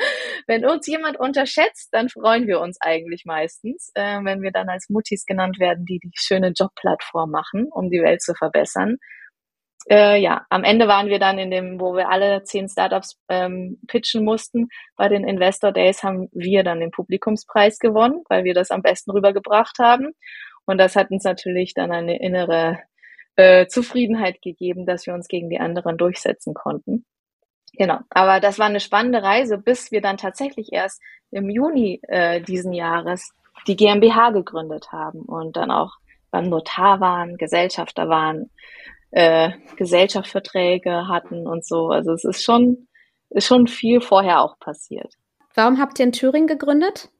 Wenn 0.46 0.64
uns 0.64 0.86
jemand 0.86 1.18
unterschätzt, 1.20 1.88
dann 1.92 2.08
freuen 2.08 2.46
wir 2.46 2.60
uns 2.60 2.78
eigentlich 2.80 3.24
meistens, 3.26 3.90
äh, 3.94 4.18
wenn 4.22 4.42
wir 4.42 4.50
dann 4.50 4.68
als 4.68 4.88
Muttis 4.88 5.26
genannt 5.26 5.58
werden, 5.58 5.84
die 5.84 5.98
die 6.02 6.10
schöne 6.14 6.52
Jobplattform 6.56 7.30
machen, 7.30 7.68
um 7.70 7.90
die 7.90 8.02
Welt 8.02 8.22
zu 8.22 8.34
verbessern 8.34 8.96
äh, 9.88 10.20
ja, 10.20 10.46
am 10.48 10.64
Ende 10.64 10.86
waren 10.88 11.08
wir 11.08 11.18
dann 11.18 11.38
in 11.38 11.50
dem, 11.50 11.80
wo 11.80 11.94
wir 11.96 12.08
alle 12.08 12.42
zehn 12.44 12.68
Startups 12.68 13.16
ähm, 13.28 13.78
pitchen 13.88 14.24
mussten. 14.24 14.68
Bei 14.96 15.08
den 15.08 15.26
Investor 15.26 15.72
Days 15.72 16.02
haben 16.02 16.28
wir 16.32 16.62
dann 16.62 16.80
den 16.80 16.90
Publikumspreis 16.90 17.78
gewonnen, 17.78 18.22
weil 18.28 18.44
wir 18.44 18.54
das 18.54 18.70
am 18.70 18.82
besten 18.82 19.10
rübergebracht 19.10 19.78
haben. 19.80 20.12
Und 20.66 20.78
das 20.78 20.96
hat 20.96 21.10
uns 21.10 21.24
natürlich 21.24 21.74
dann 21.74 21.92
eine 21.92 22.20
innere 22.20 22.78
äh, 23.36 23.66
Zufriedenheit 23.66 24.42
gegeben, 24.42 24.86
dass 24.86 25.06
wir 25.06 25.14
uns 25.14 25.28
gegen 25.28 25.50
die 25.50 25.60
anderen 25.60 25.96
durchsetzen 25.96 26.54
konnten. 26.54 27.04
Genau, 27.74 28.00
aber 28.10 28.40
das 28.40 28.58
war 28.58 28.66
eine 28.66 28.80
spannende 28.80 29.22
Reise, 29.22 29.56
bis 29.56 29.90
wir 29.92 30.02
dann 30.02 30.18
tatsächlich 30.18 30.72
erst 30.72 31.00
im 31.30 31.48
Juni 31.48 32.00
äh, 32.08 32.42
diesen 32.42 32.72
Jahres 32.72 33.32
die 33.66 33.76
GmbH 33.76 34.30
gegründet 34.30 34.92
haben 34.92 35.22
und 35.22 35.56
dann 35.56 35.70
auch 35.70 35.92
beim 36.30 36.48
Notar 36.48 37.00
waren, 37.00 37.36
Gesellschafter 37.36 38.08
waren, 38.08 38.50
äh, 39.10 39.50
Gesellschaftsverträge 39.76 41.08
hatten 41.08 41.46
und 41.46 41.64
so. 41.64 41.88
Also 41.88 42.12
es 42.12 42.24
ist 42.24 42.42
schon, 42.42 42.88
ist 43.30 43.46
schon 43.46 43.66
viel 43.66 44.00
vorher 44.00 44.40
auch 44.40 44.58
passiert. 44.58 45.14
Warum 45.54 45.78
habt 45.78 45.98
ihr 45.98 46.06
in 46.06 46.12
Thüringen 46.12 46.46
gegründet? 46.46 47.10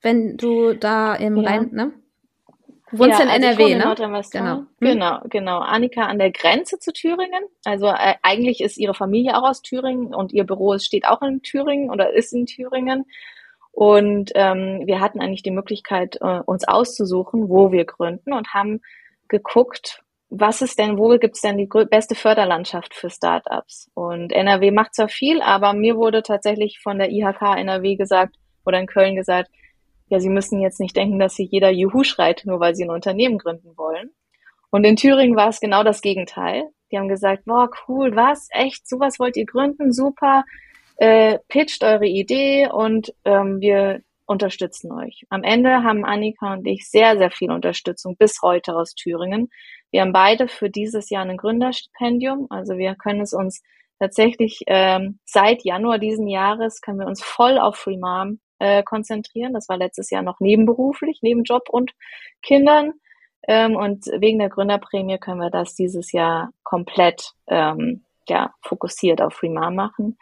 Wenn 0.00 0.36
du 0.36 0.74
da 0.74 1.14
im 1.14 1.38
ja. 1.38 1.50
Rhein, 1.50 1.70
ne? 1.72 1.92
Du 2.90 2.98
wohnst 2.98 3.18
ja, 3.18 3.24
in 3.24 3.30
NRW, 3.30 3.62
also 3.62 3.72
in 3.72 3.78
ne? 3.78 3.84
Nordrhein-Westfalen. 3.84 4.44
Genau. 4.46 4.58
Hm? 4.58 4.66
genau, 4.80 5.20
genau. 5.28 5.58
Annika 5.58 6.06
an 6.06 6.18
der 6.18 6.30
Grenze 6.30 6.78
zu 6.78 6.92
Thüringen. 6.92 7.44
Also 7.64 7.86
äh, 7.88 8.14
eigentlich 8.22 8.60
ist 8.60 8.78
ihre 8.78 8.94
Familie 8.94 9.36
auch 9.36 9.48
aus 9.48 9.62
Thüringen 9.62 10.14
und 10.14 10.32
ihr 10.32 10.44
Büro 10.44 10.78
steht 10.78 11.06
auch 11.06 11.22
in 11.22 11.42
Thüringen 11.42 11.90
oder 11.90 12.12
ist 12.12 12.32
in 12.32 12.46
Thüringen. 12.46 13.04
Und 13.72 14.32
ähm, 14.34 14.82
wir 14.86 15.00
hatten 15.00 15.20
eigentlich 15.20 15.42
die 15.42 15.50
Möglichkeit, 15.50 16.18
äh, 16.20 16.40
uns 16.46 16.66
auszusuchen, 16.66 17.48
wo 17.48 17.70
wir 17.70 17.84
gründen 17.84 18.32
und 18.32 18.52
haben 18.54 18.80
geguckt, 19.28 20.02
was 20.30 20.62
ist 20.62 20.78
denn, 20.78 20.98
wo 20.98 21.08
gibt 21.18 21.36
es 21.36 21.42
denn 21.42 21.56
die 21.56 21.66
beste 21.66 22.14
Förderlandschaft 22.14 22.94
für 22.94 23.08
Startups? 23.08 23.90
Und 23.94 24.32
NRW 24.32 24.70
macht 24.72 24.94
zwar 24.94 25.08
viel, 25.08 25.40
aber 25.40 25.72
mir 25.72 25.96
wurde 25.96 26.22
tatsächlich 26.22 26.80
von 26.80 26.98
der 26.98 27.10
IHK 27.10 27.56
NRW 27.56 27.96
gesagt 27.96 28.36
oder 28.66 28.78
in 28.78 28.86
Köln 28.86 29.14
gesagt, 29.14 29.50
ja, 30.08 30.20
Sie 30.20 30.28
müssen 30.28 30.60
jetzt 30.60 30.80
nicht 30.80 30.96
denken, 30.96 31.18
dass 31.18 31.34
Sie 31.34 31.44
jeder 31.44 31.70
Juhu 31.70 32.04
schreit, 32.04 32.42
nur 32.44 32.60
weil 32.60 32.74
Sie 32.74 32.84
ein 32.84 32.90
Unternehmen 32.90 33.38
gründen 33.38 33.76
wollen. 33.76 34.10
Und 34.70 34.84
in 34.84 34.96
Thüringen 34.96 35.36
war 35.36 35.48
es 35.48 35.60
genau 35.60 35.82
das 35.82 36.02
Gegenteil. 36.02 36.64
Die 36.90 36.98
haben 36.98 37.08
gesagt, 37.08 37.44
boah, 37.44 37.70
cool, 37.86 38.16
was, 38.16 38.48
echt, 38.50 38.88
sowas 38.88 39.18
wollt 39.18 39.36
ihr 39.36 39.46
gründen, 39.46 39.92
super, 39.92 40.44
äh, 40.96 41.38
pitcht 41.48 41.84
eure 41.84 42.06
Idee 42.06 42.68
und 42.70 43.14
ähm, 43.24 43.60
wir 43.60 44.00
unterstützen 44.26 44.92
euch. 44.92 45.24
Am 45.30 45.42
Ende 45.42 45.82
haben 45.82 46.04
Annika 46.04 46.52
und 46.54 46.66
ich 46.66 46.88
sehr, 46.88 47.16
sehr 47.16 47.30
viel 47.30 47.50
Unterstützung 47.50 48.16
bis 48.16 48.40
heute 48.42 48.74
aus 48.74 48.94
Thüringen. 48.94 49.48
Wir 49.90 50.02
haben 50.02 50.12
beide 50.12 50.48
für 50.48 50.68
dieses 50.68 51.08
Jahr 51.08 51.24
ein 51.24 51.36
Gründerstipendium. 51.36 52.46
Also 52.50 52.76
wir 52.76 52.94
können 52.94 53.22
es 53.22 53.32
uns 53.32 53.62
tatsächlich 53.98 54.60
ähm, 54.66 55.18
seit 55.24 55.64
Januar 55.64 55.98
diesen 55.98 56.28
Jahres 56.28 56.80
können 56.80 57.00
wir 57.00 57.06
uns 57.06 57.22
voll 57.22 57.58
auf 57.58 57.76
Free 57.76 57.96
Mom 57.96 58.38
äh, 58.58 58.82
konzentrieren. 58.82 59.54
Das 59.54 59.68
war 59.68 59.76
letztes 59.76 60.10
Jahr 60.10 60.22
noch 60.22 60.40
nebenberuflich, 60.40 61.20
neben 61.22 61.44
Job 61.44 61.68
und 61.70 61.92
Kindern. 62.42 62.92
Ähm, 63.46 63.76
und 63.76 64.06
wegen 64.06 64.38
der 64.38 64.48
Gründerprämie 64.48 65.18
können 65.18 65.40
wir 65.40 65.50
das 65.50 65.74
dieses 65.74 66.12
Jahr 66.12 66.50
komplett 66.64 67.32
ähm, 67.46 68.04
ja, 68.28 68.52
fokussiert 68.62 69.22
auf 69.22 69.42
Mom 69.42 69.74
machen. 69.74 70.18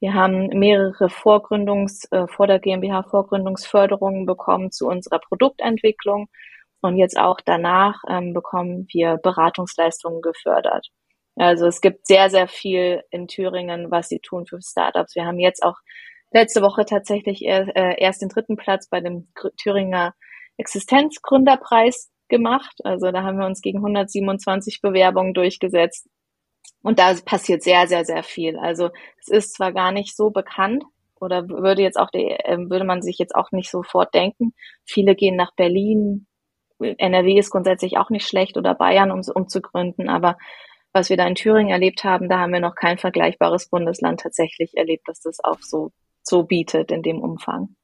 Wir 0.00 0.14
haben 0.14 0.48
mehrere 0.48 1.08
Vorgründungs, 1.08 2.10
äh, 2.10 2.26
vor 2.26 2.46
der 2.46 2.58
GmbH 2.58 3.04
Vorgründungsförderungen 3.04 4.26
bekommen 4.26 4.70
zu 4.70 4.86
unserer 4.86 5.18
Produktentwicklung. 5.18 6.28
Und 6.82 6.98
jetzt 6.98 7.18
auch 7.18 7.38
danach 7.42 8.02
ähm, 8.08 8.34
bekommen 8.34 8.86
wir 8.92 9.16
Beratungsleistungen 9.16 10.20
gefördert. 10.20 10.88
Also 11.36 11.66
es 11.66 11.80
gibt 11.80 12.06
sehr, 12.06 12.28
sehr 12.30 12.48
viel 12.48 13.02
in 13.10 13.26
Thüringen, 13.28 13.90
was 13.90 14.08
sie 14.08 14.20
tun 14.20 14.46
für 14.46 14.60
Startups. 14.60 15.14
Wir 15.14 15.24
haben 15.24 15.38
jetzt 15.38 15.62
auch 15.62 15.76
letzte 16.34 16.60
Woche 16.62 16.84
tatsächlich 16.84 17.42
erst, 17.42 17.70
äh, 17.74 17.94
erst 17.98 18.22
den 18.22 18.28
dritten 18.28 18.56
Platz 18.56 18.88
bei 18.88 19.00
dem 19.00 19.28
Thüringer 19.56 20.14
Existenzgründerpreis 20.56 22.10
gemacht. 22.28 22.76
Also 22.84 23.10
da 23.10 23.22
haben 23.22 23.38
wir 23.38 23.46
uns 23.46 23.60
gegen 23.62 23.78
127 23.78 24.80
Bewerbungen 24.82 25.34
durchgesetzt. 25.34 26.08
Und 26.82 26.98
da 26.98 27.14
passiert 27.24 27.62
sehr, 27.62 27.86
sehr, 27.86 28.04
sehr 28.04 28.22
viel. 28.22 28.58
Also 28.58 28.90
es 29.18 29.28
ist 29.28 29.54
zwar 29.54 29.72
gar 29.72 29.92
nicht 29.92 30.14
so 30.16 30.30
bekannt 30.30 30.84
oder 31.20 31.48
würde 31.48 31.82
jetzt 31.82 31.98
auch 31.98 32.10
die, 32.10 32.30
äh, 32.30 32.58
würde 32.58 32.84
man 32.84 33.00
sich 33.02 33.18
jetzt 33.18 33.34
auch 33.34 33.52
nicht 33.52 33.70
sofort 33.70 34.14
denken. 34.14 34.52
Viele 34.84 35.14
gehen 35.14 35.36
nach 35.36 35.54
Berlin. 35.54 36.26
NRW 36.78 37.38
ist 37.38 37.50
grundsätzlich 37.50 37.96
auch 37.96 38.10
nicht 38.10 38.28
schlecht 38.28 38.56
oder 38.56 38.74
Bayern, 38.74 39.10
um, 39.10 39.22
um 39.34 39.48
zu 39.48 39.62
gründen. 39.62 40.08
Aber 40.08 40.36
was 40.92 41.10
wir 41.10 41.16
da 41.16 41.26
in 41.26 41.34
Thüringen 41.34 41.70
erlebt 41.70 42.04
haben, 42.04 42.28
da 42.28 42.38
haben 42.38 42.52
wir 42.52 42.60
noch 42.60 42.74
kein 42.74 42.98
vergleichbares 42.98 43.68
Bundesland 43.68 44.20
tatsächlich 44.20 44.76
erlebt, 44.76 45.08
dass 45.08 45.20
das 45.20 45.42
auch 45.42 45.60
so, 45.60 45.90
so 46.24 46.42
bietet 46.42 46.90
in 46.90 47.02
dem 47.02 47.20
Umfang. 47.20 47.76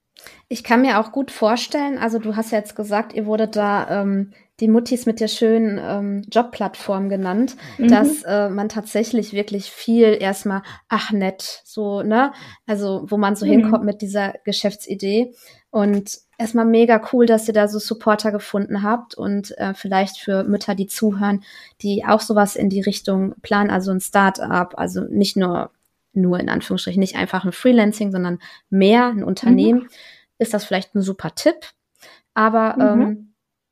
Ich 0.49 0.65
kann 0.65 0.83
mir 0.83 0.99
auch 0.99 1.13
gut 1.13 1.31
vorstellen, 1.31 1.97
also 1.97 2.19
du 2.19 2.37
hast 2.37 2.51
ja 2.51 2.59
jetzt 2.59 2.77
gesagt, 2.77 3.15
ihr 3.15 3.25
wurdet 3.25 3.57
da 3.57 4.03
ähm, 4.03 4.33
die 4.61 4.69
Muttis 4.69 5.07
mit 5.07 5.21
der 5.21 5.29
schönen 5.29 5.81
ähm, 5.83 6.23
Jobplattform 6.31 7.09
genannt, 7.09 7.57
mhm. 7.79 7.89
dass 7.89 8.23
äh, 8.25 8.51
man 8.51 8.69
tatsächlich 8.69 9.33
wirklich 9.33 9.71
viel 9.71 10.17
erstmal, 10.21 10.63
ach 10.89 11.13
nett, 11.13 11.63
so, 11.65 12.03
ne? 12.03 12.33
Also, 12.67 13.07
wo 13.09 13.17
man 13.17 13.37
so 13.37 13.47
mhm. 13.47 13.51
hinkommt 13.51 13.85
mit 13.85 14.03
dieser 14.03 14.35
Geschäftsidee. 14.45 15.35
Und 15.71 16.19
erstmal 16.37 16.67
mega 16.67 17.01
cool, 17.13 17.27
dass 17.27 17.47
ihr 17.47 17.55
da 17.55 17.69
so 17.69 17.79
Supporter 17.79 18.33
gefunden 18.33 18.83
habt 18.83 19.15
und 19.15 19.57
äh, 19.59 19.73
vielleicht 19.73 20.19
für 20.19 20.45
Mütter, 20.45 20.75
die 20.75 20.89
zuhören, 20.89 21.45
die 21.81 22.05
auch 22.05 22.21
sowas 22.21 22.57
in 22.57 22.69
die 22.69 22.81
Richtung 22.81 23.35
planen, 23.43 23.71
also 23.71 23.93
ein 23.93 24.01
Start-up, 24.01 24.75
also 24.77 25.03
nicht 25.03 25.37
nur, 25.37 25.71
nur 26.13 26.41
in 26.41 26.49
Anführungsstrichen, 26.49 27.01
nicht 27.01 27.17
einfach 27.17 27.45
ein 27.45 27.53
Freelancing, 27.53 28.11
sondern 28.11 28.39
mehr 28.69 29.07
ein 29.07 29.25
Unternehmen, 29.25 29.83
mhm. 29.83 29.89
ist 30.39 30.55
das 30.55 30.65
vielleicht 30.65 30.95
ein 30.95 31.03
super 31.03 31.35
Tipp. 31.35 31.57
Aber 32.35 32.77
mhm. 32.77 33.03
ähm, 33.03 33.31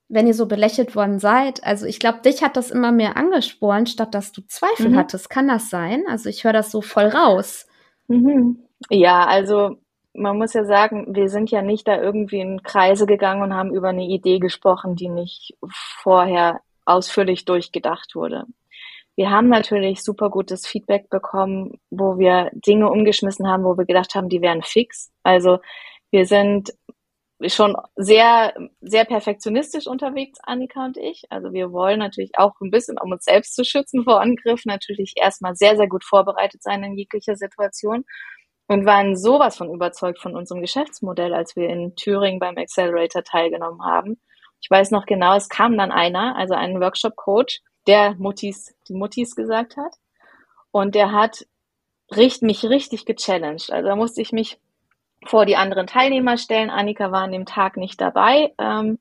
wenn 0.09 0.27
ihr 0.27 0.35
so 0.35 0.47
belächelt 0.47 0.97
worden 0.97 1.19
seid. 1.19 1.63
Also 1.65 1.87
ich 1.87 2.01
glaube, 2.01 2.21
dich 2.23 2.43
hat 2.43 2.57
das 2.57 2.71
immer 2.71 2.93
mehr 2.93 3.17
angespornt, 3.17 3.91
statt 3.91 4.15
dass 4.15 4.33
du 4.33 4.41
Zweifel 4.47 4.91
mhm. 4.91 4.97
hattest. 4.97 5.29
Kann 5.29 5.49
das 5.49 5.69
sein? 5.69 6.05
Also 6.09 6.29
ich 6.29 6.45
höre 6.45 6.55
das 6.55 6.71
so 6.71 6.81
voll 6.81 7.07
raus. 7.07 7.67
Mhm. 8.09 8.59
Ja, 8.89 9.27
also 9.27 9.77
man 10.15 10.39
muss 10.39 10.55
ja 10.55 10.65
sagen, 10.65 11.15
wir 11.15 11.29
sind 11.29 11.51
ja 11.51 11.63
nicht 11.63 11.87
da 11.87 12.01
irgendwie 12.01 12.41
in 12.41 12.63
Kreise 12.63 13.07
gegangen 13.07 13.43
und 13.43 13.55
haben 13.55 13.75
über 13.75 13.91
eine 13.91 14.07
Idee 14.07 14.39
gesprochen, 14.39 14.97
die 14.97 15.09
nicht 15.09 15.57
vorher 15.63 16.61
ausführlich 16.87 17.45
durchgedacht 17.45 18.15
wurde. 18.15 18.45
Wir 19.19 19.31
haben 19.31 19.49
natürlich 19.49 20.05
super 20.05 20.31
gutes 20.31 20.65
Feedback 20.65 21.11
bekommen, 21.11 21.81
wo 21.91 22.19
wir 22.19 22.51
Dinge 22.53 22.89
umgeschmissen 22.89 23.49
haben, 23.49 23.65
wo 23.65 23.77
wir 23.77 23.85
gedacht 23.85 24.15
haben, 24.15 24.29
die 24.29 24.43
wären 24.43 24.63
fix. 24.63 25.11
Also 25.25 25.59
wir 26.13 26.25
sind 26.25 26.73
schon 27.45 27.75
sehr, 27.97 28.55
sehr 28.81 29.05
perfektionistisch 29.07 29.89
unterwegs, 29.89 30.39
Annika 30.45 30.85
und 30.85 30.99
ich. 30.99 31.25
Also 31.31 31.53
wir 31.53 31.73
wollen 31.73 31.99
natürlich 31.99 32.31
auch 32.39 32.53
ein 32.61 32.71
bisschen, 32.71 32.97
um 32.97 33.11
uns 33.11 33.25
selbst 33.25 33.57
zu 33.57 33.65
schützen 33.65 34.05
vor 34.05 34.21
Angriff, 34.21 34.65
natürlich 34.67 35.15
erstmal 35.17 35.57
sehr, 35.57 35.77
sehr 35.77 35.89
gut 35.89 36.05
vorbereitet 36.05 36.63
sein 36.63 36.85
in 36.85 36.97
jeglicher 36.97 37.35
Situation 37.35 38.05
und 38.69 38.87
waren 38.87 39.17
sowas 39.17 39.57
von 39.57 39.75
überzeugt 39.75 40.21
von 40.21 40.37
unserem 40.37 40.61
Geschäftsmodell, 40.61 41.35
als 41.35 41.57
wir 41.57 41.69
in 41.69 41.97
Thüringen 41.97 42.39
beim 42.39 42.57
Accelerator 42.57 43.25
teilgenommen 43.25 43.83
haben. 43.83 44.21
Ich 44.61 44.71
weiß 44.71 44.93
noch 44.93 45.07
genau, 45.07 45.35
es 45.35 45.49
kam 45.49 45.77
dann 45.77 45.91
einer, 45.91 46.37
also 46.37 46.55
ein 46.55 46.81
Workshop-Coach, 46.81 47.63
der 47.89 48.15
Muttis, 48.19 48.75
die 48.87 48.95
Muttis 48.95 49.35
gesagt 49.35 49.77
hat. 49.77 49.95
Und 50.71 50.95
der 50.95 51.13
hat 51.13 51.47
richt, 52.15 52.43
mich 52.43 52.65
richtig 52.65 53.07
gechallenged. 53.07 53.73
Also 53.73 53.89
da 53.89 53.97
musste 53.97 54.23
ich 54.23 54.33
mich 54.33 54.59
vor 55.27 55.47
die 55.47 55.57
anderen 55.57 55.87
Teilnehmer 55.87 56.37
stellen. 56.37 56.71
Annika 56.71 57.11
war 57.11 57.23
an 57.23 57.33
dem 57.33 57.47
Tag 57.47 57.77
nicht 57.77 58.01
dabei 58.01 58.55
ähm, 58.59 58.99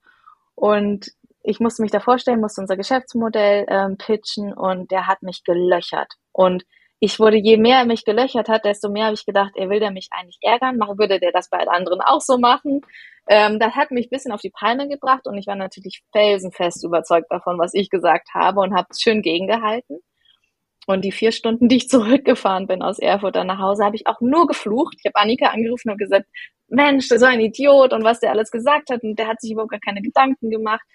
und 0.55 1.11
ich 1.43 1.59
musste 1.59 1.81
mich 1.81 1.91
da 1.91 1.99
vorstellen, 1.99 2.41
musste 2.41 2.61
unser 2.61 2.75
Geschäftsmodell 2.75 3.65
ähm, 3.69 3.97
pitchen 3.97 4.53
und 4.53 4.91
der 4.91 5.07
hat 5.07 5.21
mich 5.21 5.43
gelöchert. 5.43 6.13
Und 6.31 6.65
ich 6.99 7.19
wurde, 7.19 7.37
je 7.37 7.57
mehr 7.57 7.79
er 7.79 7.85
mich 7.85 8.03
gelöchert 8.03 8.49
hat, 8.49 8.65
desto 8.65 8.89
mehr 8.89 9.05
habe 9.05 9.13
ich 9.13 9.25
gedacht, 9.25 9.51
er 9.55 9.69
will 9.69 9.79
der 9.79 9.91
mich 9.91 10.09
eigentlich 10.11 10.39
ärgern, 10.41 10.77
machen 10.77 10.97
würde 10.97 11.19
der 11.19 11.31
das 11.31 11.49
bei 11.49 11.59
anderen 11.67 12.01
auch 12.01 12.21
so 12.21 12.37
machen. 12.37 12.81
Ähm, 13.29 13.59
das 13.59 13.75
hat 13.75 13.91
mich 13.91 14.07
ein 14.07 14.09
bisschen 14.09 14.31
auf 14.31 14.41
die 14.41 14.49
Palme 14.49 14.87
gebracht 14.87 15.27
und 15.27 15.37
ich 15.37 15.47
war 15.47 15.55
natürlich 15.55 16.01
felsenfest 16.11 16.83
überzeugt 16.83 17.27
davon, 17.29 17.59
was 17.59 17.73
ich 17.73 17.89
gesagt 17.89 18.29
habe 18.33 18.61
und 18.61 18.73
habe 18.73 18.87
es 18.91 19.01
schön 19.01 19.21
gegengehalten. 19.21 19.99
Und 20.87 21.03
die 21.03 21.11
vier 21.11 21.33
Stunden, 21.33 21.67
die 21.69 21.77
ich 21.77 21.89
zurückgefahren 21.89 22.67
bin 22.67 22.81
aus 22.81 22.99
Erfurt 22.99 23.35
dann 23.35 23.47
nach 23.47 23.59
Hause, 23.59 23.83
habe 23.83 23.95
ich 23.95 24.07
auch 24.07 24.21
nur 24.21 24.47
geflucht. 24.47 24.95
Ich 24.99 25.05
habe 25.05 25.21
Annika 25.21 25.47
angerufen 25.47 25.91
und 25.91 25.97
gesagt, 25.97 26.25
Mensch, 26.69 27.07
so 27.07 27.25
ein 27.25 27.39
Idiot 27.39 27.93
und 27.93 28.03
was 28.03 28.19
der 28.19 28.31
alles 28.31 28.51
gesagt 28.51 28.89
hat. 28.89 29.03
Und 29.03 29.17
der 29.17 29.27
hat 29.27 29.41
sich 29.41 29.51
überhaupt 29.51 29.71
gar 29.71 29.79
keine 29.79 30.01
Gedanken 30.01 30.49
gemacht. 30.49 30.85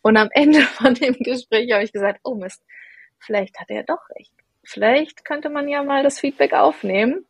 Und 0.00 0.16
am 0.16 0.28
Ende 0.32 0.62
von 0.62 0.94
dem 0.94 1.14
Gespräch 1.14 1.70
habe 1.72 1.84
ich 1.84 1.92
gesagt, 1.92 2.20
oh 2.24 2.34
Mist, 2.34 2.62
vielleicht 3.18 3.60
hat 3.60 3.70
er 3.70 3.84
doch 3.84 4.00
recht. 4.16 4.32
Vielleicht 4.64 5.24
könnte 5.24 5.50
man 5.50 5.68
ja 5.68 5.82
mal 5.82 6.02
das 6.02 6.20
Feedback 6.20 6.54
aufnehmen. 6.54 7.26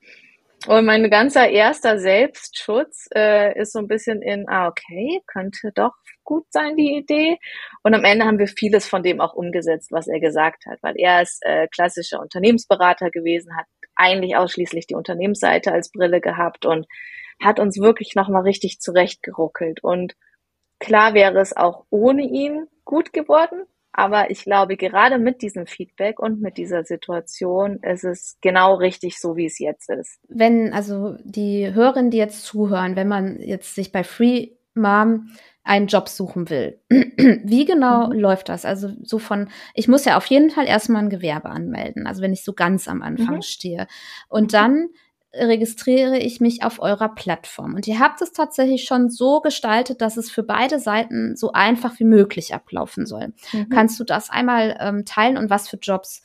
Und 0.67 0.85
mein 0.85 1.11
ganzer 1.11 1.49
erster 1.49 1.99
Selbstschutz 1.99 3.09
äh, 3.15 3.59
ist 3.59 3.73
so 3.73 3.81
ein 3.81 3.89
bisschen 3.89 4.23
in, 4.23 4.49
ah, 4.49 4.69
okay, 4.69 5.21
könnte 5.27 5.73
doch 5.75 5.95
gut 6.25 6.45
sein, 6.51 6.77
die 6.77 6.97
Idee. 6.97 7.39
Und 7.83 7.95
am 7.95 8.05
Ende 8.05 8.27
haben 8.27 8.39
wir 8.39 8.47
vieles 8.47 8.87
von 8.87 9.03
dem 9.03 9.21
auch 9.21 9.35
umgesetzt, 9.35 9.91
was 9.91 10.07
er 10.07 10.21
gesagt 10.21 10.67
hat, 10.67 10.79
weil 10.83 10.95
er 10.97 11.23
ist 11.23 11.43
äh, 11.43 11.67
klassischer 11.69 12.21
Unternehmensberater 12.21 13.11
gewesen, 13.11 13.57
hat 13.57 13.67
eigentlich 13.97 14.37
ausschließlich 14.37 14.87
die 14.87 14.95
Unternehmensseite 14.95 15.73
als 15.73 15.91
Brille 15.91 16.21
gehabt 16.21 16.65
und 16.65 16.87
hat 17.43 17.59
uns 17.59 17.79
wirklich 17.79 18.15
nochmal 18.15 18.43
richtig 18.43 18.81
zurechtgeruckelt. 18.81 19.83
Und 19.83 20.15
klar 20.79 21.15
wäre 21.15 21.41
es 21.41 21.57
auch 21.57 21.85
ohne 21.91 22.23
ihn 22.23 22.69
gut 22.85 23.13
geworden, 23.13 23.65
aber 23.93 24.31
ich 24.31 24.45
glaube, 24.45 24.77
gerade 24.77 25.19
mit 25.19 25.43
diesem 25.43 25.67
Feedback 25.67 26.19
und 26.19 26.41
mit 26.41 26.57
dieser 26.57 26.85
Situation 26.85 27.79
ist 27.83 28.05
es 28.05 28.39
genau 28.41 28.75
richtig 28.75 29.19
so, 29.19 29.37
wie 29.37 29.47
es 29.47 29.59
jetzt 29.59 29.91
ist. 29.91 30.19
Wenn 30.29 30.73
also 30.73 31.17
die 31.25 31.73
Hörerinnen, 31.73 32.11
die 32.11 32.19
jetzt 32.19 32.45
zuhören, 32.45 32.97
wenn 32.97 33.09
man 33.09 33.39
jetzt 33.41 33.75
sich 33.75 33.93
bei 33.93 34.03
Free 34.03 34.53
Mom 34.75 35.29
einen 35.65 35.87
Job 35.87 36.09
suchen 36.09 36.51
will. 36.51 36.81
Wie 36.91 37.65
genau 37.65 38.09
mhm. 38.09 38.19
läuft 38.19 38.49
das? 38.49 38.65
Also 38.65 38.91
so 39.03 39.19
von, 39.19 39.49
ich 39.75 39.87
muss 39.87 40.05
ja 40.05 40.17
auf 40.17 40.27
jeden 40.27 40.51
Fall 40.51 40.67
erstmal 40.67 41.03
ein 41.03 41.11
Gewerbe 41.11 41.51
anmelden, 41.51 42.07
also 42.07 42.23
wenn 42.23 42.33
ich 42.33 42.43
so 42.43 42.53
ganz 42.53 42.89
am 42.89 43.03
Anfang 43.03 43.37
mhm. 43.37 43.43
stehe. 43.43 43.87
Und 44.29 44.55
dann 44.55 44.89
registriere 45.35 46.19
ich 46.19 46.41
mich 46.41 46.63
auf 46.63 46.81
eurer 46.81 47.09
Plattform. 47.09 47.75
Und 47.75 47.87
ihr 47.87 47.99
habt 47.99 48.21
es 48.21 48.33
tatsächlich 48.33 48.85
schon 48.85 49.09
so 49.09 49.41
gestaltet, 49.41 50.01
dass 50.01 50.17
es 50.17 50.31
für 50.31 50.43
beide 50.43 50.79
Seiten 50.79 51.37
so 51.37 51.53
einfach 51.53 51.99
wie 51.99 52.05
möglich 52.05 52.55
ablaufen 52.55 53.07
soll. 53.07 53.33
Mhm. 53.53 53.69
Kannst 53.71 53.99
du 53.99 54.05
das 54.05 54.31
einmal 54.31 54.77
ähm, 54.81 55.05
teilen 55.05 55.39
und 55.39 55.51
was 55.51 55.69
für 55.69 55.79
Jobs 55.79 56.23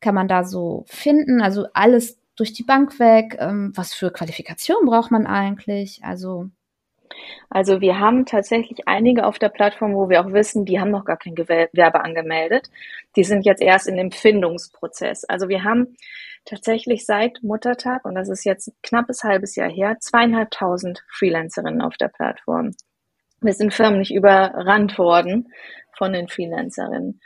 kann 0.00 0.14
man 0.14 0.28
da 0.28 0.44
so 0.44 0.84
finden? 0.88 1.40
Also 1.40 1.66
alles 1.72 2.18
durch 2.36 2.52
die 2.52 2.64
Bank 2.64 2.98
weg. 2.98 3.36
Ähm, 3.38 3.72
was 3.74 3.94
für 3.94 4.10
Qualifikation 4.10 4.86
braucht 4.86 5.10
man 5.10 5.26
eigentlich? 5.26 6.00
Also 6.02 6.50
also 7.50 7.80
wir 7.80 7.98
haben 7.98 8.26
tatsächlich 8.26 8.86
einige 8.86 9.26
auf 9.26 9.38
der 9.38 9.48
Plattform, 9.48 9.94
wo 9.94 10.08
wir 10.08 10.20
auch 10.20 10.32
wissen, 10.32 10.64
die 10.64 10.80
haben 10.80 10.90
noch 10.90 11.04
gar 11.04 11.16
kein 11.16 11.34
Gewerbe 11.34 12.02
angemeldet. 12.02 12.70
Die 13.16 13.24
sind 13.24 13.44
jetzt 13.44 13.62
erst 13.62 13.88
in 13.88 13.96
dem 13.96 14.10
Findungsprozess. 14.10 15.24
Also 15.24 15.48
wir 15.48 15.64
haben 15.64 15.96
tatsächlich 16.44 17.06
seit 17.06 17.42
Muttertag, 17.42 18.04
und 18.04 18.14
das 18.14 18.28
ist 18.28 18.44
jetzt 18.44 18.68
ein 18.68 18.74
knappes 18.82 19.22
halbes 19.24 19.56
Jahr 19.56 19.70
her, 19.70 19.96
zweieinhalbtausend 20.00 21.04
Freelancerinnen 21.10 21.82
auf 21.82 21.96
der 21.96 22.08
Plattform. 22.08 22.72
Wir 23.40 23.52
sind 23.52 23.72
förmlich 23.72 24.12
überrannt 24.12 24.98
worden 24.98 25.52
von 25.96 26.12
den 26.12 26.28
Freelancerinnen. 26.28 27.20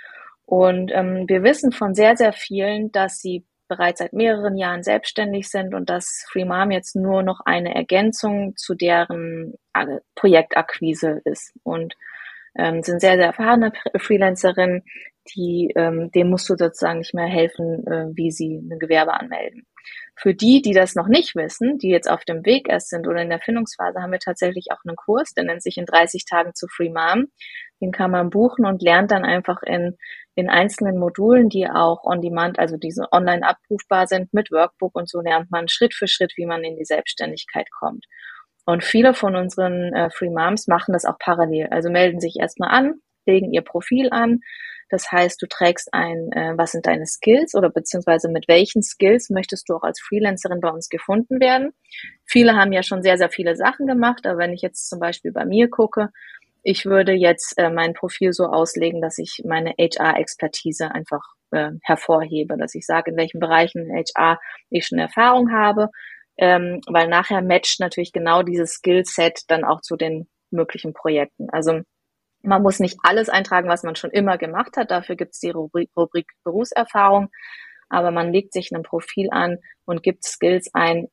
Und 0.44 0.90
ähm, 0.92 1.24
wir 1.28 1.42
wissen 1.42 1.72
von 1.72 1.94
sehr, 1.94 2.16
sehr 2.16 2.32
vielen, 2.32 2.92
dass 2.92 3.20
sie 3.20 3.44
bereits 3.72 4.00
seit 4.00 4.12
mehreren 4.12 4.56
Jahren 4.58 4.82
selbstständig 4.82 5.48
sind 5.48 5.74
und 5.74 5.88
dass 5.88 6.26
Free 6.30 6.44
Mom 6.44 6.70
jetzt 6.70 6.94
nur 6.94 7.22
noch 7.22 7.40
eine 7.44 7.74
Ergänzung 7.74 8.54
zu 8.56 8.74
deren 8.74 9.54
äh, 9.72 10.00
Projektakquise 10.14 11.22
ist 11.24 11.54
und 11.62 11.94
ähm, 12.54 12.82
sind 12.82 13.00
sehr, 13.00 13.16
sehr 13.16 13.26
erfahrene 13.26 13.72
Freelancerinnen, 13.96 14.82
die, 15.34 15.72
ähm, 15.74 16.10
dem 16.10 16.28
musst 16.28 16.50
du 16.50 16.56
sozusagen 16.56 16.98
nicht 16.98 17.14
mehr 17.14 17.26
helfen, 17.26 17.86
äh, 17.86 18.08
wie 18.14 18.30
sie 18.30 18.56
ein 18.56 18.78
Gewerbe 18.78 19.14
anmelden. 19.14 19.66
Für 20.16 20.34
die, 20.34 20.62
die 20.62 20.72
das 20.72 20.94
noch 20.94 21.08
nicht 21.08 21.34
wissen, 21.34 21.78
die 21.78 21.88
jetzt 21.88 22.10
auf 22.10 22.24
dem 22.24 22.44
Weg 22.44 22.68
erst 22.68 22.90
sind 22.90 23.08
oder 23.08 23.22
in 23.22 23.30
der 23.30 23.40
Findungsphase, 23.40 24.00
haben 24.00 24.12
wir 24.12 24.18
tatsächlich 24.18 24.66
auch 24.70 24.80
einen 24.86 24.96
Kurs, 24.96 25.32
der 25.34 25.44
nennt 25.44 25.62
sich 25.62 25.76
in 25.78 25.86
30 25.86 26.24
Tagen 26.24 26.54
zu 26.54 26.66
Free 26.68 26.90
Mom. 26.90 27.26
Den 27.80 27.90
kann 27.90 28.12
man 28.12 28.30
buchen 28.30 28.64
und 28.64 28.82
lernt 28.82 29.10
dann 29.10 29.24
einfach 29.24 29.62
in 29.62 29.96
in 30.34 30.48
einzelnen 30.48 30.98
Modulen, 30.98 31.48
die 31.48 31.68
auch 31.68 32.04
on 32.04 32.20
demand, 32.20 32.58
also 32.58 32.76
diese 32.76 33.12
online 33.12 33.46
abrufbar 33.46 34.06
sind, 34.06 34.32
mit 34.32 34.50
Workbook 34.50 34.94
und 34.94 35.08
so 35.08 35.20
lernt 35.20 35.50
man 35.50 35.68
Schritt 35.68 35.94
für 35.94 36.08
Schritt, 36.08 36.32
wie 36.36 36.46
man 36.46 36.64
in 36.64 36.76
die 36.76 36.84
Selbstständigkeit 36.84 37.66
kommt. 37.70 38.06
Und 38.64 38.84
viele 38.84 39.12
von 39.12 39.36
unseren 39.36 39.92
äh, 39.92 40.10
Free 40.10 40.30
Moms 40.30 40.68
machen 40.68 40.92
das 40.92 41.04
auch 41.04 41.18
parallel. 41.18 41.68
Also 41.70 41.90
melden 41.90 42.20
sich 42.20 42.36
erstmal 42.38 42.70
an, 42.70 42.94
legen 43.26 43.52
ihr 43.52 43.62
Profil 43.62 44.08
an. 44.10 44.40
Das 44.92 45.10
heißt, 45.10 45.40
du 45.40 45.46
trägst 45.46 45.88
ein, 45.92 46.30
äh, 46.32 46.52
was 46.56 46.72
sind 46.72 46.86
deine 46.86 47.06
Skills 47.06 47.54
oder 47.54 47.70
beziehungsweise 47.70 48.28
mit 48.28 48.46
welchen 48.46 48.82
Skills 48.82 49.30
möchtest 49.30 49.70
du 49.70 49.74
auch 49.74 49.84
als 49.84 50.02
Freelancerin 50.02 50.60
bei 50.60 50.68
uns 50.68 50.90
gefunden 50.90 51.40
werden. 51.40 51.72
Viele 52.26 52.56
haben 52.56 52.72
ja 52.72 52.82
schon 52.82 53.02
sehr, 53.02 53.16
sehr 53.16 53.30
viele 53.30 53.56
Sachen 53.56 53.86
gemacht, 53.86 54.26
aber 54.26 54.36
wenn 54.36 54.52
ich 54.52 54.60
jetzt 54.60 54.90
zum 54.90 55.00
Beispiel 55.00 55.32
bei 55.32 55.46
mir 55.46 55.70
gucke, 55.70 56.10
ich 56.62 56.84
würde 56.84 57.12
jetzt 57.12 57.54
äh, 57.56 57.70
mein 57.70 57.94
Profil 57.94 58.34
so 58.34 58.44
auslegen, 58.44 59.00
dass 59.00 59.16
ich 59.16 59.40
meine 59.46 59.72
HR-Expertise 59.78 60.90
einfach 60.90 61.22
äh, 61.52 61.70
hervorhebe, 61.82 62.58
dass 62.58 62.74
ich 62.74 62.84
sage, 62.84 63.12
in 63.12 63.16
welchen 63.16 63.40
Bereichen 63.40 63.90
HR 63.90 64.38
ich 64.68 64.86
schon 64.86 64.98
Erfahrung 64.98 65.52
habe, 65.52 65.88
ähm, 66.36 66.82
weil 66.86 67.08
nachher 67.08 67.40
matcht 67.40 67.80
natürlich 67.80 68.12
genau 68.12 68.42
dieses 68.42 68.74
Skillset 68.74 69.40
dann 69.48 69.64
auch 69.64 69.80
zu 69.80 69.96
den 69.96 70.28
möglichen 70.50 70.92
Projekten. 70.92 71.48
Also 71.48 71.80
man 72.42 72.62
muss 72.62 72.80
nicht 72.80 72.98
alles 73.02 73.28
eintragen, 73.28 73.68
was 73.68 73.82
man 73.82 73.96
schon 73.96 74.10
immer 74.10 74.38
gemacht 74.38 74.76
hat. 74.76 74.90
Dafür 74.90 75.16
gibt 75.16 75.34
es 75.34 75.40
die 75.40 75.50
Rubrik, 75.50 75.90
Berufserfahrung. 76.44 77.28
Aber 77.88 78.10
man 78.10 78.32
legt 78.32 78.52
sich 78.52 78.70
ein 78.72 78.82
Profil 78.82 79.28
an 79.30 79.58
und 79.84 80.02
gibt 80.02 80.24
Skills 80.24 80.70
ein, 80.72 81.08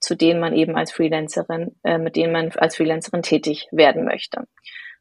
zu 0.00 0.14
denen 0.14 0.40
man 0.40 0.54
eben 0.54 0.76
als 0.76 0.92
Freelancerin, 0.92 1.74
äh, 1.84 1.98
mit 1.98 2.16
denen 2.16 2.32
man 2.32 2.50
als 2.52 2.76
Freelancerin 2.76 3.22
tätig 3.22 3.66
werden 3.72 4.04
möchte 4.04 4.44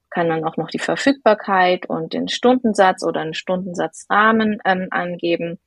kann 0.09 0.27
man 0.27 0.43
auch 0.45 0.57
noch 0.57 0.69
die 0.69 0.79
Verfügbarkeit 0.79 1.87
und 1.87 2.13
den 2.13 2.27
Stundensatz 2.27 3.03
oder 3.03 3.21
einen 3.21 3.33
Stundensatzrahmen 3.33 4.59
ähm, 4.65 4.87
angeben. 4.91 5.59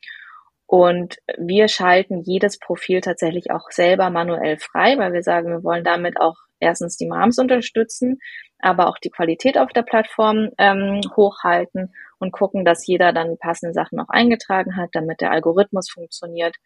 Und 0.66 1.18
wir 1.36 1.68
schalten 1.68 2.22
jedes 2.22 2.58
Profil 2.58 3.00
tatsächlich 3.00 3.50
auch 3.50 3.70
selber 3.70 4.11
manuell 4.11 4.58
frei, 4.58 4.96
weil 4.98 5.12
wir 5.12 5.22
sagen, 5.22 5.50
wir 5.50 5.64
wollen 5.64 5.84
damit 5.84 6.20
auch 6.20 6.36
erstens 6.61 6.96
die 6.96 7.06
Moms 7.06 7.38
unterstützen, 7.38 8.18
aber 8.58 8.88
auch 8.88 8.98
die 8.98 9.11
Qualität 9.11 9.58
auf 9.58 9.72
der 9.72 9.82
Plattform 9.82 10.50
ähm, 10.58 11.00
hochhalten 11.16 11.92
und 12.18 12.32
gucken, 12.32 12.64
dass 12.64 12.86
jeder 12.86 13.12
dann 13.12 13.30
die 13.30 13.38
passenden 13.38 13.74
Sachen 13.74 13.98
auch 14.00 14.08
eingetragen 14.08 14.76
hat, 14.76 14.90
damit 14.92 15.20
der 15.20 15.30
Algorithmus 15.30 15.90
funktioniert. 15.90 16.56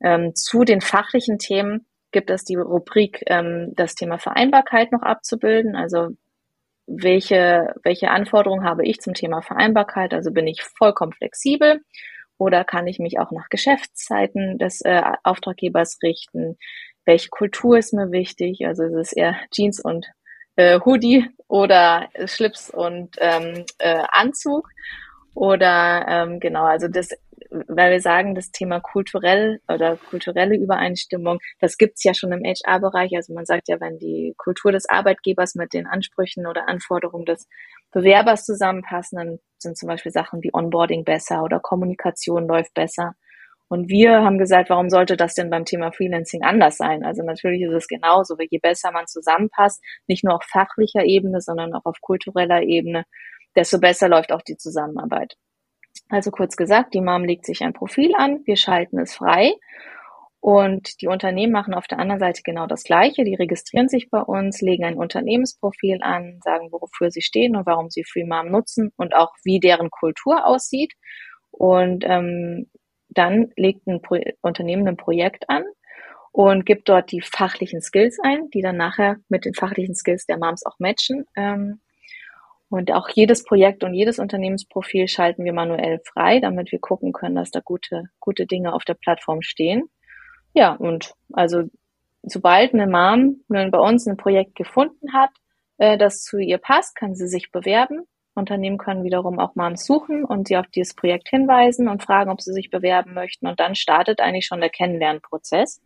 Ähm, 0.00 0.34
zu 0.34 0.64
den 0.64 0.80
fachlichen 0.80 1.38
Themen 1.38 1.86
gibt 2.12 2.30
es 2.30 2.44
die 2.44 2.56
Rubrik, 2.56 3.22
ähm, 3.26 3.72
das 3.74 3.94
Thema 3.94 4.18
Vereinbarkeit 4.18 4.92
noch 4.92 5.02
abzubilden. 5.02 5.76
Also 5.76 6.10
welche, 6.86 7.74
welche 7.82 8.10
Anforderungen 8.10 8.64
habe 8.64 8.84
ich 8.86 9.00
zum 9.00 9.14
Thema 9.14 9.42
Vereinbarkeit? 9.42 10.14
Also 10.14 10.32
bin 10.32 10.46
ich 10.46 10.62
vollkommen 10.62 11.12
flexibel 11.12 11.82
oder 12.38 12.64
kann 12.64 12.86
ich 12.86 12.98
mich 12.98 13.18
auch 13.18 13.30
nach 13.30 13.48
Geschäftszeiten 13.50 14.58
des 14.58 14.80
äh, 14.80 15.02
Auftraggebers 15.22 15.98
richten? 16.02 16.56
Welche 17.08 17.30
Kultur 17.30 17.78
ist 17.78 17.94
mir 17.94 18.12
wichtig? 18.12 18.66
Also 18.66 18.82
ist 18.82 18.92
es 18.92 19.12
eher 19.14 19.34
Jeans 19.50 19.80
und 19.80 20.06
äh, 20.56 20.78
Hoodie 20.84 21.26
oder 21.48 22.10
Schlips 22.26 22.68
und 22.68 23.16
ähm, 23.18 23.64
äh, 23.78 24.02
Anzug? 24.10 24.68
Oder 25.34 26.04
ähm, 26.06 26.38
genau, 26.38 26.64
also 26.64 26.86
das 26.86 27.08
weil 27.50 27.92
wir 27.92 28.00
sagen, 28.02 28.34
das 28.34 28.50
Thema 28.50 28.80
kulturell 28.80 29.62
oder 29.72 29.96
kulturelle 29.96 30.54
Übereinstimmung, 30.54 31.38
das 31.60 31.78
gibt's 31.78 32.04
ja 32.04 32.12
schon 32.12 32.30
im 32.30 32.44
HR-Bereich. 32.44 33.12
Also 33.16 33.32
man 33.32 33.46
sagt 33.46 33.68
ja, 33.68 33.80
wenn 33.80 33.98
die 33.98 34.34
Kultur 34.36 34.70
des 34.70 34.86
Arbeitgebers 34.86 35.54
mit 35.54 35.72
den 35.72 35.86
Ansprüchen 35.86 36.46
oder 36.46 36.68
Anforderungen 36.68 37.24
des 37.24 37.48
Bewerbers 37.90 38.44
zusammenpassen, 38.44 39.16
dann 39.16 39.38
sind 39.56 39.78
zum 39.78 39.86
Beispiel 39.86 40.12
Sachen 40.12 40.42
wie 40.42 40.50
Onboarding 40.52 41.04
besser 41.04 41.42
oder 41.42 41.58
Kommunikation 41.58 42.46
läuft 42.46 42.74
besser. 42.74 43.14
Und 43.68 43.88
wir 43.88 44.22
haben 44.24 44.38
gesagt, 44.38 44.70
warum 44.70 44.88
sollte 44.88 45.16
das 45.16 45.34
denn 45.34 45.50
beim 45.50 45.64
Thema 45.64 45.92
Freelancing 45.92 46.42
anders 46.42 46.78
sein? 46.78 47.04
Also 47.04 47.22
natürlich 47.22 47.62
ist 47.62 47.74
es 47.74 47.86
genauso, 47.86 48.36
je 48.38 48.58
besser 48.58 48.92
man 48.92 49.06
zusammenpasst, 49.06 49.82
nicht 50.06 50.24
nur 50.24 50.36
auf 50.36 50.44
fachlicher 50.44 51.04
Ebene, 51.04 51.40
sondern 51.40 51.74
auch 51.74 51.84
auf 51.84 52.00
kultureller 52.00 52.62
Ebene, 52.62 53.04
desto 53.54 53.78
besser 53.78 54.08
läuft 54.08 54.32
auch 54.32 54.42
die 54.42 54.56
Zusammenarbeit. 54.56 55.36
Also 56.08 56.30
kurz 56.30 56.56
gesagt, 56.56 56.94
die 56.94 57.00
Mom 57.00 57.24
legt 57.24 57.44
sich 57.44 57.62
ein 57.62 57.74
Profil 57.74 58.12
an, 58.16 58.40
wir 58.46 58.56
schalten 58.56 58.98
es 58.98 59.14
frei 59.14 59.52
und 60.40 61.00
die 61.02 61.08
Unternehmen 61.08 61.52
machen 61.52 61.74
auf 61.74 61.86
der 61.88 61.98
anderen 61.98 62.20
Seite 62.20 62.42
genau 62.44 62.66
das 62.66 62.84
Gleiche. 62.84 63.24
Die 63.24 63.34
registrieren 63.34 63.88
sich 63.88 64.08
bei 64.08 64.20
uns, 64.20 64.60
legen 64.60 64.84
ein 64.84 64.96
Unternehmensprofil 64.96 65.98
an, 66.00 66.38
sagen, 66.42 66.70
wofür 66.70 67.10
sie 67.10 67.22
stehen 67.22 67.56
und 67.56 67.66
warum 67.66 67.90
sie 67.90 68.04
Free 68.04 68.24
Mom 68.24 68.50
nutzen 68.50 68.92
und 68.96 69.14
auch 69.14 69.34
wie 69.44 69.58
deren 69.58 69.90
Kultur 69.90 70.46
aussieht. 70.46 70.92
Und 71.50 72.04
ähm, 72.06 72.70
dann 73.08 73.52
legt 73.56 73.86
ein 73.86 74.02
Pro 74.02 74.18
Unternehmen 74.42 74.86
ein 74.88 74.96
Projekt 74.96 75.48
an 75.48 75.64
und 76.32 76.66
gibt 76.66 76.88
dort 76.88 77.10
die 77.10 77.20
fachlichen 77.20 77.80
Skills 77.80 78.18
ein, 78.22 78.50
die 78.50 78.62
dann 78.62 78.76
nachher 78.76 79.16
mit 79.28 79.44
den 79.44 79.54
fachlichen 79.54 79.94
Skills 79.94 80.26
der 80.26 80.38
Moms 80.38 80.64
auch 80.64 80.78
matchen. 80.78 81.24
Ähm, 81.36 81.80
und 82.70 82.92
auch 82.92 83.08
jedes 83.08 83.44
Projekt 83.44 83.82
und 83.82 83.94
jedes 83.94 84.18
Unternehmensprofil 84.18 85.08
schalten 85.08 85.44
wir 85.44 85.54
manuell 85.54 86.00
frei, 86.04 86.38
damit 86.38 86.70
wir 86.70 86.78
gucken 86.78 87.12
können, 87.12 87.34
dass 87.34 87.50
da 87.50 87.60
gute, 87.60 88.04
gute 88.20 88.46
Dinge 88.46 88.74
auf 88.74 88.84
der 88.84 88.94
Plattform 88.94 89.40
stehen. 89.40 89.88
Ja, 90.52 90.74
und 90.74 91.14
also 91.32 91.64
sobald 92.22 92.74
eine 92.74 92.86
Mom 92.86 93.42
bei 93.48 93.78
uns 93.78 94.06
ein 94.06 94.18
Projekt 94.18 94.54
gefunden 94.54 95.14
hat, 95.14 95.30
äh, 95.78 95.96
das 95.96 96.22
zu 96.22 96.38
ihr 96.38 96.58
passt, 96.58 96.94
kann 96.94 97.14
sie 97.14 97.28
sich 97.28 97.50
bewerben. 97.52 98.02
Unternehmen 98.38 98.78
können 98.78 99.04
wiederum 99.04 99.38
auch 99.38 99.54
Moms 99.54 99.84
suchen 99.84 100.24
und 100.24 100.48
sie 100.48 100.56
auf 100.56 100.66
dieses 100.68 100.94
Projekt 100.94 101.28
hinweisen 101.28 101.88
und 101.88 102.02
fragen, 102.02 102.30
ob 102.30 102.40
sie 102.40 102.52
sich 102.52 102.70
bewerben 102.70 103.14
möchten. 103.14 103.46
Und 103.46 103.60
dann 103.60 103.74
startet 103.74 104.20
eigentlich 104.20 104.46
schon 104.46 104.60
der 104.60 104.70
Kennenlernprozess. 104.70 105.80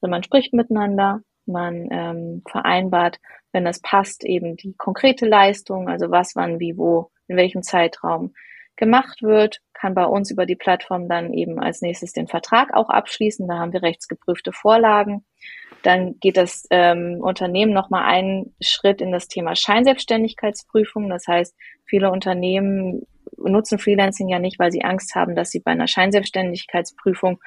Also 0.00 0.10
man 0.10 0.22
spricht 0.22 0.52
miteinander, 0.52 1.20
man 1.46 1.88
ähm, 1.90 2.42
vereinbart, 2.48 3.18
wenn 3.52 3.64
das 3.64 3.80
passt, 3.80 4.24
eben 4.24 4.56
die 4.56 4.74
konkrete 4.76 5.26
Leistung, 5.26 5.88
also 5.88 6.10
was, 6.10 6.36
wann, 6.36 6.60
wie, 6.60 6.76
wo, 6.76 7.10
in 7.28 7.36
welchem 7.36 7.62
Zeitraum 7.62 8.34
gemacht 8.76 9.22
wird, 9.22 9.60
kann 9.72 9.94
bei 9.94 10.04
uns 10.04 10.30
über 10.30 10.46
die 10.46 10.56
Plattform 10.56 11.08
dann 11.08 11.32
eben 11.32 11.58
als 11.60 11.82
nächstes 11.82 12.12
den 12.12 12.28
Vertrag 12.28 12.74
auch 12.74 12.88
abschließen. 12.88 13.46
Da 13.46 13.58
haben 13.58 13.72
wir 13.72 13.82
rechtsgeprüfte 13.82 14.52
Vorlagen. 14.52 15.24
Dann 15.82 16.18
geht 16.20 16.36
das 16.36 16.66
ähm, 16.70 17.20
Unternehmen 17.20 17.72
nochmal 17.72 18.04
einen 18.04 18.54
Schritt 18.60 19.00
in 19.00 19.12
das 19.12 19.28
Thema 19.28 19.54
Scheinselbstständigkeitsprüfung. 19.54 21.08
Das 21.08 21.26
heißt, 21.26 21.54
viele 21.84 22.10
Unternehmen 22.10 23.02
nutzen 23.36 23.78
Freelancing 23.78 24.28
ja 24.28 24.38
nicht, 24.38 24.58
weil 24.58 24.72
sie 24.72 24.84
Angst 24.84 25.14
haben, 25.14 25.36
dass 25.36 25.50
sie 25.50 25.60
bei 25.60 25.72
einer 25.72 25.86
Scheinselbstständigkeitsprüfung 25.86 27.38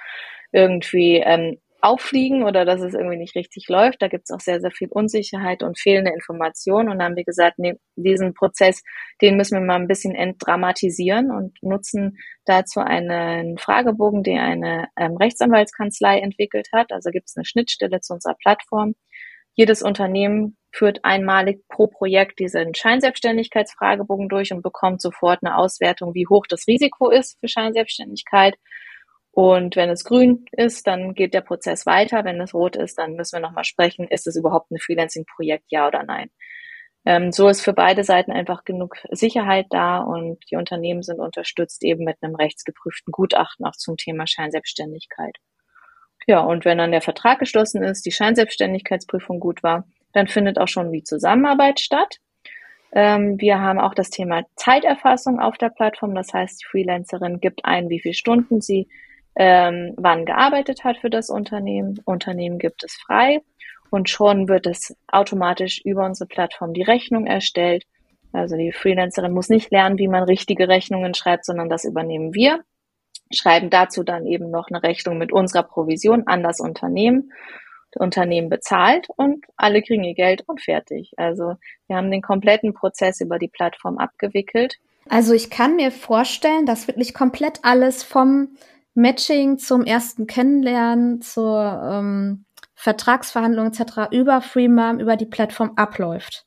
irgendwie 0.52 1.18
ähm, 1.18 1.60
auffliegen 1.82 2.44
oder 2.44 2.66
dass 2.66 2.82
es 2.82 2.94
irgendwie 2.94 3.18
nicht 3.18 3.36
richtig 3.36 3.68
läuft. 3.70 4.02
Da 4.02 4.08
gibt 4.08 4.26
es 4.26 4.36
auch 4.36 4.40
sehr, 4.40 4.60
sehr 4.60 4.72
viel 4.72 4.90
Unsicherheit 4.90 5.64
und 5.64 5.80
fehlende 5.80 6.12
Informationen. 6.12 6.90
Und 6.90 7.00
dann 7.00 7.10
haben 7.10 7.16
wir 7.16 7.24
gesagt, 7.24 7.58
nee, 7.58 7.76
diesen 7.96 8.34
Prozess, 8.34 8.84
den 9.22 9.38
müssen 9.38 9.60
wir 9.60 9.66
mal 9.66 9.76
ein 9.76 9.88
bisschen 9.88 10.16
entdramatisieren 10.16 11.32
und 11.32 11.58
nutzen 11.62 12.18
dazu 12.46 12.80
einen 12.82 13.58
Fragebogen, 13.58 14.24
den 14.24 14.40
eine 14.40 14.88
ähm, 14.98 15.16
Rechtsanwaltskanzlei 15.16 16.20
entwickelt 16.20 16.68
hat. 16.74 16.92
Also 16.92 17.12
gibt 17.12 17.30
es 17.30 17.38
eine 17.38 17.46
Schnittstelle 17.46 18.02
zu 18.02 18.14
unserer 18.14 18.36
Plattform. 18.36 18.96
Jedes 19.54 19.82
Unternehmen 19.82 20.58
führt 20.72 21.00
einmalig 21.04 21.68
pro 21.68 21.88
Projekt 21.88 22.40
diesen 22.40 22.76
Scheinselbstständigkeitsfragebogen 22.76 24.30
durch 24.30 24.52
und 24.54 24.62
bekommt 24.62 25.02
sofort 25.02 25.40
eine 25.44 25.58
Auswertung, 25.58 26.14
wie 26.14 26.28
hoch 26.28 26.46
das 26.48 26.68
Risiko 26.68 27.10
ist 27.10 27.40
für 27.40 27.48
Scheinselbstständigkeit 27.48 28.56
und 29.40 29.78
wenn 29.78 29.90
es 29.90 30.04
grün 30.04 30.46
ist, 30.52 30.86
dann 30.86 31.14
geht 31.14 31.34
der 31.34 31.40
Prozess 31.40 31.86
weiter. 31.86 32.26
Wenn 32.26 32.42
es 32.42 32.54
rot 32.54 32.76
ist, 32.76 32.98
dann 32.98 33.14
müssen 33.14 33.38
wir 33.38 33.40
nochmal 33.40 33.64
sprechen, 33.64 34.06
ist 34.10 34.28
es 34.28 34.36
überhaupt 34.36 34.70
ein 34.70 34.80
Freelancing-Projekt, 34.80 35.64
ja 35.70 35.88
oder 35.88 36.04
nein. 36.04 36.30
Ähm, 37.06 37.32
so 37.32 37.48
ist 37.48 37.62
für 37.62 37.72
beide 37.72 38.04
Seiten 38.04 38.34
einfach 38.34 38.66
genug 38.66 38.98
Sicherheit 39.12 39.68
da 39.70 40.00
und 40.00 40.40
die 40.52 40.58
Unternehmen 40.58 41.04
sind 41.04 41.22
unterstützt 41.22 41.86
eben 41.86 42.04
mit 42.04 42.18
einem 42.22 42.36
rechtsgeprüften 42.36 43.14
Gutachten 43.14 43.66
auch 43.66 43.78
zum 43.78 43.96
Thema 43.96 44.28
Scheinselbstständigkeit. 44.28 45.38
Ja, 46.28 46.42
und 46.42 46.66
wenn 46.66 46.78
dann 46.78 46.92
der 46.92 47.02
Vertrag 47.02 47.40
geschlossen 47.40 47.82
ist, 47.82 48.06
die 48.06 48.12
Scheinselbstständigkeitsprüfung 48.12 49.40
gut 49.40 49.64
war, 49.64 49.88
dann 50.12 50.28
findet 50.28 50.60
auch 50.60 50.68
schon 50.68 50.92
die 50.92 51.04
Zusammenarbeit 51.04 51.80
statt. 51.80 52.18
Ähm, 52.92 53.40
wir 53.40 53.62
haben 53.62 53.80
auch 53.80 53.94
das 53.94 54.10
Thema 54.10 54.44
Zeiterfassung 54.58 55.40
auf 55.40 55.58
der 55.58 55.70
Plattform. 55.70 56.14
Das 56.14 56.34
heißt, 56.34 56.62
die 56.62 56.66
Freelancerin 56.66 57.40
gibt 57.40 57.64
ein, 57.64 57.88
wie 57.88 58.02
viele 58.02 58.16
Stunden 58.16 58.60
sie 58.60 58.90
ähm, 59.36 59.94
wann 59.98 60.26
gearbeitet 60.26 60.84
hat 60.84 60.98
für 60.98 61.10
das 61.10 61.30
Unternehmen. 61.30 62.00
Unternehmen 62.06 62.60
gibt 62.60 62.84
es 62.84 62.94
frei 62.96 63.42
und 63.90 64.10
schon 64.10 64.48
wird 64.48 64.68
es 64.68 64.96
automatisch 65.08 65.82
über 65.84 66.06
unsere 66.06 66.28
Plattform 66.28 66.74
die 66.74 66.84
Rechnung 66.84 67.26
erstellt. 67.26 67.86
Also 68.32 68.56
die 68.56 68.72
Freelancerin 68.72 69.34
muss 69.34 69.50
nicht 69.50 69.72
lernen, 69.72 69.98
wie 69.98 70.08
man 70.08 70.24
richtige 70.24 70.68
Rechnungen 70.68 71.14
schreibt, 71.14 71.46
sondern 71.46 71.70
das 71.70 71.86
übernehmen 71.86 72.34
wir. 72.34 72.64
Schreiben 73.32 73.70
dazu 73.70 74.04
dann 74.04 74.26
eben 74.26 74.52
noch 74.52 74.68
eine 74.70 74.84
Rechnung 74.84 75.18
mit 75.18 75.32
unserer 75.32 75.64
Provision 75.64 76.28
an 76.28 76.44
das 76.44 76.60
Unternehmen. 76.60 77.32
Das 77.92 78.02
Unternehmen 78.02 78.50
bezahlt 78.50 79.08
und 79.16 79.46
alle 79.58 79.82
kriegen 79.82 80.04
ihr 80.04 80.14
Geld 80.14 80.44
und 80.48 80.62
fertig. 80.62 81.14
Also 81.18 81.56
wir 81.88 81.96
haben 81.96 82.12
den 82.12 82.22
kompletten 82.22 82.74
Prozess 82.74 83.20
über 83.20 83.40
die 83.40 83.48
Plattform 83.48 83.98
abgewickelt. 83.98 84.78
Also 85.10 85.34
ich 85.34 85.50
kann 85.50 85.76
mir 85.76 85.90
vorstellen, 85.90 86.68
dass 86.68 86.88
wirklich 86.88 87.16
komplett 87.16 87.62
alles 87.64 88.04
vom 88.04 88.50
Matching 88.94 89.58
zum 89.58 89.84
ersten 89.86 90.28
Kennenlernen, 90.28 91.22
zur 91.22 91.82
ähm, 91.84 92.46
Vertragsverhandlung 92.76 93.68
etc. 93.68 94.12
über 94.12 94.42
FreeMom, 94.42 95.00
über 95.00 95.16
die 95.16 95.26
Plattform 95.26 95.74
abläuft. 95.76 96.46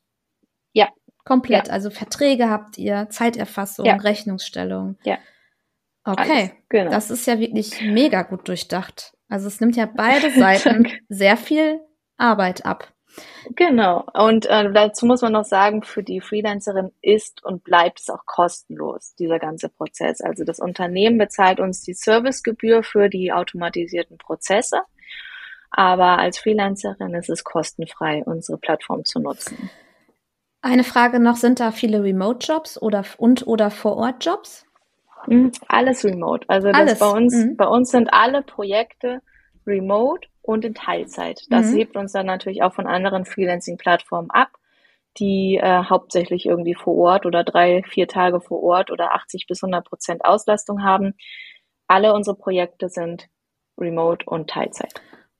Ja. 0.73 0.89
Komplett. 1.25 1.67
Ja. 1.67 1.73
Also 1.73 1.89
Verträge 1.89 2.49
habt 2.49 2.77
ihr, 2.77 3.07
Zeiterfassung, 3.09 3.85
ja. 3.85 3.95
Rechnungsstellung. 3.95 4.97
Ja. 5.03 5.17
Okay. 6.03 6.31
Alles, 6.31 6.49
genau. 6.69 6.91
Das 6.91 7.11
ist 7.11 7.25
ja 7.27 7.39
wirklich 7.39 7.81
mega 7.81 8.23
gut 8.23 8.47
durchdacht. 8.47 9.13
Also 9.29 9.47
es 9.47 9.61
nimmt 9.61 9.75
ja 9.75 9.85
beide 9.85 10.31
Seiten 10.37 10.87
sehr 11.09 11.37
viel 11.37 11.79
Arbeit 12.17 12.65
ab. 12.65 12.93
Genau. 13.55 14.05
Und 14.13 14.45
äh, 14.45 14.71
dazu 14.71 15.05
muss 15.05 15.21
man 15.21 15.33
noch 15.33 15.45
sagen, 15.45 15.83
für 15.83 16.03
die 16.03 16.21
Freelancerin 16.21 16.91
ist 17.01 17.43
und 17.43 17.63
bleibt 17.63 17.99
es 17.99 18.09
auch 18.09 18.25
kostenlos, 18.25 19.15
dieser 19.15 19.39
ganze 19.39 19.69
Prozess. 19.69 20.21
Also 20.21 20.43
das 20.43 20.59
Unternehmen 20.59 21.17
bezahlt 21.17 21.59
uns 21.59 21.81
die 21.81 21.93
Servicegebühr 21.93 22.83
für 22.83 23.09
die 23.09 23.31
automatisierten 23.31 24.17
Prozesse. 24.17 24.81
Aber 25.71 26.19
als 26.19 26.37
Freelancerin 26.39 27.13
ist 27.15 27.29
es 27.29 27.43
kostenfrei, 27.43 28.23
unsere 28.25 28.57
Plattform 28.57 29.05
zu 29.05 29.19
nutzen. 29.19 29.69
Eine 30.61 30.83
Frage 30.83 31.19
noch, 31.19 31.35
sind 31.35 31.59
da 31.59 31.71
viele 31.71 32.03
Remote-Jobs 32.03 32.81
oder 32.81 33.03
und 33.17 33.47
oder 33.47 33.69
Vor-Ort-Jobs? 33.69 34.65
Hm, 35.25 35.51
alles 35.67 36.03
remote. 36.03 36.45
Also 36.49 36.69
Alles. 36.69 36.99
bei 36.99 37.09
uns, 37.09 37.35
mhm. 37.35 37.55
bei 37.55 37.65
uns 37.65 37.91
sind 37.91 38.13
alle 38.13 38.43
Projekte 38.43 39.21
remote 39.65 40.27
und 40.43 40.65
in 40.65 40.75
Teilzeit. 40.75 41.41
Das 41.49 41.71
mhm. 41.71 41.77
hebt 41.77 41.97
uns 41.97 42.11
dann 42.11 42.27
natürlich 42.27 42.61
auch 42.61 42.73
von 42.73 42.85
anderen 42.85 43.25
Freelancing-Plattformen 43.25 44.29
ab, 44.29 44.49
die 45.17 45.57
äh, 45.61 45.83
hauptsächlich 45.85 46.45
irgendwie 46.45 46.75
vor 46.75 46.95
Ort 46.95 47.25
oder 47.25 47.43
drei, 47.43 47.81
vier 47.83 48.07
Tage 48.07 48.41
vor 48.41 48.61
Ort 48.61 48.91
oder 48.91 49.15
80 49.15 49.47
bis 49.47 49.63
100 49.63 49.85
Prozent 49.85 50.25
Auslastung 50.25 50.83
haben. 50.83 51.15
Alle 51.87 52.13
unsere 52.13 52.35
Projekte 52.35 52.89
sind 52.89 53.29
remote 53.79 54.25
und 54.25 54.49
Teilzeit. 54.49 54.93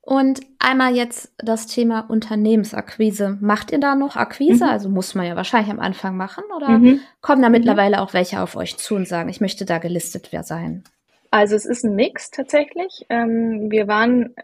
Und 0.06 0.42
einmal 0.60 0.96
jetzt 0.96 1.34
das 1.38 1.66
Thema 1.66 2.02
Unternehmensakquise. 2.02 3.38
Macht 3.40 3.72
ihr 3.72 3.80
da 3.80 3.96
noch 3.96 4.18
Akquise? 4.18 4.66
Mhm. 4.66 4.72
Also 4.72 4.90
muss 4.90 5.16
man 5.16 5.26
ja 5.26 5.36
wahrscheinlich 5.36 5.72
am 5.72 5.80
Anfang 5.80 6.18
machen 6.18 6.44
oder 6.56 6.70
mhm. 6.70 7.00
kommen 7.22 7.42
da 7.42 7.48
mhm. 7.48 7.54
mittlerweile 7.54 8.02
auch 8.02 8.14
welche 8.14 8.42
auf 8.42 8.56
euch 8.56 8.78
zu 8.78 8.96
und 8.96 9.08
sagen, 9.08 9.30
ich 9.30 9.40
möchte 9.40 9.66
da 9.66 9.78
gelistet 9.78 10.30
sein? 10.44 10.84
Also 11.32 11.56
es 11.56 11.66
ist 11.66 11.86
ein 11.86 11.96
Mix 11.96 12.32
tatsächlich. 12.32 13.06
Ähm, 13.10 13.72
wir 13.72 13.88
waren 13.88 14.36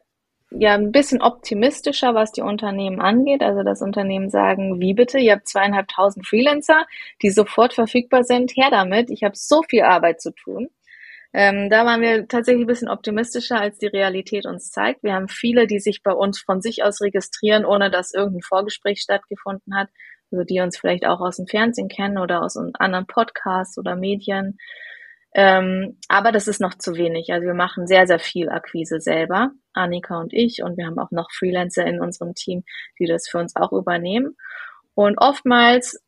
ja 0.52 0.74
ein 0.74 0.92
bisschen 0.92 1.22
optimistischer, 1.22 2.16
was 2.16 2.32
die 2.32 2.42
Unternehmen 2.42 3.00
angeht. 3.00 3.42
Also 3.44 3.64
das 3.64 3.82
Unternehmen 3.82 4.30
sagen, 4.30 4.80
wie 4.80 4.94
bitte, 4.94 5.20
ihr 5.20 5.34
habt 5.34 5.48
zweieinhalbtausend 5.48 6.28
Freelancer, 6.28 6.86
die 7.22 7.30
sofort 7.30 7.74
verfügbar 7.74 8.24
sind, 8.24 8.52
her 8.56 8.70
damit, 8.72 9.12
ich 9.12 9.24
habe 9.24 9.36
so 9.36 9.62
viel 9.64 9.84
Arbeit 9.84 10.22
zu 10.22 10.32
tun. 10.32 10.70
Ähm, 11.32 11.70
da 11.70 11.86
waren 11.86 12.02
wir 12.02 12.28
tatsächlich 12.28 12.64
ein 12.64 12.68
bisschen 12.68 12.90
optimistischer, 12.90 13.60
als 13.60 13.78
die 13.78 13.88
Realität 13.88 14.48
uns 14.48 14.72
zeigt. 14.72 15.04
Wir 15.04 15.14
haben 15.14 15.28
viele, 15.28 15.68
die 15.68 15.80
sich 15.80 16.02
bei 16.02 16.12
uns 16.12 16.40
von 16.40 16.62
sich 16.62 16.84
aus 16.84 17.02
registrieren, 17.02 17.66
ohne 17.66 17.92
dass 17.92 18.14
irgendein 18.14 18.42
Vorgespräch 18.42 19.02
stattgefunden 19.02 19.76
hat. 19.76 19.90
Also 20.32 20.44
die 20.44 20.60
uns 20.60 20.78
vielleicht 20.78 21.06
auch 21.06 21.22
aus 21.22 21.38
dem 21.38 21.48
Fernsehen 21.48 21.88
kennen 21.88 22.18
oder 22.18 22.44
aus 22.44 22.58
anderen 22.58 23.06
Podcasts 23.06 23.78
oder 23.78 23.96
Medien. 23.96 24.58
Ähm, 25.36 25.98
aber 26.08 26.32
das 26.32 26.48
ist 26.48 26.60
noch 26.60 26.76
zu 26.76 26.96
wenig. 26.96 27.32
Also 27.32 27.46
wir 27.46 27.54
machen 27.54 27.86
sehr, 27.86 28.08
sehr 28.08 28.20
viel 28.20 28.50
Akquise 28.50 29.00
selber, 29.00 29.52
Annika 29.74 30.20
und 30.20 30.34
ich, 30.34 30.64
und 30.64 30.78
wir 30.78 30.88
haben 30.88 30.98
auch 30.98 31.12
noch 31.12 31.32
Freelancer 31.32 31.86
in 31.86 32.02
unserem 32.02 32.34
Team, 32.34 32.64
die 33.00 33.06
das 33.06 33.28
für 33.30 33.38
uns 33.38 33.56
auch 33.56 33.72
übernehmen. 33.72 34.36
Und 34.96 35.18
oftmals, 35.20 36.02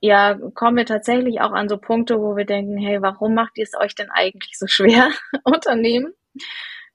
ja, 0.00 0.38
kommen 0.54 0.76
wir 0.76 0.86
tatsächlich 0.86 1.40
auch 1.40 1.52
an 1.52 1.68
so 1.68 1.78
Punkte, 1.78 2.20
wo 2.20 2.36
wir 2.36 2.44
denken, 2.46 2.76
hey, 2.76 3.00
warum 3.00 3.34
macht 3.34 3.56
ihr 3.58 3.64
es 3.64 3.74
euch 3.78 3.94
denn 3.94 4.10
eigentlich 4.10 4.58
so 4.58 4.66
schwer, 4.66 5.10
Unternehmen? 5.44 6.12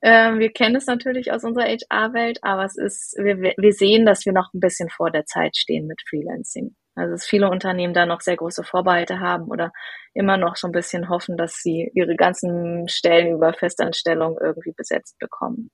Ähm, 0.02 0.40
wir 0.40 0.52
kennen 0.52 0.76
es 0.76 0.86
natürlich 0.86 1.32
aus 1.32 1.46
unserer 1.46 1.66
HR-Welt, 1.66 2.40
aber 2.42 2.66
es 2.66 2.78
ist, 2.78 3.16
wir, 3.18 3.38
wir 3.38 3.72
sehen, 3.72 4.06
dass 4.06 4.26
wir 4.26 4.34
noch 4.34 4.54
ein 4.54 4.60
bisschen 4.60 4.90
vor 4.90 5.12
der 5.12 5.26
Zeit 5.26 5.56
stehen 5.56 5.88
mit 5.88 6.02
Freelancing. 6.10 6.76
Also 6.96 7.12
dass 7.14 7.26
viele 7.26 7.50
Unternehmen 7.50 7.94
da 7.94 8.06
noch 8.06 8.22
sehr 8.22 8.38
große 8.38 8.64
Vorbehalte 8.64 9.20
haben 9.20 9.46
oder 9.46 9.72
immer 10.14 10.38
noch 10.38 10.56
so 10.56 10.68
ein 10.68 10.72
bisschen 10.72 11.10
hoffen, 11.10 11.38
dass 11.38 11.56
sie 11.56 11.92
ihre 11.94 12.16
ganzen 12.16 12.88
Stellen 12.88 13.36
über 13.36 13.54
Festanstellung 13.54 14.38
irgendwie 14.40 14.74
besetzt 14.74 15.18
bekommen. 15.20 15.72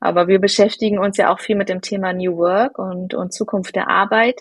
Aber 0.00 0.28
wir 0.28 0.40
beschäftigen 0.40 0.98
uns 0.98 1.16
ja 1.16 1.32
auch 1.32 1.40
viel 1.40 1.56
mit 1.56 1.68
dem 1.68 1.80
Thema 1.80 2.12
New 2.12 2.36
Work 2.36 2.78
und, 2.78 3.14
und 3.14 3.32
Zukunft 3.32 3.76
der 3.76 3.88
Arbeit 3.88 4.40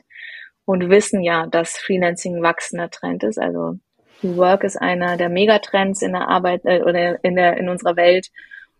und 0.65 0.89
wissen 0.89 1.21
ja, 1.21 1.45
dass 1.47 1.77
Freelancing 1.77 2.37
ein 2.37 2.43
wachsender 2.43 2.89
Trend 2.89 3.23
ist. 3.23 3.39
Also 3.39 3.77
New 4.21 4.37
Work 4.37 4.63
ist 4.63 4.77
einer 4.81 5.17
der 5.17 5.29
Megatrends 5.29 6.01
in 6.01 6.13
der 6.13 6.27
Arbeit 6.27 6.61
äh, 6.65 6.81
oder 6.81 7.23
in 7.23 7.35
der 7.35 7.57
in 7.57 7.69
unserer 7.69 7.95
Welt 7.95 8.29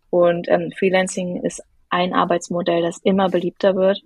und 0.09 0.47
ähm, 0.49 0.71
Freelancing 0.77 1.43
ist 1.43 1.63
ein 1.89 2.13
Arbeitsmodell, 2.13 2.81
das 2.81 2.99
immer 3.03 3.29
beliebter 3.29 3.75
wird. 3.75 4.01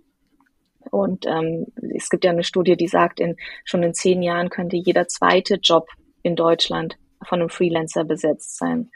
Und 0.92 1.26
ähm, 1.26 1.68
es 1.96 2.10
gibt 2.10 2.24
ja 2.24 2.32
eine 2.32 2.44
Studie, 2.44 2.76
die 2.76 2.88
sagt, 2.88 3.20
in, 3.20 3.36
schon 3.64 3.84
in 3.84 3.94
zehn 3.94 4.22
Jahren 4.22 4.50
könnte 4.50 4.78
jeder 4.78 5.08
zweite 5.08 5.56
Job 5.56 5.88
in 6.24 6.36
Deutschland 6.36 6.98
von 7.24 7.40
einem 7.40 7.50
Freelancer 7.50 8.04
besetzt 8.04 8.58
sein. 8.58 8.92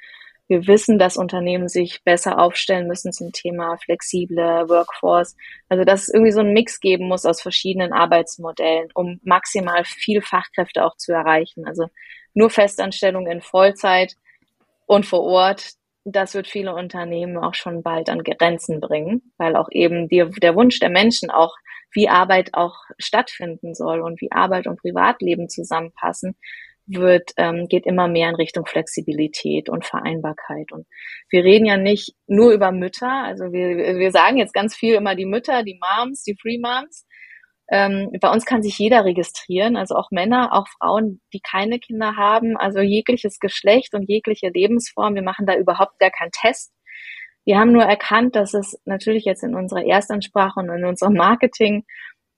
Wir 0.48 0.66
wissen, 0.66 0.98
dass 0.98 1.16
Unternehmen 1.16 1.68
sich 1.68 2.04
besser 2.04 2.40
aufstellen 2.40 2.88
müssen 2.88 3.14
zum 3.14 3.32
Thema 3.32 3.78
flexible 3.78 4.68
Workforce. 4.68 5.36
Also 5.70 5.84
dass 5.84 6.04
es 6.04 6.14
irgendwie 6.14 6.32
so 6.32 6.40
einen 6.40 6.54
Mix 6.54 6.80
geben 6.80 7.08
muss 7.08 7.26
aus 7.26 7.40
verschiedenen 7.40 7.94
Arbeitsmodellen, 7.94 8.90
um 8.96 9.20
maximal 9.24 9.84
viel 9.86 10.24
Fachkräfte 10.24 10.84
auch 10.84 10.98
zu 10.98 11.14
erreichen. 11.14 11.68
Also 11.68 11.86
nur 12.34 12.50
Festanstellungen 12.50 13.32
in 13.32 13.42
Vollzeit 13.42 14.16
und 14.88 15.06
vor 15.06 15.22
Ort, 15.22 15.74
das 16.04 16.34
wird 16.34 16.48
viele 16.48 16.74
Unternehmen 16.74 17.38
auch 17.38 17.54
schon 17.54 17.84
bald 17.84 18.10
an 18.10 18.24
Grenzen 18.24 18.80
bringen, 18.80 19.32
weil 19.38 19.56
auch 19.56 19.70
eben 19.72 20.08
die, 20.08 20.26
der 20.42 20.56
Wunsch 20.56 20.80
der 20.80 20.90
Menschen 20.90 21.30
auch 21.30 21.56
wie 21.92 22.10
Arbeit 22.10 22.54
auch 22.54 22.76
stattfinden 22.98 23.74
soll 23.74 24.02
und 24.02 24.22
wie 24.22 24.32
Arbeit 24.32 24.68
und 24.68 24.80
Privatleben 24.80 25.50
zusammenpassen, 25.50 26.36
wird, 26.90 27.32
ähm, 27.38 27.68
geht 27.68 27.86
immer 27.86 28.08
mehr 28.08 28.30
in 28.30 28.36
Richtung 28.36 28.66
Flexibilität 28.66 29.70
und 29.70 29.86
Vereinbarkeit. 29.86 30.72
Und 30.72 30.88
wir 31.30 31.44
reden 31.44 31.66
ja 31.66 31.78
nicht 31.78 32.16
nur 32.28 32.52
über 32.52 32.72
Mütter, 32.72 33.24
also 33.24 33.52
wir, 33.52 33.98
wir 33.98 34.12
sagen 34.12 34.38
jetzt 34.38 34.54
ganz 34.54 34.76
viel 34.76 34.96
immer 34.96 35.16
die 35.16 35.28
Mütter, 35.28 35.64
die 35.64 35.80
Moms, 35.80 36.24
die 36.24 36.36
Free 36.40 36.58
Moms. 36.58 37.06
Ähm, 37.72 38.10
bei 38.20 38.32
uns 38.32 38.46
kann 38.46 38.64
sich 38.64 38.80
jeder 38.80 39.06
registrieren, 39.06 39.78
also 39.78 39.96
auch 39.96 40.10
Männer, 40.10 40.50
auch 40.54 40.68
Frauen, 40.80 41.22
die 41.34 41.42
keine 41.42 41.78
Kinder 41.78 42.16
haben, 42.16 42.58
also 42.58 42.80
jegliches 42.80 43.40
Geschlecht 43.40 43.94
und 43.94 44.10
jegliche 44.10 44.50
Lebensform. 44.50 45.14
Wir 45.14 45.22
machen 45.22 45.46
da 45.46 45.56
überhaupt 45.56 46.00
gar 46.00 46.10
keinen 46.10 46.32
Test. 46.32 46.74
Wir 47.46 47.60
haben 47.60 47.72
nur 47.72 47.84
erkannt, 47.84 48.36
dass 48.36 48.54
es 48.54 48.80
natürlich 48.86 49.26
jetzt 49.26 49.44
in 49.44 49.56
unserer 49.56 49.86
Erstansprache 49.86 50.60
und 50.60 50.70
in 50.70 50.86
unserem 50.86 51.14
Marketing 51.14 51.86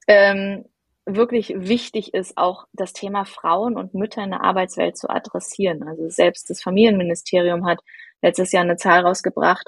ähm, 0.07 0.65
wirklich 1.05 1.53
wichtig 1.55 2.13
ist, 2.13 2.37
auch 2.37 2.65
das 2.73 2.93
Thema 2.93 3.25
Frauen 3.25 3.75
und 3.75 3.93
Mütter 3.93 4.23
in 4.23 4.31
der 4.31 4.43
Arbeitswelt 4.43 4.97
zu 4.97 5.09
adressieren. 5.09 5.83
Also 5.87 6.09
selbst 6.09 6.49
das 6.49 6.61
Familienministerium 6.61 7.65
hat 7.65 7.79
letztes 8.21 8.51
Jahr 8.51 8.63
eine 8.63 8.77
Zahl 8.77 9.05
rausgebracht. 9.05 9.67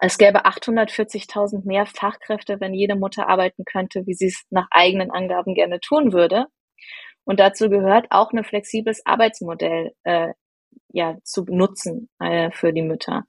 Es 0.00 0.16
gäbe 0.16 0.46
840.000 0.46 1.66
mehr 1.66 1.84
Fachkräfte, 1.84 2.58
wenn 2.60 2.72
jede 2.72 2.96
Mutter 2.96 3.28
arbeiten 3.28 3.64
könnte, 3.66 4.06
wie 4.06 4.14
sie 4.14 4.28
es 4.28 4.44
nach 4.48 4.66
eigenen 4.70 5.10
Angaben 5.10 5.54
gerne 5.54 5.78
tun 5.80 6.12
würde. 6.12 6.46
Und 7.24 7.38
dazu 7.38 7.68
gehört 7.68 8.06
auch 8.10 8.32
ein 8.32 8.42
flexibles 8.42 9.04
Arbeitsmodell 9.04 9.92
äh, 10.04 10.28
ja 10.88 11.18
zu 11.22 11.44
nutzen 11.44 12.08
äh, 12.18 12.50
für 12.50 12.72
die 12.72 12.82
Mütter. 12.82 13.24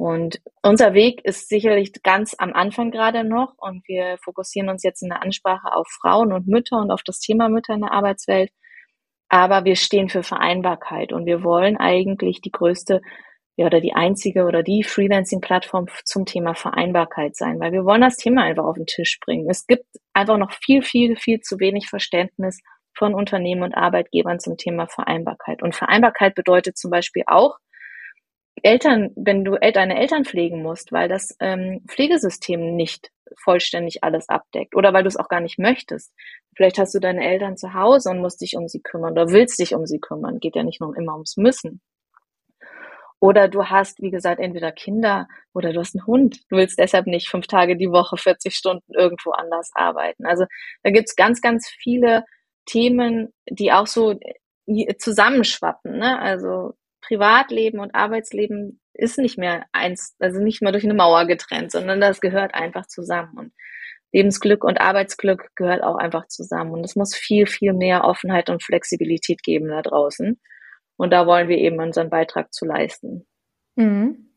Und 0.00 0.40
unser 0.62 0.94
Weg 0.94 1.22
ist 1.26 1.50
sicherlich 1.50 1.92
ganz 2.02 2.34
am 2.38 2.54
Anfang 2.54 2.90
gerade 2.90 3.22
noch 3.22 3.52
und 3.58 3.86
wir 3.86 4.16
fokussieren 4.24 4.70
uns 4.70 4.82
jetzt 4.82 5.02
in 5.02 5.10
der 5.10 5.20
Ansprache 5.22 5.74
auf 5.74 5.88
Frauen 6.00 6.32
und 6.32 6.46
Mütter 6.46 6.78
und 6.78 6.90
auf 6.90 7.02
das 7.02 7.20
Thema 7.20 7.50
Mütter 7.50 7.74
in 7.74 7.82
der 7.82 7.92
Arbeitswelt. 7.92 8.50
Aber 9.28 9.66
wir 9.66 9.76
stehen 9.76 10.08
für 10.08 10.22
Vereinbarkeit 10.22 11.12
und 11.12 11.26
wir 11.26 11.44
wollen 11.44 11.76
eigentlich 11.76 12.40
die 12.40 12.50
größte 12.50 13.02
ja, 13.56 13.66
oder 13.66 13.82
die 13.82 13.92
einzige 13.92 14.44
oder 14.44 14.62
die 14.62 14.84
Freelancing-Plattform 14.84 15.88
zum 16.06 16.24
Thema 16.24 16.54
Vereinbarkeit 16.54 17.36
sein, 17.36 17.60
weil 17.60 17.72
wir 17.72 17.84
wollen 17.84 18.00
das 18.00 18.16
Thema 18.16 18.44
einfach 18.44 18.64
auf 18.64 18.76
den 18.76 18.86
Tisch 18.86 19.20
bringen. 19.20 19.50
Es 19.50 19.66
gibt 19.66 19.84
einfach 20.14 20.38
noch 20.38 20.52
viel, 20.64 20.80
viel, 20.80 21.16
viel 21.16 21.40
zu 21.40 21.60
wenig 21.60 21.90
Verständnis 21.90 22.58
von 22.96 23.12
Unternehmen 23.12 23.64
und 23.64 23.74
Arbeitgebern 23.74 24.40
zum 24.40 24.56
Thema 24.56 24.86
Vereinbarkeit. 24.86 25.62
Und 25.62 25.76
Vereinbarkeit 25.76 26.34
bedeutet 26.34 26.78
zum 26.78 26.90
Beispiel 26.90 27.24
auch, 27.26 27.58
Eltern, 28.64 29.10
wenn 29.16 29.44
du 29.44 29.56
deine 29.56 29.98
Eltern 29.98 30.24
pflegen 30.24 30.62
musst, 30.62 30.92
weil 30.92 31.08
das 31.08 31.36
ähm, 31.40 31.82
Pflegesystem 31.88 32.76
nicht 32.76 33.10
vollständig 33.38 34.02
alles 34.02 34.28
abdeckt 34.28 34.74
oder 34.74 34.92
weil 34.92 35.02
du 35.02 35.08
es 35.08 35.16
auch 35.16 35.28
gar 35.28 35.40
nicht 35.40 35.58
möchtest. 35.58 36.12
Vielleicht 36.56 36.78
hast 36.78 36.94
du 36.94 36.98
deine 36.98 37.24
Eltern 37.24 37.56
zu 37.56 37.74
Hause 37.74 38.10
und 38.10 38.20
musst 38.20 38.40
dich 38.40 38.56
um 38.56 38.68
sie 38.68 38.80
kümmern 38.80 39.12
oder 39.12 39.30
willst 39.30 39.60
dich 39.60 39.74
um 39.74 39.86
sie 39.86 40.00
kümmern. 40.00 40.40
Geht 40.40 40.56
ja 40.56 40.62
nicht 40.62 40.80
nur 40.80 40.96
immer 40.96 41.14
ums 41.14 41.36
Müssen. 41.36 41.80
Oder 43.20 43.48
du 43.48 43.66
hast, 43.66 44.00
wie 44.00 44.10
gesagt, 44.10 44.40
entweder 44.40 44.72
Kinder 44.72 45.28
oder 45.52 45.72
du 45.72 45.80
hast 45.80 45.94
einen 45.94 46.06
Hund. 46.06 46.40
Du 46.48 46.56
willst 46.56 46.78
deshalb 46.78 47.06
nicht 47.06 47.28
fünf 47.28 47.46
Tage 47.46 47.76
die 47.76 47.90
Woche 47.90 48.16
40 48.16 48.54
Stunden 48.54 48.94
irgendwo 48.94 49.30
anders 49.32 49.70
arbeiten. 49.74 50.24
Also 50.24 50.46
da 50.82 50.90
gibt's 50.90 51.16
ganz, 51.16 51.42
ganz 51.42 51.68
viele 51.68 52.24
Themen, 52.64 53.28
die 53.48 53.72
auch 53.72 53.86
so 53.86 54.18
äh, 54.66 54.96
zusammenschwappen. 54.96 55.98
Ne? 55.98 56.18
Also 56.18 56.72
Privatleben 57.00 57.80
und 57.80 57.94
Arbeitsleben 57.94 58.80
ist 58.92 59.18
nicht 59.18 59.38
mehr 59.38 59.64
eins, 59.72 60.14
also 60.18 60.40
nicht 60.40 60.62
mehr 60.62 60.72
durch 60.72 60.84
eine 60.84 60.94
Mauer 60.94 61.26
getrennt, 61.26 61.72
sondern 61.72 62.00
das 62.00 62.20
gehört 62.20 62.54
einfach 62.54 62.86
zusammen. 62.86 63.36
Und 63.36 63.52
Lebensglück 64.12 64.64
und 64.64 64.80
Arbeitsglück 64.80 65.50
gehört 65.54 65.82
auch 65.82 65.96
einfach 65.96 66.26
zusammen. 66.26 66.72
Und 66.72 66.84
es 66.84 66.96
muss 66.96 67.14
viel, 67.14 67.46
viel 67.46 67.72
mehr 67.72 68.04
Offenheit 68.04 68.50
und 68.50 68.62
Flexibilität 68.62 69.42
geben 69.42 69.68
da 69.68 69.82
draußen. 69.82 70.40
Und 70.96 71.12
da 71.12 71.26
wollen 71.26 71.48
wir 71.48 71.58
eben 71.58 71.80
unseren 71.80 72.10
Beitrag 72.10 72.52
zu 72.52 72.66
leisten. 72.66 73.26
Mhm. 73.76 74.34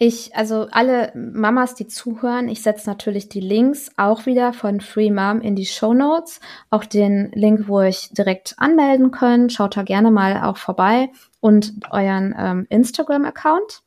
Ich, 0.00 0.36
also 0.36 0.68
alle 0.70 1.10
Mamas, 1.16 1.74
die 1.74 1.88
zuhören, 1.88 2.48
ich 2.48 2.62
setze 2.62 2.88
natürlich 2.88 3.28
die 3.28 3.40
Links 3.40 3.90
auch 3.96 4.26
wieder 4.26 4.52
von 4.52 4.80
Free 4.80 5.10
Mom 5.10 5.40
in 5.40 5.56
die 5.56 5.66
Show 5.66 5.92
Notes. 5.92 6.38
Auch 6.70 6.84
den 6.84 7.32
Link, 7.32 7.66
wo 7.66 7.80
ich 7.80 8.10
direkt 8.12 8.54
anmelden 8.58 9.10
könnt. 9.10 9.52
Schaut 9.52 9.76
da 9.76 9.82
gerne 9.82 10.12
mal 10.12 10.44
auch 10.44 10.56
vorbei 10.56 11.10
und 11.40 11.74
euren 11.90 12.32
ähm, 12.38 12.66
Instagram-Account, 12.68 13.82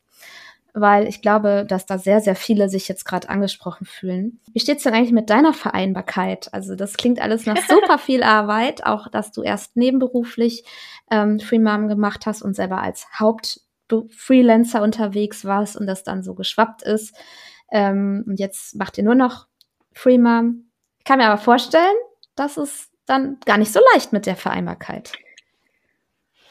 weil 0.74 1.08
ich 1.08 1.22
glaube, 1.22 1.66
dass 1.66 1.86
da 1.86 1.98
sehr, 1.98 2.20
sehr 2.20 2.36
viele 2.36 2.68
sich 2.68 2.90
jetzt 2.90 3.06
gerade 3.06 3.30
angesprochen 3.30 3.86
fühlen. 3.86 4.42
Wie 4.52 4.60
steht's 4.60 4.84
denn 4.84 4.94
eigentlich 4.94 5.14
mit 5.14 5.30
deiner 5.30 5.54
Vereinbarkeit? 5.54 6.54
Also 6.54 6.76
das 6.76 6.98
klingt 6.98 7.22
alles 7.22 7.46
nach 7.46 7.58
super 7.70 7.98
viel 7.98 8.24
Arbeit, 8.24 8.86
auch 8.86 9.08
dass 9.08 9.32
du 9.32 9.44
erst 9.44 9.78
nebenberuflich 9.78 10.66
ähm, 11.10 11.40
Free 11.40 11.60
Mom 11.60 11.88
gemacht 11.88 12.26
hast 12.26 12.42
und 12.42 12.54
selber 12.54 12.82
als 12.82 13.08
Haupt 13.18 13.62
Freelancer 14.10 14.82
unterwegs 14.82 15.46
warst 15.46 15.78
und 15.78 15.88
das 15.88 16.04
dann 16.04 16.24
so 16.24 16.34
geschwappt 16.34 16.82
ist. 16.82 17.16
Ähm, 17.72 18.24
und 18.28 18.40
jetzt 18.40 18.76
macht 18.76 18.98
ihr 18.98 19.04
nur 19.04 19.16
noch 19.16 19.48
Free 19.94 20.18
Mom. 20.18 20.72
Ich 21.00 21.06
kann 21.06 21.20
mir 21.20 21.28
aber 21.28 21.42
vorstellen, 21.42 21.96
dass 22.36 22.58
es 22.58 22.90
dann 23.06 23.38
gar 23.46 23.58
nicht 23.58 23.74
so 23.74 23.80
leicht 23.94 24.14
mit 24.14 24.26
der 24.26 24.36
Vereinbarkeit. 24.36 25.14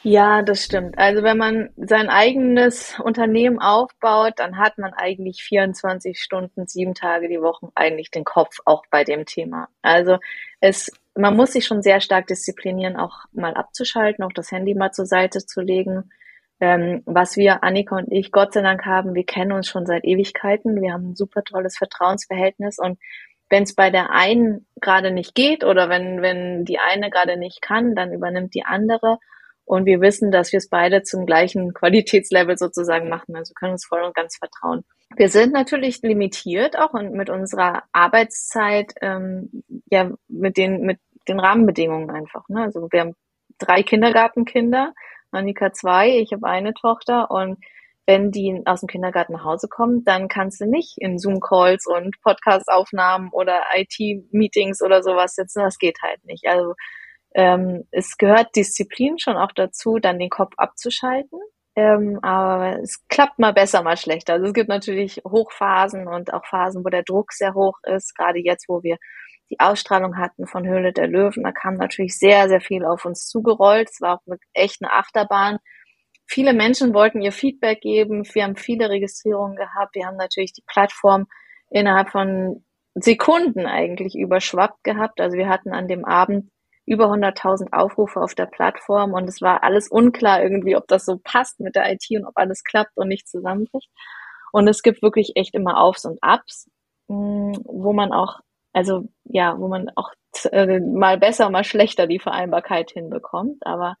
Ja, 0.03 0.41
das 0.41 0.63
stimmt. 0.63 0.97
Also 0.97 1.21
wenn 1.21 1.37
man 1.37 1.69
sein 1.77 2.09
eigenes 2.09 2.99
Unternehmen 2.99 3.59
aufbaut, 3.59 4.33
dann 4.37 4.57
hat 4.57 4.79
man 4.79 4.93
eigentlich 4.93 5.43
24 5.43 6.19
Stunden, 6.19 6.65
sieben 6.65 6.95
Tage 6.95 7.29
die 7.29 7.41
Woche 7.41 7.69
eigentlich 7.75 8.09
den 8.09 8.23
Kopf 8.23 8.57
auch 8.65 8.83
bei 8.89 9.03
dem 9.03 9.27
Thema. 9.27 9.69
Also 9.83 10.17
es, 10.59 10.91
man 11.13 11.35
muss 11.35 11.53
sich 11.53 11.67
schon 11.67 11.83
sehr 11.83 12.01
stark 12.01 12.25
disziplinieren, 12.25 12.95
auch 12.95 13.25
mal 13.31 13.53
abzuschalten, 13.53 14.23
auch 14.23 14.33
das 14.33 14.51
Handy 14.51 14.73
mal 14.73 14.91
zur 14.91 15.05
Seite 15.05 15.45
zu 15.45 15.61
legen 15.61 16.09
ähm, 16.61 17.01
was 17.05 17.35
wir, 17.37 17.63
Annika 17.63 17.97
und 17.97 18.11
ich, 18.11 18.31
Gott 18.31 18.53
sei 18.53 18.61
Dank 18.61 18.85
haben, 18.85 19.15
wir 19.15 19.25
kennen 19.25 19.51
uns 19.51 19.67
schon 19.67 19.85
seit 19.85 20.05
Ewigkeiten. 20.05 20.81
Wir 20.81 20.93
haben 20.93 21.09
ein 21.09 21.15
super 21.15 21.43
tolles 21.43 21.77
Vertrauensverhältnis 21.77 22.77
und 22.77 22.99
wenn 23.49 23.63
es 23.63 23.75
bei 23.75 23.89
der 23.89 24.11
einen 24.11 24.65
gerade 24.79 25.11
nicht 25.11 25.35
geht 25.35 25.63
oder 25.65 25.89
wenn, 25.89 26.21
wenn 26.21 26.63
die 26.63 26.79
eine 26.79 27.09
gerade 27.09 27.35
nicht 27.35 27.61
kann, 27.61 27.95
dann 27.95 28.13
übernimmt 28.13 28.53
die 28.53 28.63
andere. 28.63 29.17
Und 29.65 29.85
wir 29.85 30.01
wissen, 30.01 30.31
dass 30.31 30.51
wir 30.51 30.57
es 30.57 30.69
beide 30.69 31.03
zum 31.03 31.25
gleichen 31.25 31.73
Qualitätslevel 31.73 32.57
sozusagen 32.57 33.09
machen. 33.09 33.35
Also 33.35 33.53
können 33.53 33.73
uns 33.73 33.85
voll 33.85 34.03
und 34.03 34.15
ganz 34.15 34.37
vertrauen. 34.37 34.85
Wir 35.17 35.29
sind 35.29 35.51
natürlich 35.51 36.01
limitiert 36.01 36.77
auch 36.77 36.93
und 36.93 37.13
mit 37.13 37.29
unserer 37.29 37.83
Arbeitszeit, 37.91 38.93
ähm, 39.01 39.63
ja, 39.89 40.11
mit 40.29 40.55
den, 40.55 40.81
mit 40.81 40.99
den 41.27 41.39
Rahmenbedingungen 41.39 42.09
einfach. 42.09 42.47
Ne? 42.47 42.61
Also 42.61 42.87
wir 42.91 43.01
haben 43.01 43.15
drei 43.57 43.83
Kindergartenkinder 43.83 44.93
Annika 45.31 45.73
zwei, 45.73 46.17
ich 46.19 46.33
habe 46.33 46.47
eine 46.47 46.73
Tochter 46.73 47.31
und 47.31 47.57
wenn 48.05 48.31
die 48.31 48.61
aus 48.65 48.81
dem 48.81 48.87
Kindergarten 48.87 49.33
nach 49.33 49.45
Hause 49.45 49.67
kommen, 49.67 50.03
dann 50.03 50.27
kannst 50.27 50.59
du 50.59 50.65
nicht 50.65 50.97
in 50.97 51.19
Zoom-Calls 51.19 51.85
und 51.85 52.19
Podcast-Aufnahmen 52.21 53.29
oder 53.31 53.61
IT-Meetings 53.75 54.81
oder 54.81 55.03
sowas 55.03 55.35
sitzen. 55.35 55.61
Das 55.61 55.77
geht 55.77 55.97
halt 56.01 56.23
nicht. 56.25 56.47
Also 56.47 56.73
ähm, 57.35 57.87
es 57.91 58.17
gehört 58.17 58.55
Disziplin 58.55 59.19
schon 59.19 59.37
auch 59.37 59.51
dazu, 59.53 59.99
dann 59.99 60.19
den 60.19 60.29
Kopf 60.29 60.53
abzuschalten. 60.57 61.39
Ähm, 61.75 62.19
aber 62.21 62.79
es 62.81 63.05
klappt 63.07 63.39
mal 63.39 63.53
besser, 63.53 63.81
mal 63.81 63.95
schlechter. 63.97 64.33
Also 64.33 64.47
es 64.47 64.53
gibt 64.53 64.67
natürlich 64.67 65.21
Hochphasen 65.25 66.07
und 66.07 66.33
auch 66.33 66.45
Phasen, 66.45 66.83
wo 66.83 66.89
der 66.89 67.03
Druck 67.03 67.31
sehr 67.31 67.53
hoch 67.53 67.77
ist. 67.83 68.13
Gerade 68.15 68.39
jetzt, 68.39 68.67
wo 68.67 68.83
wir 68.83 68.97
die 69.51 69.59
Ausstrahlung 69.59 70.17
hatten 70.17 70.47
von 70.47 70.65
Höhle 70.67 70.93
der 70.93 71.07
Löwen, 71.07 71.43
da 71.43 71.51
kam 71.51 71.75
natürlich 71.75 72.17
sehr, 72.17 72.47
sehr 72.47 72.61
viel 72.61 72.85
auf 72.85 73.05
uns 73.05 73.27
zugerollt. 73.27 73.89
Es 73.91 74.01
war 74.01 74.15
auch 74.15 74.35
echt 74.53 74.81
eine 74.81 74.93
Achterbahn. 74.93 75.57
Viele 76.25 76.53
Menschen 76.53 76.93
wollten 76.93 77.21
ihr 77.21 77.33
Feedback 77.33 77.81
geben. 77.81 78.23
Wir 78.33 78.43
haben 78.43 78.55
viele 78.55 78.89
Registrierungen 78.89 79.57
gehabt. 79.57 79.95
Wir 79.95 80.07
haben 80.07 80.15
natürlich 80.15 80.53
die 80.53 80.63
Plattform 80.65 81.27
innerhalb 81.69 82.09
von 82.09 82.63
Sekunden 82.95 83.65
eigentlich 83.65 84.15
überschwappt 84.15 84.83
gehabt. 84.83 85.19
Also 85.19 85.37
wir 85.37 85.49
hatten 85.49 85.73
an 85.73 85.87
dem 85.87 86.05
Abend 86.05 86.49
über 86.85 87.05
100.000 87.05 87.73
Aufrufe 87.73 88.21
auf 88.21 88.35
der 88.35 88.47
Plattform 88.47 89.13
und 89.13 89.27
es 89.29 89.41
war 89.41 89.63
alles 89.63 89.87
unklar 89.87 90.41
irgendwie, 90.41 90.75
ob 90.75 90.87
das 90.87 91.05
so 91.05 91.19
passt 91.23 91.59
mit 91.59 91.75
der 91.75 91.91
IT 91.91 92.05
und 92.11 92.25
ob 92.25 92.33
alles 92.35 92.63
klappt 92.63 92.95
und 92.95 93.07
nicht 93.07 93.27
zusammenbricht. 93.27 93.89
Und 94.51 94.67
es 94.67 94.81
gibt 94.81 95.01
wirklich 95.01 95.33
echt 95.35 95.53
immer 95.53 95.81
Aufs 95.81 96.05
und 96.05 96.21
Abs, 96.21 96.69
mm, 97.07 97.53
wo 97.65 97.93
man 97.93 98.11
auch 98.11 98.39
also 98.73 99.09
ja, 99.25 99.57
wo 99.59 99.67
man 99.67 99.89
auch 99.95 100.11
äh, 100.51 100.79
mal 100.79 101.17
besser, 101.17 101.49
mal 101.49 101.63
schlechter 101.63 102.07
die 102.07 102.19
Vereinbarkeit 102.19 102.91
hinbekommt. 102.91 103.65
Aber 103.65 103.95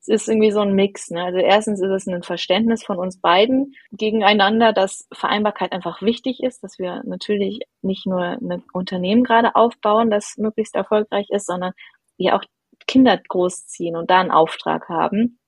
es 0.00 0.08
ist 0.08 0.28
irgendwie 0.28 0.50
so 0.50 0.60
ein 0.60 0.74
Mix. 0.74 1.10
Ne? 1.10 1.24
Also 1.24 1.38
erstens 1.38 1.80
ist 1.80 1.90
es 1.90 2.06
ein 2.06 2.22
Verständnis 2.22 2.84
von 2.84 2.98
uns 2.98 3.20
beiden 3.20 3.74
gegeneinander, 3.92 4.72
dass 4.72 5.08
Vereinbarkeit 5.12 5.72
einfach 5.72 6.02
wichtig 6.02 6.42
ist, 6.42 6.62
dass 6.62 6.78
wir 6.78 7.02
natürlich 7.04 7.60
nicht 7.82 8.06
nur 8.06 8.20
ein 8.22 8.62
Unternehmen 8.72 9.24
gerade 9.24 9.54
aufbauen, 9.56 10.10
das 10.10 10.34
möglichst 10.36 10.74
erfolgreich 10.74 11.26
ist, 11.30 11.46
sondern 11.46 11.72
wir 12.18 12.36
auch 12.36 12.44
Kinder 12.86 13.18
großziehen 13.28 13.96
und 13.96 14.10
da 14.10 14.20
einen 14.20 14.30
Auftrag 14.30 14.88
haben. 14.88 15.38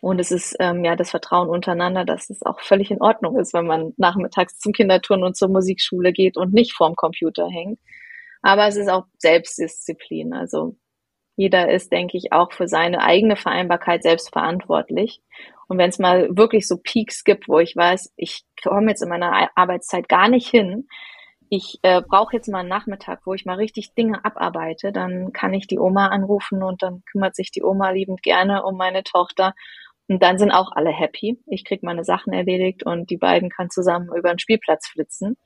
Und 0.00 0.20
es 0.20 0.30
ist 0.30 0.56
ähm, 0.60 0.84
ja 0.84 0.96
das 0.96 1.10
Vertrauen 1.10 1.48
untereinander, 1.48 2.04
dass 2.04 2.30
es 2.30 2.42
auch 2.42 2.60
völlig 2.60 2.90
in 2.90 3.00
Ordnung 3.00 3.38
ist, 3.38 3.52
wenn 3.54 3.66
man 3.66 3.94
nachmittags 3.96 4.58
zum 4.58 4.72
Kinderturnen 4.72 5.24
und 5.24 5.36
zur 5.36 5.48
Musikschule 5.48 6.12
geht 6.12 6.36
und 6.36 6.52
nicht 6.52 6.72
vorm 6.72 6.94
Computer 6.94 7.48
hängt. 7.48 7.80
Aber 8.42 8.66
es 8.66 8.76
ist 8.76 8.88
auch 8.88 9.06
Selbstdisziplin. 9.18 10.32
Also 10.32 10.76
jeder 11.36 11.70
ist, 11.70 11.92
denke 11.92 12.16
ich, 12.16 12.32
auch 12.32 12.52
für 12.52 12.68
seine 12.68 13.02
eigene 13.02 13.36
Vereinbarkeit 13.36 14.02
selbst 14.02 14.32
verantwortlich. 14.32 15.20
Und 15.68 15.78
wenn 15.78 15.90
es 15.90 15.98
mal 15.98 16.28
wirklich 16.36 16.66
so 16.66 16.78
Peaks 16.78 17.24
gibt, 17.24 17.48
wo 17.48 17.58
ich 17.58 17.76
weiß, 17.76 18.12
ich 18.16 18.44
komme 18.62 18.90
jetzt 18.90 19.02
in 19.02 19.08
meiner 19.08 19.50
Arbeitszeit 19.54 20.08
gar 20.08 20.28
nicht 20.28 20.48
hin, 20.48 20.88
ich 21.50 21.78
äh, 21.82 22.02
brauche 22.02 22.36
jetzt 22.36 22.48
mal 22.48 22.60
einen 22.60 22.68
Nachmittag, 22.68 23.20
wo 23.24 23.34
ich 23.34 23.44
mal 23.46 23.56
richtig 23.56 23.94
Dinge 23.94 24.24
abarbeite, 24.24 24.92
dann 24.92 25.32
kann 25.32 25.54
ich 25.54 25.66
die 25.66 25.78
Oma 25.78 26.08
anrufen 26.08 26.62
und 26.62 26.82
dann 26.82 27.02
kümmert 27.10 27.36
sich 27.36 27.50
die 27.50 27.62
Oma 27.62 27.90
liebend 27.90 28.22
gerne 28.22 28.64
um 28.64 28.76
meine 28.76 29.02
Tochter 29.04 29.54
Und 30.08 30.22
dann 30.22 30.38
sind 30.38 30.52
auch 30.52 30.72
alle 30.72 30.90
happy. 30.90 31.38
Ich 31.46 31.64
krieg 31.64 31.82
meine 31.82 32.04
Sachen 32.04 32.32
erledigt 32.32 32.84
und 32.84 33.10
die 33.10 33.18
beiden 33.18 33.50
kann 33.50 33.70
zusammen 33.70 34.10
über 34.16 34.30
den 34.30 34.38
Spielplatz 34.38 34.88
flitzen. 34.88 35.36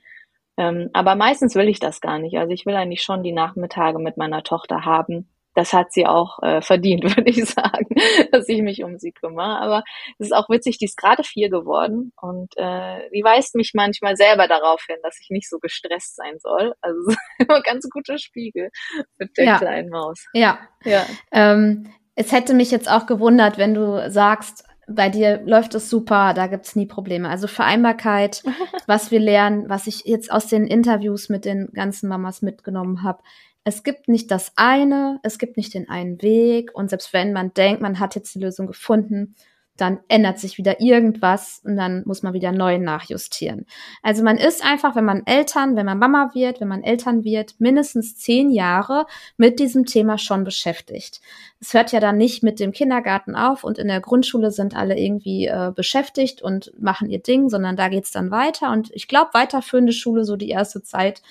Ähm, 0.58 0.90
aber 0.92 1.16
meistens 1.16 1.54
will 1.56 1.68
ich 1.68 1.80
das 1.80 2.00
gar 2.00 2.18
nicht. 2.18 2.38
Also 2.38 2.52
ich 2.52 2.66
will 2.66 2.76
eigentlich 2.76 3.02
schon 3.02 3.22
die 3.22 3.32
Nachmittage 3.32 3.98
mit 3.98 4.16
meiner 4.18 4.42
Tochter 4.44 4.84
haben. 4.84 5.28
Das 5.54 5.72
hat 5.72 5.92
sie 5.92 6.06
auch 6.06 6.38
äh, 6.42 6.62
verdient, 6.62 7.04
würde 7.16 7.30
ich 7.30 7.44
sagen, 7.44 7.94
dass 8.30 8.48
ich 8.48 8.62
mich 8.62 8.82
um 8.84 8.98
sie 8.98 9.12
kümmere. 9.12 9.58
Aber 9.58 9.82
es 10.18 10.28
ist 10.28 10.32
auch 10.32 10.48
witzig, 10.48 10.78
die 10.78 10.86
ist 10.86 10.96
gerade 10.96 11.22
vier 11.22 11.50
geworden 11.50 12.12
und 12.20 12.52
äh, 12.56 13.10
die 13.14 13.22
weist 13.22 13.54
mich 13.54 13.72
manchmal 13.74 14.16
selber 14.16 14.48
darauf 14.48 14.82
hin, 14.86 14.96
dass 15.02 15.18
ich 15.20 15.30
nicht 15.30 15.48
so 15.48 15.58
gestresst 15.58 16.16
sein 16.16 16.38
soll. 16.38 16.74
Also 16.80 17.00
immer 17.38 17.62
ganz 17.62 17.88
guter 17.90 18.18
Spiegel 18.18 18.70
mit 19.18 19.36
der 19.36 19.44
ja. 19.44 19.58
kleinen 19.58 19.90
Maus. 19.90 20.24
Ja. 20.32 20.58
ja. 20.84 21.06
Ähm, 21.32 21.92
es 22.14 22.32
hätte 22.32 22.54
mich 22.54 22.70
jetzt 22.70 22.90
auch 22.90 23.06
gewundert, 23.06 23.58
wenn 23.58 23.74
du 23.74 24.10
sagst, 24.10 24.64
bei 24.88 25.08
dir 25.08 25.40
läuft 25.44 25.74
es 25.74 25.88
super, 25.88 26.34
da 26.34 26.46
gibt's 26.46 26.76
nie 26.76 26.86
Probleme. 26.86 27.28
Also 27.28 27.46
Vereinbarkeit, 27.46 28.42
was 28.86 29.10
wir 29.10 29.20
lernen, 29.20 29.68
was 29.68 29.86
ich 29.86 30.02
jetzt 30.04 30.30
aus 30.30 30.46
den 30.46 30.66
Interviews 30.66 31.28
mit 31.28 31.44
den 31.44 31.68
ganzen 31.72 32.08
Mamas 32.08 32.42
mitgenommen 32.42 33.02
habe. 33.02 33.22
Es 33.64 33.82
gibt 33.82 34.08
nicht 34.08 34.30
das 34.30 34.52
eine, 34.56 35.20
es 35.22 35.38
gibt 35.38 35.56
nicht 35.56 35.74
den 35.74 35.88
einen 35.88 36.20
Weg. 36.22 36.74
Und 36.74 36.90
selbst 36.90 37.12
wenn 37.12 37.32
man 37.32 37.54
denkt, 37.54 37.80
man 37.80 38.00
hat 38.00 38.14
jetzt 38.14 38.34
die 38.34 38.40
Lösung 38.40 38.66
gefunden, 38.66 39.34
dann 39.76 40.00
ändert 40.08 40.38
sich 40.38 40.58
wieder 40.58 40.80
irgendwas 40.80 41.62
und 41.64 41.76
dann 41.76 42.02
muss 42.04 42.22
man 42.22 42.34
wieder 42.34 42.52
neu 42.52 42.78
nachjustieren. 42.78 43.66
Also 44.02 44.22
man 44.22 44.36
ist 44.36 44.64
einfach, 44.64 44.94
wenn 44.96 45.04
man 45.04 45.26
Eltern, 45.26 45.76
wenn 45.76 45.86
man 45.86 45.98
Mama 45.98 46.30
wird, 46.34 46.60
wenn 46.60 46.68
man 46.68 46.82
Eltern 46.82 47.24
wird, 47.24 47.54
mindestens 47.58 48.16
zehn 48.16 48.50
Jahre 48.50 49.06
mit 49.38 49.58
diesem 49.58 49.86
Thema 49.86 50.18
schon 50.18 50.44
beschäftigt. 50.44 51.20
Es 51.58 51.72
hört 51.72 51.90
ja 51.92 52.00
dann 52.00 52.18
nicht 52.18 52.42
mit 52.42 52.60
dem 52.60 52.72
Kindergarten 52.72 53.34
auf 53.34 53.64
und 53.64 53.78
in 53.78 53.88
der 53.88 54.00
Grundschule 54.00 54.50
sind 54.50 54.76
alle 54.76 54.98
irgendwie 54.98 55.46
äh, 55.46 55.72
beschäftigt 55.74 56.42
und 56.42 56.72
machen 56.78 57.08
ihr 57.08 57.20
Ding, 57.20 57.48
sondern 57.48 57.76
da 57.76 57.88
geht's 57.88 58.12
dann 58.12 58.30
weiter. 58.30 58.70
Und 58.72 58.90
ich 58.92 59.08
glaube, 59.08 59.30
weiterführende 59.32 59.92
Schule, 59.92 60.24
so 60.24 60.36
die 60.36 60.50
erste 60.50 60.82
Zeit, 60.82 61.22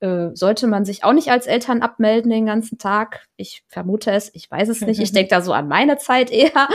äh, 0.00 0.30
sollte 0.34 0.66
man 0.66 0.84
sich 0.84 1.04
auch 1.04 1.12
nicht 1.12 1.30
als 1.30 1.46
Eltern 1.46 1.82
abmelden 1.82 2.30
den 2.30 2.46
ganzen 2.46 2.78
Tag. 2.78 3.26
Ich 3.36 3.64
vermute 3.68 4.10
es, 4.10 4.34
ich 4.34 4.50
weiß 4.50 4.68
es 4.68 4.80
nicht. 4.80 5.00
Ich 5.00 5.12
denke 5.12 5.30
da 5.30 5.42
so 5.42 5.52
an 5.52 5.68
meine 5.68 5.98
Zeit 5.98 6.30
eher. 6.30 6.68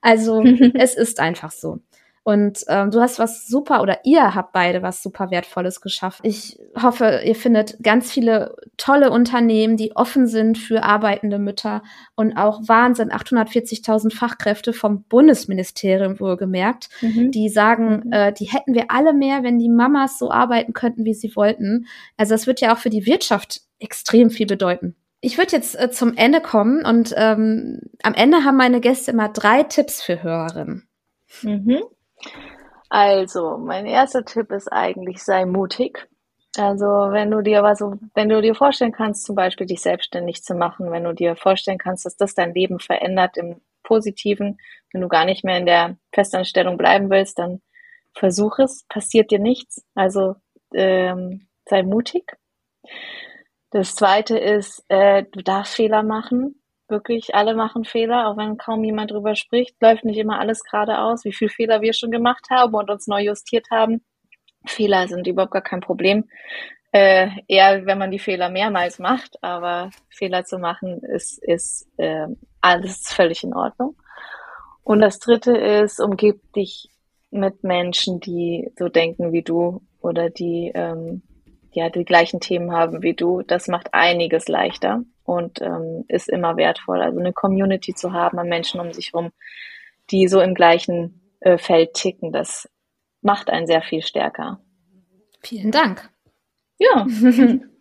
Also 0.00 0.42
es 0.74 0.94
ist 0.94 1.20
einfach 1.20 1.52
so. 1.52 1.80
Und 2.24 2.64
ähm, 2.68 2.92
du 2.92 3.00
hast 3.00 3.18
was 3.18 3.48
super 3.48 3.82
oder 3.82 3.98
ihr 4.04 4.34
habt 4.34 4.52
beide 4.52 4.80
was 4.80 5.02
super 5.02 5.32
Wertvolles 5.32 5.80
geschafft. 5.80 6.20
Ich 6.22 6.56
hoffe, 6.80 7.22
ihr 7.24 7.34
findet 7.34 7.82
ganz 7.82 8.12
viele 8.12 8.54
tolle 8.76 9.10
Unternehmen, 9.10 9.76
die 9.76 9.96
offen 9.96 10.28
sind 10.28 10.56
für 10.56 10.84
arbeitende 10.84 11.40
Mütter 11.40 11.82
und 12.14 12.36
auch 12.36 12.60
Wahnsinn, 12.68 13.10
840.000 13.10 14.14
Fachkräfte 14.14 14.72
vom 14.72 15.02
Bundesministerium 15.04 16.20
wohlgemerkt, 16.20 16.90
mhm. 17.00 17.32
die 17.32 17.48
sagen, 17.48 18.04
mhm. 18.04 18.12
äh, 18.12 18.32
die 18.32 18.44
hätten 18.44 18.74
wir 18.74 18.84
alle 18.90 19.14
mehr, 19.14 19.42
wenn 19.42 19.58
die 19.58 19.68
Mamas 19.68 20.18
so 20.18 20.30
arbeiten 20.30 20.74
könnten, 20.74 21.04
wie 21.04 21.14
sie 21.14 21.34
wollten. 21.34 21.86
Also 22.16 22.34
das 22.34 22.46
wird 22.46 22.60
ja 22.60 22.72
auch 22.72 22.78
für 22.78 22.90
die 22.90 23.04
Wirtschaft 23.04 23.62
extrem 23.80 24.30
viel 24.30 24.46
bedeuten. 24.46 24.94
Ich 25.20 25.38
würde 25.38 25.52
jetzt 25.52 25.78
äh, 25.78 25.90
zum 25.90 26.16
Ende 26.16 26.40
kommen 26.40 26.84
und 26.84 27.14
ähm, 27.16 27.80
am 28.04 28.14
Ende 28.14 28.44
haben 28.44 28.56
meine 28.56 28.80
Gäste 28.80 29.10
immer 29.10 29.28
drei 29.28 29.64
Tipps 29.64 30.02
für 30.02 30.22
Hörerinnen. 30.22 30.86
Mhm. 31.42 31.82
Also, 32.88 33.56
mein 33.56 33.86
erster 33.86 34.24
Tipp 34.24 34.52
ist 34.52 34.68
eigentlich, 34.70 35.22
sei 35.22 35.46
mutig. 35.46 36.08
Also, 36.58 36.86
wenn 36.86 37.30
du 37.30 37.40
dir 37.42 37.62
was, 37.62 37.80
wenn 38.14 38.28
du 38.28 38.42
dir 38.42 38.54
vorstellen 38.54 38.92
kannst, 38.92 39.24
zum 39.24 39.34
Beispiel 39.34 39.66
dich 39.66 39.80
selbstständig 39.80 40.42
zu 40.42 40.54
machen, 40.54 40.90
wenn 40.90 41.04
du 41.04 41.14
dir 41.14 41.34
vorstellen 41.36 41.78
kannst, 41.78 42.04
dass 42.04 42.16
das 42.16 42.34
dein 42.34 42.52
Leben 42.52 42.78
verändert 42.78 43.38
im 43.38 43.62
Positiven, 43.82 44.58
wenn 44.92 45.00
du 45.00 45.08
gar 45.08 45.24
nicht 45.24 45.44
mehr 45.44 45.56
in 45.56 45.66
der 45.66 45.96
Festanstellung 46.12 46.76
bleiben 46.76 47.10
willst, 47.10 47.38
dann 47.38 47.62
versuch 48.14 48.58
es, 48.58 48.84
passiert 48.88 49.30
dir 49.30 49.38
nichts. 49.38 49.82
Also, 49.94 50.36
ähm, 50.74 51.48
sei 51.66 51.82
mutig. 51.82 52.36
Das 53.70 53.94
zweite 53.94 54.36
ist, 54.38 54.84
äh, 54.88 55.24
du 55.32 55.42
darfst 55.42 55.76
Fehler 55.76 56.02
machen 56.02 56.61
wirklich, 56.92 57.34
alle 57.34 57.56
machen 57.56 57.84
Fehler, 57.84 58.28
auch 58.28 58.36
wenn 58.36 58.56
kaum 58.56 58.84
jemand 58.84 59.10
drüber 59.10 59.34
spricht, 59.34 59.74
läuft 59.82 60.04
nicht 60.04 60.18
immer 60.18 60.38
alles 60.38 60.62
geradeaus, 60.62 61.24
wie 61.24 61.32
viele 61.32 61.50
Fehler 61.50 61.80
wir 61.80 61.92
schon 61.92 62.12
gemacht 62.12 62.46
haben 62.50 62.74
und 62.74 62.88
uns 62.88 63.08
neu 63.08 63.24
justiert 63.24 63.66
haben. 63.72 64.04
Fehler 64.64 65.08
sind 65.08 65.26
überhaupt 65.26 65.52
gar 65.52 65.62
kein 65.62 65.80
Problem. 65.80 66.28
Äh, 66.92 67.30
eher, 67.48 67.84
wenn 67.86 67.98
man 67.98 68.12
die 68.12 68.20
Fehler 68.20 68.50
mehrmals 68.50 69.00
macht, 69.00 69.42
aber 69.42 69.90
Fehler 70.08 70.44
zu 70.44 70.58
machen 70.58 71.00
ist, 71.02 71.42
ist 71.42 71.88
äh, 71.96 72.28
alles 72.60 73.08
völlig 73.08 73.42
in 73.42 73.54
Ordnung. 73.54 73.96
Und 74.84 75.00
das 75.00 75.18
dritte 75.18 75.56
ist, 75.56 76.00
umgib 76.00 76.52
dich 76.52 76.90
mit 77.30 77.64
Menschen, 77.64 78.20
die 78.20 78.70
so 78.78 78.88
denken 78.88 79.32
wie 79.32 79.42
du 79.42 79.80
oder 80.00 80.30
die 80.30 80.70
ähm, 80.74 81.22
ja 81.72 81.88
die 81.88 82.04
gleichen 82.04 82.40
Themen 82.40 82.72
haben 82.72 83.02
wie 83.02 83.14
du. 83.14 83.42
Das 83.42 83.68
macht 83.68 83.94
einiges 83.94 84.48
leichter 84.48 85.02
und 85.24 85.60
ähm, 85.60 86.04
ist 86.08 86.28
immer 86.28 86.56
wertvoll. 86.56 87.00
Also 87.00 87.18
eine 87.18 87.32
Community 87.32 87.94
zu 87.94 88.12
haben 88.12 88.38
an 88.38 88.48
Menschen 88.48 88.80
um 88.80 88.92
sich 88.92 89.12
herum, 89.12 89.32
die 90.10 90.28
so 90.28 90.40
im 90.40 90.54
gleichen 90.54 91.36
äh, 91.40 91.58
Feld 91.58 91.94
ticken, 91.94 92.32
das 92.32 92.68
macht 93.20 93.50
einen 93.50 93.66
sehr 93.66 93.82
viel 93.82 94.02
stärker. 94.02 94.60
Vielen 95.40 95.70
Dank. 95.70 96.10
Ja. 96.78 97.06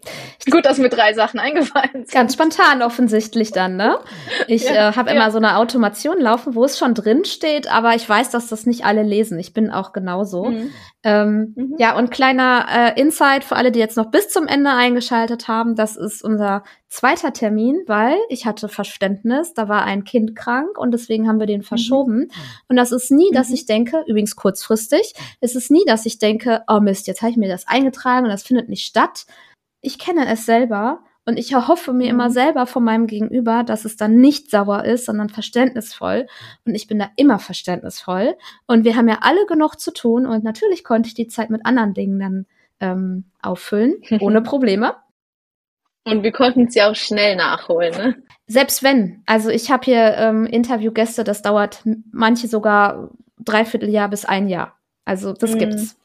Gut, 0.49 0.65
dass 0.65 0.77
mir 0.77 0.89
drei 0.89 1.13
Sachen 1.13 1.39
eingefallen 1.39 1.91
sind. 1.93 2.11
Ganz 2.11 2.33
spontan 2.33 2.81
offensichtlich 2.81 3.51
dann, 3.51 3.75
ne? 3.75 3.99
Ich 4.47 4.63
ja, 4.63 4.89
äh, 4.89 4.95
habe 4.95 5.09
ja. 5.09 5.15
immer 5.15 5.31
so 5.31 5.37
eine 5.37 5.57
Automation 5.57 6.19
laufen, 6.19 6.55
wo 6.55 6.65
es 6.65 6.77
schon 6.77 6.93
drin 6.93 7.25
steht, 7.25 7.71
aber 7.71 7.95
ich 7.95 8.07
weiß, 8.07 8.31
dass 8.31 8.47
das 8.47 8.65
nicht 8.65 8.85
alle 8.85 9.03
lesen. 9.03 9.37
Ich 9.39 9.53
bin 9.53 9.71
auch 9.71 9.93
genauso. 9.93 10.45
Mhm. 10.45 10.71
Ähm, 11.03 11.53
mhm. 11.55 11.75
Ja, 11.77 11.95
und 11.97 12.11
kleiner 12.11 12.65
äh, 12.69 12.99
Insight 12.99 13.43
für 13.43 13.55
alle, 13.55 13.71
die 13.71 13.79
jetzt 13.79 13.97
noch 13.97 14.11
bis 14.11 14.29
zum 14.29 14.47
Ende 14.47 14.71
eingeschaltet 14.71 15.47
haben, 15.47 15.75
das 15.75 15.97
ist 15.97 16.23
unser 16.23 16.63
zweiter 16.87 17.33
Termin, 17.33 17.83
weil 17.87 18.17
ich 18.29 18.45
hatte 18.45 18.67
Verständnis, 18.67 19.53
da 19.53 19.69
war 19.69 19.83
ein 19.83 20.03
Kind 20.03 20.35
krank 20.35 20.77
und 20.77 20.91
deswegen 20.91 21.27
haben 21.27 21.39
wir 21.39 21.47
den 21.47 21.61
mhm. 21.61 21.65
verschoben. 21.65 22.17
Mhm. 22.17 22.31
Und 22.67 22.75
das 22.75 22.91
ist 22.91 23.11
nie, 23.11 23.31
dass 23.31 23.49
mhm. 23.49 23.55
ich 23.55 23.65
denke, 23.65 24.03
übrigens 24.07 24.35
kurzfristig, 24.35 25.13
es 25.39 25.55
ist 25.55 25.71
nie, 25.71 25.85
dass 25.85 26.05
ich 26.05 26.19
denke, 26.19 26.63
oh 26.67 26.79
Mist, 26.79 27.07
jetzt 27.07 27.21
habe 27.21 27.31
ich 27.31 27.37
mir 27.37 27.49
das 27.49 27.67
eingetragen 27.67 28.25
und 28.25 28.31
das 28.31 28.43
findet 28.43 28.69
nicht 28.69 28.85
statt 28.85 29.25
ich 29.81 29.99
kenne 29.99 30.27
es 30.27 30.45
selber 30.45 31.03
und 31.25 31.37
ich 31.37 31.51
erhoffe 31.51 31.93
mir 31.93 32.09
immer 32.09 32.29
mhm. 32.29 32.33
selber 32.33 32.65
von 32.65 32.83
meinem 32.83 33.07
Gegenüber, 33.07 33.63
dass 33.63 33.85
es 33.85 33.95
dann 33.95 34.17
nicht 34.17 34.49
sauer 34.49 34.85
ist, 34.85 35.05
sondern 35.05 35.29
verständnisvoll. 35.29 36.27
Und 36.65 36.75
ich 36.75 36.87
bin 36.87 36.99
da 36.99 37.09
immer 37.15 37.39
verständnisvoll. 37.39 38.35
Und 38.65 38.85
wir 38.85 38.95
haben 38.95 39.07
ja 39.07 39.19
alle 39.21 39.45
genug 39.45 39.79
zu 39.79 39.93
tun. 39.93 40.25
Und 40.25 40.43
natürlich 40.43 40.83
konnte 40.83 41.07
ich 41.07 41.13
die 41.13 41.27
Zeit 41.27 41.49
mit 41.49 41.65
anderen 41.65 41.93
Dingen 41.93 42.19
dann 42.19 42.45
ähm, 42.79 43.25
auffüllen, 43.41 44.01
ohne 44.19 44.41
Probleme. 44.41 44.95
Und 46.03 46.23
wir 46.23 46.31
konnten 46.31 46.69
sie 46.69 46.81
auch 46.81 46.95
schnell 46.95 47.35
nachholen, 47.35 47.95
ne? 47.95 48.15
Selbst 48.47 48.81
wenn. 48.81 49.21
Also 49.27 49.49
ich 49.49 49.71
habe 49.71 49.85
hier 49.85 50.15
ähm, 50.17 50.45
Interviewgäste, 50.45 51.23
das 51.23 51.43
dauert 51.43 51.83
manche 52.11 52.47
sogar 52.47 53.11
dreiviertel 53.37 53.89
Jahr 53.89 54.09
bis 54.09 54.25
ein 54.25 54.49
Jahr. 54.49 54.75
Also 55.05 55.31
das 55.33 55.53
mm. 55.53 55.57
gibt's. 55.59 55.97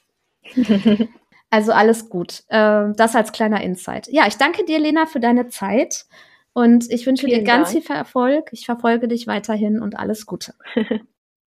Also 1.56 1.72
alles 1.72 2.10
gut. 2.10 2.42
Äh, 2.48 2.92
das 2.96 3.16
als 3.16 3.32
kleiner 3.32 3.62
Insight. 3.62 4.08
Ja, 4.08 4.26
ich 4.26 4.36
danke 4.36 4.66
dir, 4.66 4.78
Lena, 4.78 5.06
für 5.06 5.20
deine 5.20 5.48
Zeit. 5.48 6.04
Und 6.52 6.90
ich 6.90 7.06
wünsche 7.06 7.24
vielen 7.24 7.40
dir 7.40 7.46
ganz 7.46 7.72
Dank. 7.72 7.86
viel 7.86 7.96
Erfolg. 7.96 8.50
Ich 8.52 8.66
verfolge 8.66 9.08
dich 9.08 9.26
weiterhin 9.26 9.80
und 9.80 9.98
alles 9.98 10.26
Gute. 10.26 10.52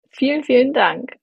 vielen, 0.10 0.44
vielen 0.44 0.74
Dank. 0.74 1.14